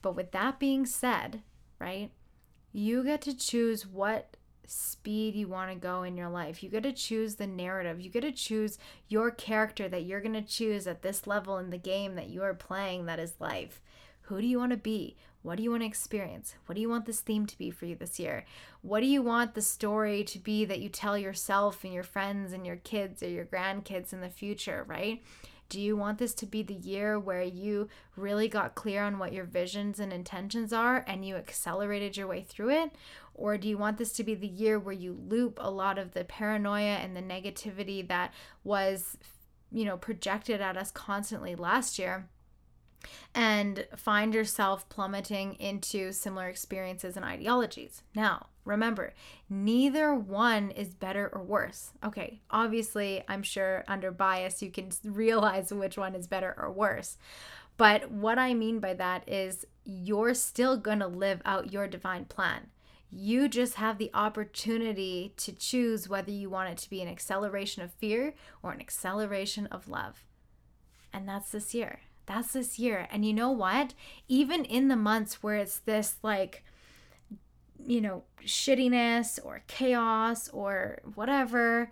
But 0.02 0.16
with 0.16 0.32
that 0.32 0.58
being 0.58 0.86
said, 0.86 1.42
right, 1.78 2.10
you 2.78 3.02
get 3.02 3.20
to 3.22 3.36
choose 3.36 3.86
what 3.86 4.36
speed 4.66 5.34
you 5.34 5.48
want 5.48 5.70
to 5.70 5.76
go 5.76 6.02
in 6.02 6.16
your 6.16 6.28
life. 6.28 6.62
You 6.62 6.68
get 6.68 6.82
to 6.84 6.92
choose 6.92 7.34
the 7.34 7.46
narrative. 7.46 8.00
You 8.00 8.10
get 8.10 8.20
to 8.20 8.32
choose 8.32 8.78
your 9.08 9.30
character 9.30 9.88
that 9.88 10.04
you're 10.04 10.20
going 10.20 10.34
to 10.34 10.42
choose 10.42 10.86
at 10.86 11.02
this 11.02 11.26
level 11.26 11.58
in 11.58 11.70
the 11.70 11.78
game 11.78 12.14
that 12.14 12.28
you 12.28 12.42
are 12.42 12.54
playing 12.54 13.06
that 13.06 13.18
is 13.18 13.34
life. 13.40 13.80
Who 14.22 14.40
do 14.40 14.46
you 14.46 14.58
want 14.58 14.72
to 14.72 14.76
be? 14.76 15.16
What 15.42 15.56
do 15.56 15.62
you 15.62 15.70
want 15.70 15.82
to 15.82 15.86
experience? 15.86 16.54
What 16.66 16.74
do 16.74 16.80
you 16.80 16.88
want 16.90 17.06
this 17.06 17.20
theme 17.20 17.46
to 17.46 17.56
be 17.56 17.70
for 17.70 17.86
you 17.86 17.96
this 17.96 18.18
year? 18.18 18.44
What 18.82 19.00
do 19.00 19.06
you 19.06 19.22
want 19.22 19.54
the 19.54 19.62
story 19.62 20.22
to 20.24 20.38
be 20.38 20.64
that 20.66 20.80
you 20.80 20.88
tell 20.88 21.16
yourself 21.16 21.82
and 21.84 21.94
your 21.94 22.02
friends 22.02 22.52
and 22.52 22.66
your 22.66 22.76
kids 22.76 23.22
or 23.22 23.28
your 23.28 23.46
grandkids 23.46 24.12
in 24.12 24.20
the 24.20 24.28
future, 24.28 24.84
right? 24.86 25.22
Do 25.68 25.80
you 25.80 25.96
want 25.96 26.18
this 26.18 26.32
to 26.34 26.46
be 26.46 26.62
the 26.62 26.74
year 26.74 27.18
where 27.18 27.42
you 27.42 27.88
really 28.16 28.48
got 28.48 28.74
clear 28.74 29.02
on 29.02 29.18
what 29.18 29.34
your 29.34 29.44
visions 29.44 30.00
and 30.00 30.12
intentions 30.12 30.72
are 30.72 31.04
and 31.06 31.26
you 31.26 31.36
accelerated 31.36 32.16
your 32.16 32.26
way 32.26 32.42
through 32.42 32.70
it? 32.70 32.92
Or 33.34 33.58
do 33.58 33.68
you 33.68 33.76
want 33.76 33.98
this 33.98 34.12
to 34.14 34.24
be 34.24 34.34
the 34.34 34.48
year 34.48 34.78
where 34.78 34.94
you 34.94 35.12
loop 35.28 35.58
a 35.60 35.70
lot 35.70 35.98
of 35.98 36.12
the 36.12 36.24
paranoia 36.24 36.96
and 36.96 37.14
the 37.14 37.20
negativity 37.20 38.06
that 38.08 38.32
was, 38.64 39.18
you 39.70 39.84
know, 39.84 39.98
projected 39.98 40.60
at 40.60 40.76
us 40.76 40.90
constantly 40.90 41.54
last 41.54 41.98
year? 41.98 42.28
and 43.34 43.86
find 43.96 44.34
yourself 44.34 44.88
plummeting 44.88 45.54
into 45.54 46.12
similar 46.12 46.48
experiences 46.48 47.16
and 47.16 47.24
ideologies. 47.24 48.02
Now, 48.14 48.46
remember, 48.68 49.14
neither 49.48 50.14
one 50.14 50.70
is 50.70 50.94
better 50.94 51.28
or 51.32 51.42
worse. 51.42 51.92
Okay, 52.04 52.40
obviously, 52.50 53.24
I'm 53.26 53.42
sure 53.42 53.84
under 53.88 54.10
bias 54.10 54.62
you 54.62 54.70
can 54.70 54.90
realize 55.04 55.72
which 55.72 55.98
one 55.98 56.14
is 56.14 56.26
better 56.26 56.54
or 56.56 56.70
worse. 56.70 57.16
But 57.76 58.10
what 58.10 58.38
I 58.38 58.54
mean 58.54 58.80
by 58.80 58.94
that 58.94 59.28
is 59.28 59.64
you're 59.84 60.34
still 60.34 60.76
going 60.76 60.98
to 60.98 61.06
live 61.06 61.40
out 61.44 61.72
your 61.72 61.86
divine 61.86 62.26
plan. 62.26 62.68
You 63.10 63.48
just 63.48 63.74
have 63.74 63.96
the 63.96 64.10
opportunity 64.12 65.32
to 65.38 65.52
choose 65.52 66.08
whether 66.08 66.30
you 66.30 66.50
want 66.50 66.70
it 66.70 66.78
to 66.78 66.90
be 66.90 67.00
an 67.00 67.08
acceleration 67.08 67.82
of 67.82 67.92
fear 67.94 68.34
or 68.62 68.72
an 68.72 68.80
acceleration 68.80 69.66
of 69.68 69.88
love. 69.88 70.24
And 71.12 71.26
that's 71.26 71.50
this 71.50 71.72
year. 71.72 72.00
That's 72.26 72.52
this 72.52 72.78
year. 72.78 73.08
And 73.10 73.24
you 73.24 73.32
know 73.32 73.50
what? 73.50 73.94
Even 74.28 74.64
in 74.66 74.88
the 74.88 74.96
months 74.96 75.42
where 75.42 75.56
it's 75.56 75.78
this 75.78 76.16
like, 76.22 76.62
you 77.88 78.02
know, 78.02 78.22
shittiness 78.44 79.38
or 79.42 79.62
chaos 79.66 80.50
or 80.50 80.98
whatever, 81.14 81.90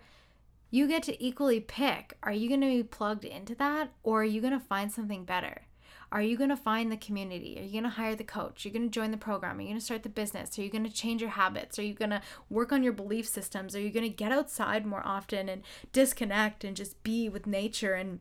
you 0.69 0.87
get 0.87 1.01
to 1.01 1.23
equally 1.23 1.59
pick. 1.59 2.15
Are 2.21 2.31
you 2.31 2.47
going 2.47 2.61
to 2.61 2.67
be 2.67 2.83
plugged 2.83 3.25
into 3.25 3.55
that 3.55 3.91
or 4.03 4.21
are 4.21 4.25
you 4.25 4.39
going 4.39 4.53
to 4.53 4.59
find 4.59 4.91
something 4.91 5.25
better? 5.25 5.63
Are 6.11 6.21
you 6.21 6.37
going 6.37 6.51
to 6.51 6.55
find 6.55 6.91
the 6.91 6.97
community? 6.97 7.57
Are 7.59 7.63
you 7.63 7.71
going 7.71 7.83
to 7.83 7.89
hire 7.89 8.15
the 8.15 8.23
coach? 8.23 8.63
Are 8.63 8.69
you 8.69 8.73
going 8.73 8.85
to 8.87 8.93
join 8.93 9.09
the 9.09 9.17
program? 9.17 9.57
Are 9.57 9.61
you 9.61 9.69
going 9.69 9.79
to 9.79 9.83
start 9.83 10.03
the 10.03 10.09
business? 10.09 10.57
Are 10.59 10.61
you 10.61 10.69
going 10.69 10.83
to 10.83 10.93
change 10.93 11.19
your 11.19 11.31
habits? 11.31 11.79
Are 11.79 11.83
you 11.83 11.95
going 11.95 12.11
to 12.11 12.21
work 12.47 12.71
on 12.71 12.83
your 12.83 12.93
belief 12.93 13.27
systems? 13.27 13.75
Are 13.75 13.81
you 13.81 13.89
going 13.89 14.07
to 14.07 14.15
get 14.15 14.31
outside 14.31 14.85
more 14.85 15.01
often 15.03 15.49
and 15.49 15.63
disconnect 15.93 16.63
and 16.63 16.77
just 16.77 17.01
be 17.01 17.27
with 17.27 17.47
nature 17.47 17.95
and 17.95 18.19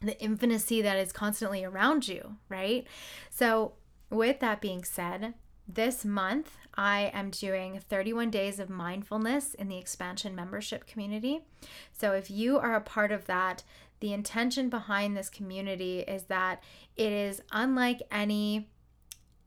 the 0.00 0.22
infinity 0.22 0.82
that 0.82 0.98
is 0.98 1.12
constantly 1.12 1.64
around 1.64 2.06
you, 2.06 2.36
right? 2.48 2.86
So, 3.28 3.72
with 4.08 4.38
that 4.38 4.60
being 4.60 4.84
said, 4.84 5.34
this 5.68 6.04
month 6.04 6.56
I 6.76 7.10
am 7.14 7.30
doing 7.30 7.80
31 7.88 8.30
days 8.30 8.60
of 8.60 8.68
mindfulness 8.68 9.54
in 9.54 9.68
the 9.68 9.78
expansion 9.78 10.34
membership 10.34 10.86
community. 10.86 11.40
So, 11.92 12.12
if 12.12 12.30
you 12.30 12.58
are 12.58 12.74
a 12.74 12.80
part 12.80 13.12
of 13.12 13.26
that, 13.26 13.62
the 14.00 14.12
intention 14.12 14.68
behind 14.68 15.16
this 15.16 15.30
community 15.30 16.00
is 16.00 16.24
that 16.24 16.62
it 16.96 17.12
is 17.12 17.42
unlike 17.50 18.02
any 18.10 18.68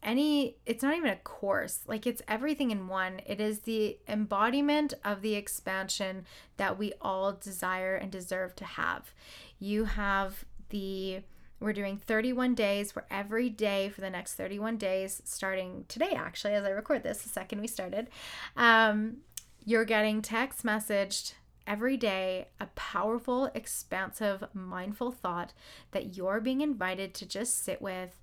any 0.02 0.56
it's 0.66 0.82
not 0.82 0.96
even 0.96 1.10
a 1.10 1.16
course 1.18 1.82
like 1.86 2.08
it's 2.08 2.22
everything 2.26 2.72
in 2.72 2.88
one 2.88 3.20
it 3.26 3.42
is 3.42 3.60
the 3.60 3.98
embodiment 4.08 4.94
of 5.04 5.22
the 5.22 5.36
expansion 5.36 6.26
that 6.56 6.80
we 6.80 6.94
all 7.02 7.34
desire 7.34 7.96
and 7.96 8.10
deserve 8.10 8.56
to 8.56 8.64
have 8.64 9.14
you 9.60 9.84
have 9.86 10.46
the 10.70 11.20
we're 11.60 11.74
doing 11.74 11.97
31 11.97 12.55
days 12.55 12.95
where 12.95 13.05
every 13.12 13.49
day 13.49 13.89
for 13.89 14.01
the 14.01 14.10
next 14.10 14.36
31 14.36 14.78
days 14.78 15.22
starting 15.26 15.86
today 15.88 16.12
actually 16.12 16.53
as 16.53 16.64
i 16.64 16.70
record 16.70 17.03
this 17.03 17.20
the 17.20 17.30
second 17.30 17.62
we 17.62 17.68
started. 17.68 18.07
Um, 18.55 19.18
you're 19.66 19.86
getting 19.86 20.22
text 20.22 20.64
messaged 20.64 21.34
every 21.68 21.97
day 21.97 22.47
a 22.60 22.66
powerful 22.68 23.51
expansive 23.53 24.43
mindful 24.53 25.12
thought 25.12 25.53
that 25.91 26.18
you're 26.18 26.39
being 26.39 26.62
invited 26.62 27.14
to 27.14 27.26
just 27.26 27.64
sit 27.64 27.82
with 27.82 28.20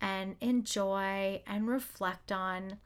and 0.00 0.36
enjoy 0.40 1.40
and 1.46 1.68
reflect 1.68 2.32
on 2.32 2.78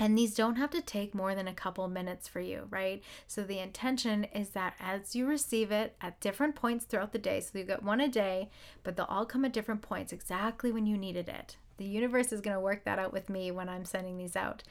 and 0.00 0.16
these 0.16 0.34
don't 0.34 0.56
have 0.56 0.70
to 0.70 0.80
take 0.80 1.14
more 1.14 1.34
than 1.34 1.46
a 1.46 1.52
couple 1.52 1.86
minutes 1.86 2.26
for 2.26 2.40
you, 2.40 2.66
right? 2.70 3.02
So 3.26 3.42
the 3.42 3.58
intention 3.58 4.24
is 4.24 4.48
that 4.50 4.72
as 4.80 5.14
you 5.14 5.26
receive 5.26 5.70
it 5.70 5.94
at 6.00 6.18
different 6.20 6.54
points 6.54 6.86
throughout 6.86 7.12
the 7.12 7.18
day, 7.18 7.40
so 7.40 7.58
you 7.58 7.64
get 7.64 7.82
one 7.82 8.00
a 8.00 8.08
day, 8.08 8.48
but 8.82 8.96
they'll 8.96 9.04
all 9.10 9.26
come 9.26 9.44
at 9.44 9.52
different 9.52 9.82
points 9.82 10.10
exactly 10.10 10.72
when 10.72 10.86
you 10.86 10.96
needed 10.96 11.28
it. 11.28 11.58
The 11.80 11.86
universe 11.86 12.30
is 12.30 12.42
going 12.42 12.54
to 12.54 12.60
work 12.60 12.84
that 12.84 12.98
out 12.98 13.10
with 13.10 13.30
me 13.30 13.50
when 13.50 13.70
I'm 13.70 13.86
sending 13.86 14.18
these 14.18 14.36
out. 14.36 14.62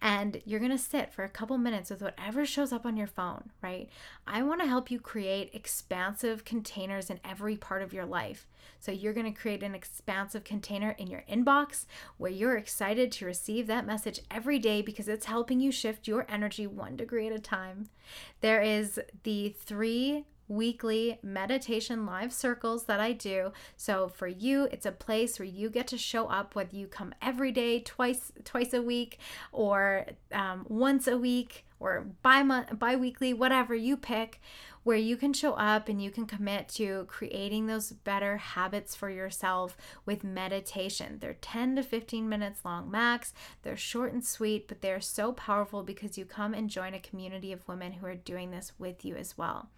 And 0.00 0.40
you're 0.44 0.60
going 0.60 0.70
to 0.70 0.78
sit 0.78 1.12
for 1.12 1.24
a 1.24 1.28
couple 1.28 1.58
minutes 1.58 1.90
with 1.90 2.00
whatever 2.00 2.46
shows 2.46 2.72
up 2.72 2.86
on 2.86 2.96
your 2.96 3.08
phone, 3.08 3.50
right? 3.60 3.88
I 4.28 4.44
want 4.44 4.60
to 4.60 4.68
help 4.68 4.88
you 4.88 5.00
create 5.00 5.50
expansive 5.54 6.44
containers 6.44 7.10
in 7.10 7.18
every 7.24 7.56
part 7.56 7.82
of 7.82 7.92
your 7.92 8.06
life. 8.06 8.46
So 8.78 8.92
you're 8.92 9.12
going 9.12 9.26
to 9.26 9.40
create 9.40 9.64
an 9.64 9.74
expansive 9.74 10.44
container 10.44 10.92
in 10.92 11.08
your 11.08 11.24
inbox 11.28 11.86
where 12.16 12.30
you're 12.30 12.56
excited 12.56 13.10
to 13.10 13.26
receive 13.26 13.66
that 13.66 13.84
message 13.84 14.20
every 14.30 14.60
day 14.60 14.82
because 14.82 15.08
it's 15.08 15.26
helping 15.26 15.58
you 15.58 15.72
shift 15.72 16.06
your 16.06 16.26
energy 16.28 16.68
one 16.68 16.94
degree 16.94 17.26
at 17.26 17.32
a 17.32 17.40
time. 17.40 17.88
There 18.40 18.62
is 18.62 19.00
the 19.24 19.48
three 19.48 20.26
weekly 20.52 21.18
meditation 21.22 22.06
live 22.06 22.32
circles 22.32 22.84
that 22.84 23.00
I 23.00 23.12
do. 23.12 23.52
So 23.76 24.08
for 24.08 24.28
you, 24.28 24.68
it's 24.70 24.86
a 24.86 24.92
place 24.92 25.38
where 25.38 25.46
you 25.46 25.70
get 25.70 25.86
to 25.88 25.98
show 25.98 26.26
up 26.26 26.54
whether 26.54 26.76
you 26.76 26.86
come 26.86 27.14
every 27.20 27.52
day, 27.52 27.80
twice 27.80 28.32
twice 28.44 28.72
a 28.72 28.82
week, 28.82 29.18
or 29.50 30.06
um, 30.32 30.66
once 30.68 31.06
a 31.06 31.16
week, 31.16 31.64
or 31.80 32.06
bi 32.22 32.42
bi-weekly, 32.42 33.34
whatever 33.34 33.74
you 33.74 33.96
pick, 33.96 34.40
where 34.84 34.96
you 34.96 35.16
can 35.16 35.32
show 35.32 35.52
up 35.54 35.88
and 35.88 36.02
you 36.02 36.10
can 36.10 36.26
commit 36.26 36.68
to 36.68 37.04
creating 37.08 37.66
those 37.66 37.92
better 37.92 38.36
habits 38.36 38.94
for 38.94 39.10
yourself 39.10 39.76
with 40.04 40.24
meditation. 40.24 41.18
They're 41.20 41.34
10 41.34 41.76
to 41.76 41.82
15 41.82 42.28
minutes 42.28 42.64
long 42.64 42.90
max. 42.90 43.32
They're 43.62 43.76
short 43.76 44.12
and 44.12 44.24
sweet, 44.24 44.68
but 44.68 44.80
they're 44.80 45.00
so 45.00 45.32
powerful 45.32 45.82
because 45.82 46.18
you 46.18 46.24
come 46.24 46.54
and 46.54 46.70
join 46.70 46.94
a 46.94 47.00
community 47.00 47.52
of 47.52 47.66
women 47.68 47.92
who 47.92 48.06
are 48.06 48.14
doing 48.14 48.50
this 48.50 48.72
with 48.78 49.04
you 49.04 49.16
as 49.16 49.38
well. 49.38 49.68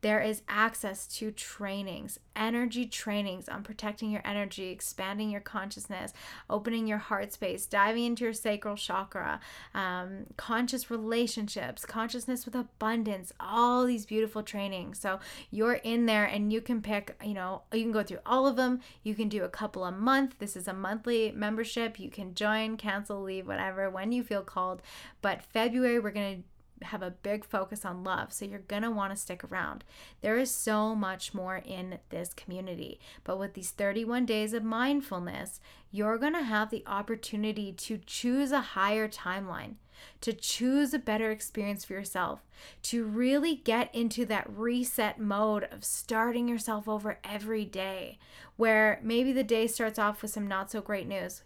There 0.00 0.20
is 0.20 0.42
access 0.48 1.06
to 1.18 1.30
trainings, 1.30 2.18
energy 2.36 2.84
trainings 2.84 3.48
on 3.48 3.62
protecting 3.62 4.10
your 4.10 4.20
energy, 4.24 4.68
expanding 4.68 5.30
your 5.30 5.40
consciousness, 5.40 6.12
opening 6.50 6.86
your 6.86 6.98
heart 6.98 7.32
space, 7.32 7.64
diving 7.64 8.04
into 8.04 8.24
your 8.24 8.34
sacral 8.34 8.76
chakra, 8.76 9.40
um, 9.74 10.26
conscious 10.36 10.90
relationships, 10.90 11.86
consciousness 11.86 12.44
with 12.44 12.54
abundance, 12.54 13.32
all 13.40 13.84
these 13.86 14.04
beautiful 14.04 14.42
trainings. 14.42 15.00
So 15.00 15.20
you're 15.50 15.74
in 15.74 16.06
there 16.06 16.24
and 16.24 16.52
you 16.52 16.60
can 16.60 16.82
pick, 16.82 17.16
you 17.24 17.34
know, 17.34 17.62
you 17.72 17.82
can 17.82 17.92
go 17.92 18.02
through 18.02 18.18
all 18.26 18.46
of 18.46 18.56
them. 18.56 18.80
You 19.02 19.14
can 19.14 19.28
do 19.28 19.44
a 19.44 19.48
couple 19.48 19.84
a 19.84 19.92
month. 19.92 20.38
This 20.38 20.54
is 20.56 20.68
a 20.68 20.74
monthly 20.74 21.32
membership. 21.32 21.98
You 21.98 22.10
can 22.10 22.34
join, 22.34 22.76
cancel, 22.76 23.22
leave, 23.22 23.46
whatever, 23.46 23.88
when 23.88 24.12
you 24.12 24.22
feel 24.22 24.42
called. 24.42 24.82
But 25.22 25.42
February, 25.42 25.98
we're 25.98 26.10
going 26.10 26.36
to 26.36 26.42
have 26.84 27.02
a 27.02 27.10
big 27.10 27.44
focus 27.44 27.84
on 27.84 28.04
love. 28.04 28.32
So 28.32 28.44
you're 28.44 28.60
going 28.60 28.82
to 28.82 28.90
want 28.90 29.12
to 29.12 29.20
stick 29.20 29.44
around. 29.44 29.84
There 30.20 30.38
is 30.38 30.50
so 30.50 30.94
much 30.94 31.34
more 31.34 31.56
in 31.56 31.98
this 32.10 32.32
community. 32.34 33.00
But 33.24 33.38
with 33.38 33.54
these 33.54 33.70
31 33.70 34.26
days 34.26 34.52
of 34.52 34.64
mindfulness, 34.64 35.60
you're 35.90 36.18
going 36.18 36.34
to 36.34 36.42
have 36.42 36.70
the 36.70 36.84
opportunity 36.86 37.72
to 37.72 37.98
choose 37.98 38.52
a 38.52 38.60
higher 38.60 39.08
timeline, 39.08 39.74
to 40.20 40.32
choose 40.32 40.92
a 40.92 40.98
better 40.98 41.30
experience 41.30 41.84
for 41.84 41.92
yourself, 41.92 42.40
to 42.82 43.04
really 43.04 43.54
get 43.54 43.94
into 43.94 44.26
that 44.26 44.48
reset 44.48 45.20
mode 45.20 45.68
of 45.70 45.84
starting 45.84 46.48
yourself 46.48 46.88
over 46.88 47.18
every 47.22 47.64
day, 47.64 48.18
where 48.56 49.00
maybe 49.02 49.32
the 49.32 49.44
day 49.44 49.66
starts 49.66 49.98
off 49.98 50.22
with 50.22 50.30
some 50.30 50.48
not 50.48 50.70
so 50.70 50.80
great 50.80 51.06
news 51.06 51.42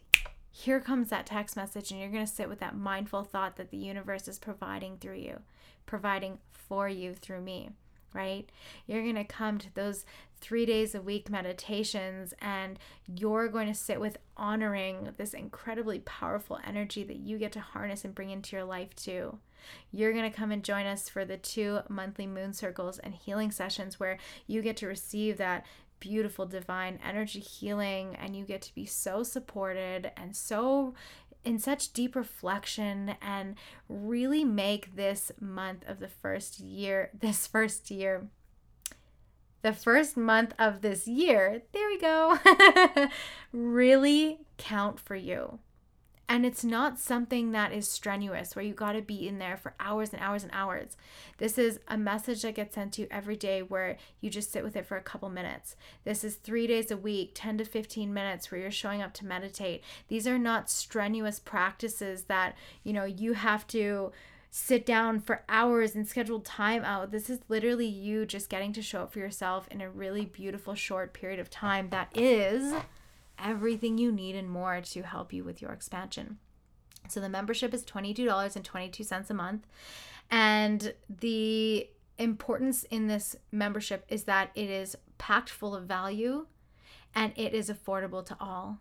here 0.50 0.80
comes 0.80 1.10
that 1.10 1.26
text 1.26 1.56
message, 1.56 1.90
and 1.90 2.00
you're 2.00 2.10
going 2.10 2.26
to 2.26 2.32
sit 2.32 2.48
with 2.48 2.60
that 2.60 2.76
mindful 2.76 3.24
thought 3.24 3.56
that 3.56 3.70
the 3.70 3.76
universe 3.76 4.28
is 4.28 4.38
providing 4.38 4.96
through 4.96 5.16
you, 5.16 5.40
providing 5.86 6.38
for 6.50 6.88
you 6.88 7.14
through 7.14 7.40
me, 7.40 7.70
right? 8.12 8.50
You're 8.86 9.02
going 9.02 9.14
to 9.14 9.24
come 9.24 9.58
to 9.58 9.74
those 9.74 10.04
three 10.40 10.66
days 10.66 10.94
a 10.94 11.02
week 11.02 11.30
meditations, 11.30 12.34
and 12.40 12.78
you're 13.06 13.48
going 13.48 13.68
to 13.68 13.74
sit 13.74 14.00
with 14.00 14.18
honoring 14.36 15.10
this 15.16 15.34
incredibly 15.34 16.00
powerful 16.00 16.58
energy 16.66 17.04
that 17.04 17.18
you 17.18 17.38
get 17.38 17.52
to 17.52 17.60
harness 17.60 18.04
and 18.04 18.14
bring 18.14 18.30
into 18.30 18.56
your 18.56 18.64
life 18.64 18.94
too. 18.96 19.38
You're 19.90 20.12
going 20.12 20.30
to 20.30 20.36
come 20.36 20.50
and 20.52 20.62
join 20.64 20.86
us 20.86 21.08
for 21.08 21.24
the 21.24 21.36
two 21.36 21.80
monthly 21.88 22.26
moon 22.26 22.52
circles 22.52 22.98
and 22.98 23.14
healing 23.14 23.50
sessions 23.50 23.98
where 23.98 24.18
you 24.46 24.62
get 24.62 24.76
to 24.78 24.86
receive 24.86 25.36
that 25.38 25.66
beautiful 26.00 26.46
divine 26.46 26.98
energy 27.04 27.40
healing 27.40 28.16
and 28.16 28.36
you 28.36 28.44
get 28.44 28.62
to 28.62 28.74
be 28.74 28.86
so 28.86 29.22
supported 29.22 30.10
and 30.16 30.34
so 30.34 30.94
in 31.44 31.58
such 31.58 31.92
deep 31.92 32.14
reflection 32.14 33.14
and 33.22 33.54
really 33.88 34.44
make 34.44 34.96
this 34.96 35.30
month 35.40 35.84
of 35.88 36.00
the 36.00 36.08
first 36.08 36.60
year 36.60 37.10
this 37.18 37.46
first 37.46 37.90
year 37.90 38.28
the 39.62 39.72
first 39.72 40.16
month 40.16 40.54
of 40.58 40.82
this 40.82 41.06
year 41.06 41.62
there 41.72 41.88
we 41.88 41.98
go 41.98 42.38
really 43.52 44.38
count 44.56 45.00
for 45.00 45.16
you 45.16 45.58
and 46.28 46.44
it's 46.44 46.62
not 46.62 46.98
something 46.98 47.52
that 47.52 47.72
is 47.72 47.88
strenuous 47.88 48.54
where 48.54 48.64
you 48.64 48.74
got 48.74 48.92
to 48.92 49.00
be 49.00 49.26
in 49.26 49.38
there 49.38 49.56
for 49.56 49.74
hours 49.80 50.12
and 50.12 50.22
hours 50.22 50.42
and 50.42 50.52
hours. 50.52 50.96
This 51.38 51.56
is 51.56 51.80
a 51.88 51.96
message 51.96 52.42
that 52.42 52.54
gets 52.54 52.74
sent 52.74 52.92
to 52.94 53.02
you 53.02 53.08
every 53.10 53.36
day 53.36 53.62
where 53.62 53.96
you 54.20 54.28
just 54.28 54.52
sit 54.52 54.62
with 54.62 54.76
it 54.76 54.84
for 54.84 54.98
a 54.98 55.02
couple 55.02 55.30
minutes. 55.30 55.74
This 56.04 56.24
is 56.24 56.34
three 56.34 56.66
days 56.66 56.90
a 56.90 56.98
week, 56.98 57.32
10 57.34 57.58
to 57.58 57.64
15 57.64 58.12
minutes 58.12 58.50
where 58.50 58.60
you're 58.60 58.70
showing 58.70 59.00
up 59.00 59.14
to 59.14 59.26
meditate. 59.26 59.82
These 60.08 60.26
are 60.26 60.38
not 60.38 60.70
strenuous 60.70 61.40
practices 61.40 62.24
that, 62.24 62.56
you 62.84 62.92
know, 62.92 63.04
you 63.04 63.32
have 63.32 63.66
to 63.68 64.12
sit 64.50 64.84
down 64.84 65.20
for 65.20 65.44
hours 65.48 65.94
and 65.94 66.06
schedule 66.06 66.40
time 66.40 66.84
out. 66.84 67.10
This 67.10 67.30
is 67.30 67.38
literally 67.48 67.86
you 67.86 68.26
just 68.26 68.50
getting 68.50 68.72
to 68.74 68.82
show 68.82 69.02
up 69.02 69.12
for 69.12 69.18
yourself 69.18 69.66
in 69.70 69.80
a 69.80 69.90
really 69.90 70.26
beautiful 70.26 70.74
short 70.74 71.14
period 71.14 71.40
of 71.40 71.48
time 71.48 71.88
that 71.90 72.08
is 72.14 72.74
everything 73.42 73.98
you 73.98 74.12
need 74.12 74.34
and 74.34 74.50
more 74.50 74.80
to 74.80 75.02
help 75.02 75.32
you 75.32 75.44
with 75.44 75.62
your 75.62 75.72
expansion. 75.72 76.38
So 77.08 77.20
the 77.20 77.28
membership 77.28 77.72
is 77.72 77.84
$22.22 77.84 79.30
a 79.30 79.34
month. 79.34 79.66
And 80.30 80.94
the 81.08 81.88
importance 82.18 82.84
in 82.84 83.06
this 83.06 83.36
membership 83.52 84.04
is 84.08 84.24
that 84.24 84.50
it 84.54 84.68
is 84.68 84.96
packed 85.16 85.50
full 85.50 85.74
of 85.74 85.84
value 85.84 86.46
and 87.14 87.32
it 87.36 87.54
is 87.54 87.70
affordable 87.70 88.24
to 88.26 88.36
all. 88.40 88.80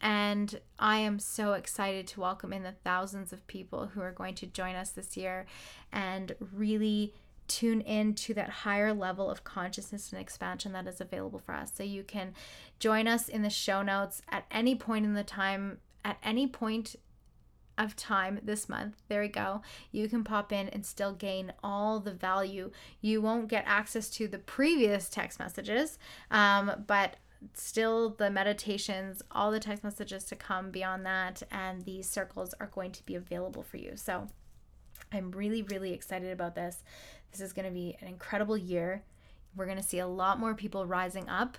And 0.00 0.60
I 0.80 0.98
am 0.98 1.20
so 1.20 1.52
excited 1.52 2.08
to 2.08 2.20
welcome 2.20 2.52
in 2.52 2.64
the 2.64 2.74
thousands 2.84 3.32
of 3.32 3.46
people 3.46 3.86
who 3.86 4.00
are 4.00 4.10
going 4.10 4.34
to 4.36 4.46
join 4.46 4.74
us 4.74 4.90
this 4.90 5.16
year 5.16 5.46
and 5.92 6.34
really 6.52 7.14
tune 7.52 7.82
in 7.82 8.14
to 8.14 8.34
that 8.34 8.48
higher 8.48 8.94
level 8.94 9.30
of 9.30 9.44
consciousness 9.44 10.10
and 10.10 10.20
expansion 10.20 10.72
that 10.72 10.86
is 10.86 11.00
available 11.00 11.38
for 11.38 11.54
us. 11.54 11.70
So 11.74 11.82
you 11.82 12.02
can 12.02 12.34
join 12.78 13.06
us 13.06 13.28
in 13.28 13.42
the 13.42 13.50
show 13.50 13.82
notes 13.82 14.22
at 14.30 14.46
any 14.50 14.74
point 14.74 15.04
in 15.04 15.14
the 15.14 15.22
time, 15.22 15.78
at 16.04 16.16
any 16.22 16.46
point 16.46 16.96
of 17.76 17.94
time 17.94 18.40
this 18.42 18.68
month. 18.68 19.02
There 19.08 19.20
we 19.20 19.28
go. 19.28 19.60
You 19.90 20.08
can 20.08 20.24
pop 20.24 20.50
in 20.52 20.68
and 20.70 20.84
still 20.84 21.12
gain 21.12 21.52
all 21.62 22.00
the 22.00 22.12
value. 22.12 22.70
You 23.00 23.20
won't 23.20 23.48
get 23.48 23.64
access 23.66 24.08
to 24.10 24.28
the 24.28 24.38
previous 24.38 25.08
text 25.08 25.38
messages, 25.38 25.98
um, 26.30 26.84
but 26.86 27.16
still 27.54 28.10
the 28.10 28.30
meditations, 28.30 29.20
all 29.30 29.50
the 29.50 29.60
text 29.60 29.84
messages 29.84 30.24
to 30.24 30.36
come 30.36 30.70
beyond 30.70 31.04
that, 31.04 31.42
and 31.50 31.82
these 31.82 32.08
circles 32.08 32.54
are 32.60 32.68
going 32.68 32.92
to 32.92 33.04
be 33.04 33.14
available 33.14 33.62
for 33.62 33.76
you. 33.76 33.92
So 33.96 34.28
I'm 35.12 35.30
really, 35.32 35.62
really 35.62 35.92
excited 35.92 36.30
about 36.30 36.54
this. 36.54 36.82
This 37.32 37.40
is 37.40 37.52
going 37.52 37.66
to 37.66 37.72
be 37.72 37.96
an 38.00 38.08
incredible 38.08 38.56
year. 38.56 39.02
We're 39.56 39.66
going 39.66 39.78
to 39.78 39.82
see 39.82 39.98
a 39.98 40.06
lot 40.06 40.38
more 40.38 40.54
people 40.54 40.86
rising 40.86 41.28
up. 41.28 41.56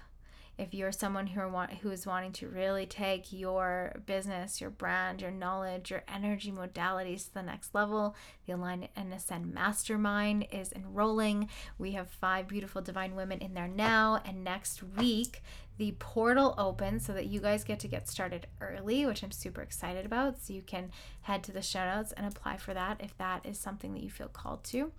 If 0.55 0.75
you're 0.75 0.91
someone 0.91 1.25
who, 1.25 1.49
want, 1.49 1.73
who 1.73 1.89
is 1.89 2.05
wanting 2.05 2.31
to 2.33 2.47
really 2.47 2.85
take 2.85 3.33
your 3.33 3.99
business, 4.05 4.61
your 4.61 4.69
brand, 4.69 5.19
your 5.19 5.31
knowledge, 5.31 5.89
your 5.89 6.03
energy 6.07 6.51
modalities 6.51 7.25
to 7.25 7.33
the 7.33 7.41
next 7.41 7.73
level, 7.73 8.15
the 8.45 8.53
Align 8.53 8.87
and 8.95 9.11
Ascend 9.11 9.51
Mastermind 9.51 10.45
is 10.51 10.71
enrolling. 10.71 11.49
We 11.79 11.93
have 11.93 12.07
five 12.07 12.47
beautiful 12.47 12.83
divine 12.83 13.15
women 13.15 13.39
in 13.39 13.55
there 13.55 13.67
now. 13.67 14.21
And 14.25 14.43
next 14.43 14.83
week, 14.83 15.41
the 15.79 15.93
portal 15.93 16.53
opens 16.59 17.03
so 17.03 17.13
that 17.13 17.25
you 17.25 17.39
guys 17.39 17.63
get 17.63 17.79
to 17.79 17.87
get 17.87 18.07
started 18.07 18.45
early, 18.61 19.07
which 19.07 19.23
I'm 19.23 19.31
super 19.31 19.63
excited 19.63 20.05
about. 20.05 20.39
So 20.39 20.53
you 20.53 20.61
can 20.61 20.91
head 21.21 21.43
to 21.45 21.51
the 21.51 21.63
show 21.63 21.83
notes 21.83 22.11
and 22.11 22.27
apply 22.27 22.57
for 22.57 22.75
that 22.75 22.97
if 22.99 23.17
that 23.17 23.43
is 23.43 23.57
something 23.57 23.95
that 23.95 24.03
you 24.03 24.11
feel 24.11 24.27
called 24.27 24.63
to. 24.65 24.91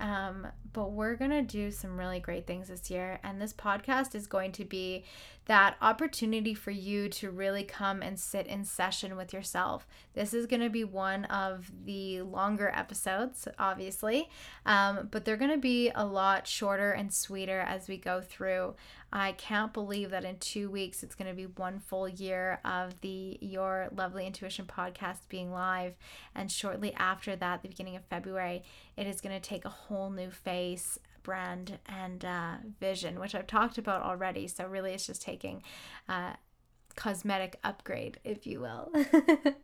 Um, 0.00 0.46
but 0.72 0.92
we're 0.92 1.16
going 1.16 1.30
to 1.30 1.42
do 1.42 1.70
some 1.70 1.98
really 1.98 2.20
great 2.20 2.46
things 2.46 2.68
this 2.68 2.90
year. 2.90 3.18
And 3.24 3.40
this 3.40 3.52
podcast 3.52 4.14
is 4.14 4.26
going 4.26 4.52
to 4.52 4.64
be 4.64 5.04
that 5.46 5.76
opportunity 5.80 6.52
for 6.54 6.70
you 6.70 7.08
to 7.08 7.30
really 7.30 7.64
come 7.64 8.02
and 8.02 8.20
sit 8.20 8.46
in 8.46 8.64
session 8.64 9.16
with 9.16 9.32
yourself. 9.32 9.88
This 10.12 10.34
is 10.34 10.46
going 10.46 10.60
to 10.60 10.68
be 10.68 10.84
one 10.84 11.24
of 11.24 11.72
the 11.84 12.20
longer 12.20 12.70
episodes, 12.74 13.48
obviously, 13.58 14.28
um, 14.66 15.08
but 15.10 15.24
they're 15.24 15.38
going 15.38 15.50
to 15.50 15.56
be 15.56 15.90
a 15.94 16.04
lot 16.04 16.46
shorter 16.46 16.92
and 16.92 17.12
sweeter 17.12 17.60
as 17.60 17.88
we 17.88 17.96
go 17.96 18.20
through. 18.20 18.74
I 19.12 19.32
can't 19.32 19.72
believe 19.72 20.10
that 20.10 20.24
in 20.24 20.38
two 20.38 20.70
weeks 20.70 21.02
it's 21.02 21.14
going 21.14 21.30
to 21.30 21.36
be 21.36 21.46
one 21.46 21.78
full 21.78 22.08
year 22.08 22.60
of 22.64 23.00
the 23.00 23.38
Your 23.40 23.88
Lovely 23.94 24.26
Intuition 24.26 24.66
podcast 24.66 25.28
being 25.28 25.50
live. 25.50 25.94
And 26.34 26.50
shortly 26.50 26.92
after 26.94 27.34
that, 27.36 27.62
the 27.62 27.68
beginning 27.68 27.96
of 27.96 28.04
February, 28.04 28.62
it 28.96 29.06
is 29.06 29.20
going 29.20 29.38
to 29.38 29.48
take 29.48 29.64
a 29.64 29.70
whole 29.70 30.10
new 30.10 30.30
face 30.30 30.98
brand 31.22 31.78
and 31.86 32.24
uh, 32.24 32.54
vision, 32.80 33.18
which 33.20 33.34
I've 33.34 33.46
talked 33.46 33.78
about 33.78 34.02
already. 34.02 34.46
So, 34.48 34.66
really, 34.66 34.92
it's 34.92 35.06
just 35.06 35.22
taking 35.22 35.62
a 36.08 36.36
cosmetic 36.96 37.58
upgrade, 37.64 38.18
if 38.24 38.46
you 38.46 38.60
will. 38.60 38.92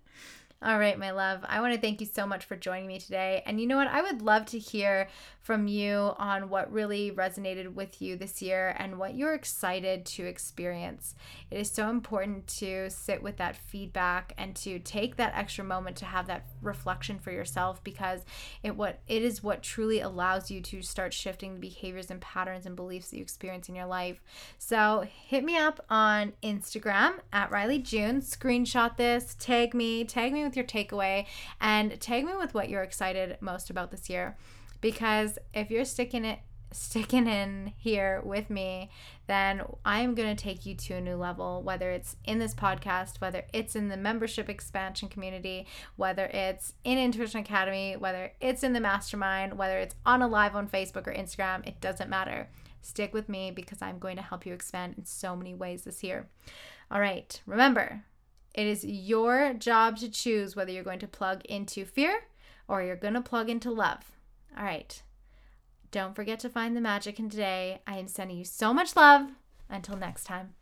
All 0.64 0.78
right, 0.78 0.98
my 0.98 1.10
love. 1.10 1.44
I 1.46 1.60
want 1.60 1.74
to 1.74 1.80
thank 1.80 2.00
you 2.00 2.06
so 2.06 2.26
much 2.26 2.46
for 2.46 2.56
joining 2.56 2.86
me 2.86 2.98
today. 2.98 3.42
And 3.44 3.60
you 3.60 3.66
know 3.66 3.76
what? 3.76 3.88
I 3.88 4.00
would 4.00 4.22
love 4.22 4.46
to 4.46 4.58
hear 4.58 5.08
from 5.42 5.68
you 5.68 6.14
on 6.16 6.48
what 6.48 6.72
really 6.72 7.10
resonated 7.10 7.74
with 7.74 8.00
you 8.00 8.16
this 8.16 8.40
year 8.40 8.74
and 8.78 8.98
what 8.98 9.14
you're 9.14 9.34
excited 9.34 10.06
to 10.06 10.24
experience. 10.24 11.14
It 11.50 11.58
is 11.58 11.70
so 11.70 11.90
important 11.90 12.46
to 12.60 12.88
sit 12.88 13.22
with 13.22 13.36
that 13.36 13.56
feedback 13.56 14.32
and 14.38 14.56
to 14.56 14.78
take 14.78 15.16
that 15.16 15.34
extra 15.36 15.64
moment 15.64 15.96
to 15.98 16.06
have 16.06 16.26
that 16.28 16.46
reflection 16.62 17.18
for 17.18 17.30
yourself 17.30 17.84
because 17.84 18.24
it 18.62 18.74
what 18.74 19.00
it 19.06 19.22
is 19.22 19.42
what 19.42 19.62
truly 19.62 20.00
allows 20.00 20.50
you 20.50 20.62
to 20.62 20.80
start 20.80 21.12
shifting 21.12 21.52
the 21.52 21.60
behaviors 21.60 22.10
and 22.10 22.22
patterns 22.22 22.64
and 22.64 22.74
beliefs 22.74 23.10
that 23.10 23.16
you 23.18 23.22
experience 23.22 23.68
in 23.68 23.74
your 23.74 23.84
life. 23.84 24.22
So 24.56 25.06
hit 25.26 25.44
me 25.44 25.58
up 25.58 25.84
on 25.90 26.32
Instagram 26.42 27.18
at 27.34 27.50
Rylee 27.50 27.82
June. 27.82 28.22
Screenshot 28.22 28.96
this, 28.96 29.36
tag 29.38 29.74
me, 29.74 30.04
tag 30.04 30.32
me 30.32 30.42
with 30.54 30.74
your 30.74 30.84
takeaway, 30.84 31.26
and 31.60 32.00
tag 32.00 32.24
me 32.24 32.32
with 32.36 32.54
what 32.54 32.68
you're 32.68 32.82
excited 32.82 33.36
most 33.40 33.70
about 33.70 33.90
this 33.90 34.08
year 34.08 34.36
because 34.84 35.38
if 35.54 35.70
you're 35.70 35.86
sticking 35.86 36.26
it 36.26 36.40
sticking 36.72 37.26
in 37.28 37.72
here 37.78 38.20
with 38.24 38.50
me, 38.50 38.90
then 39.28 39.62
I'm 39.84 40.14
going 40.14 40.36
to 40.36 40.42
take 40.42 40.66
you 40.66 40.74
to 40.74 40.94
a 40.94 41.00
new 41.00 41.14
level, 41.14 41.62
whether 41.62 41.90
it's 41.90 42.16
in 42.24 42.40
this 42.40 42.52
podcast, 42.52 43.20
whether 43.20 43.44
it's 43.52 43.76
in 43.76 43.88
the 43.88 43.96
membership 43.96 44.48
expansion 44.50 45.08
community, 45.08 45.66
whether 45.96 46.26
it's 46.26 46.74
in 46.82 46.98
Intuition 46.98 47.40
Academy, 47.40 47.96
whether 47.96 48.32
it's 48.40 48.64
in 48.64 48.72
the 48.72 48.80
mastermind, 48.80 49.56
whether 49.56 49.78
it's 49.78 49.94
on 50.04 50.20
a 50.20 50.26
live 50.26 50.56
on 50.56 50.68
Facebook 50.68 51.06
or 51.06 51.14
Instagram, 51.14 51.66
it 51.66 51.80
doesn't 51.80 52.10
matter. 52.10 52.48
Stick 52.82 53.14
with 53.14 53.28
me 53.28 53.52
because 53.52 53.80
I'm 53.80 54.00
going 54.00 54.16
to 54.16 54.22
help 54.22 54.44
you 54.44 54.52
expand 54.52 54.96
in 54.98 55.04
so 55.06 55.36
many 55.36 55.54
ways 55.54 55.84
this 55.84 56.02
year. 56.02 56.28
All 56.90 57.00
right, 57.00 57.40
remember, 57.46 58.02
it 58.54 58.66
is 58.66 58.84
your 58.84 59.52
job 59.54 59.98
to 59.98 60.08
choose 60.08 60.54
whether 60.54 60.70
you're 60.70 60.84
going 60.84 61.00
to 61.00 61.08
plug 61.08 61.44
into 61.44 61.84
fear 61.84 62.28
or 62.68 62.82
you're 62.82 62.96
going 62.96 63.14
to 63.14 63.20
plug 63.20 63.50
into 63.50 63.70
love. 63.70 64.12
All 64.56 64.64
right. 64.64 65.02
Don't 65.90 66.14
forget 66.14 66.38
to 66.40 66.48
find 66.48 66.76
the 66.76 66.80
magic 66.80 67.18
in 67.18 67.28
today. 67.28 67.80
I 67.86 67.98
am 67.98 68.08
sending 68.08 68.38
you 68.38 68.44
so 68.44 68.72
much 68.72 68.96
love. 68.96 69.30
Until 69.68 69.96
next 69.96 70.24
time. 70.24 70.54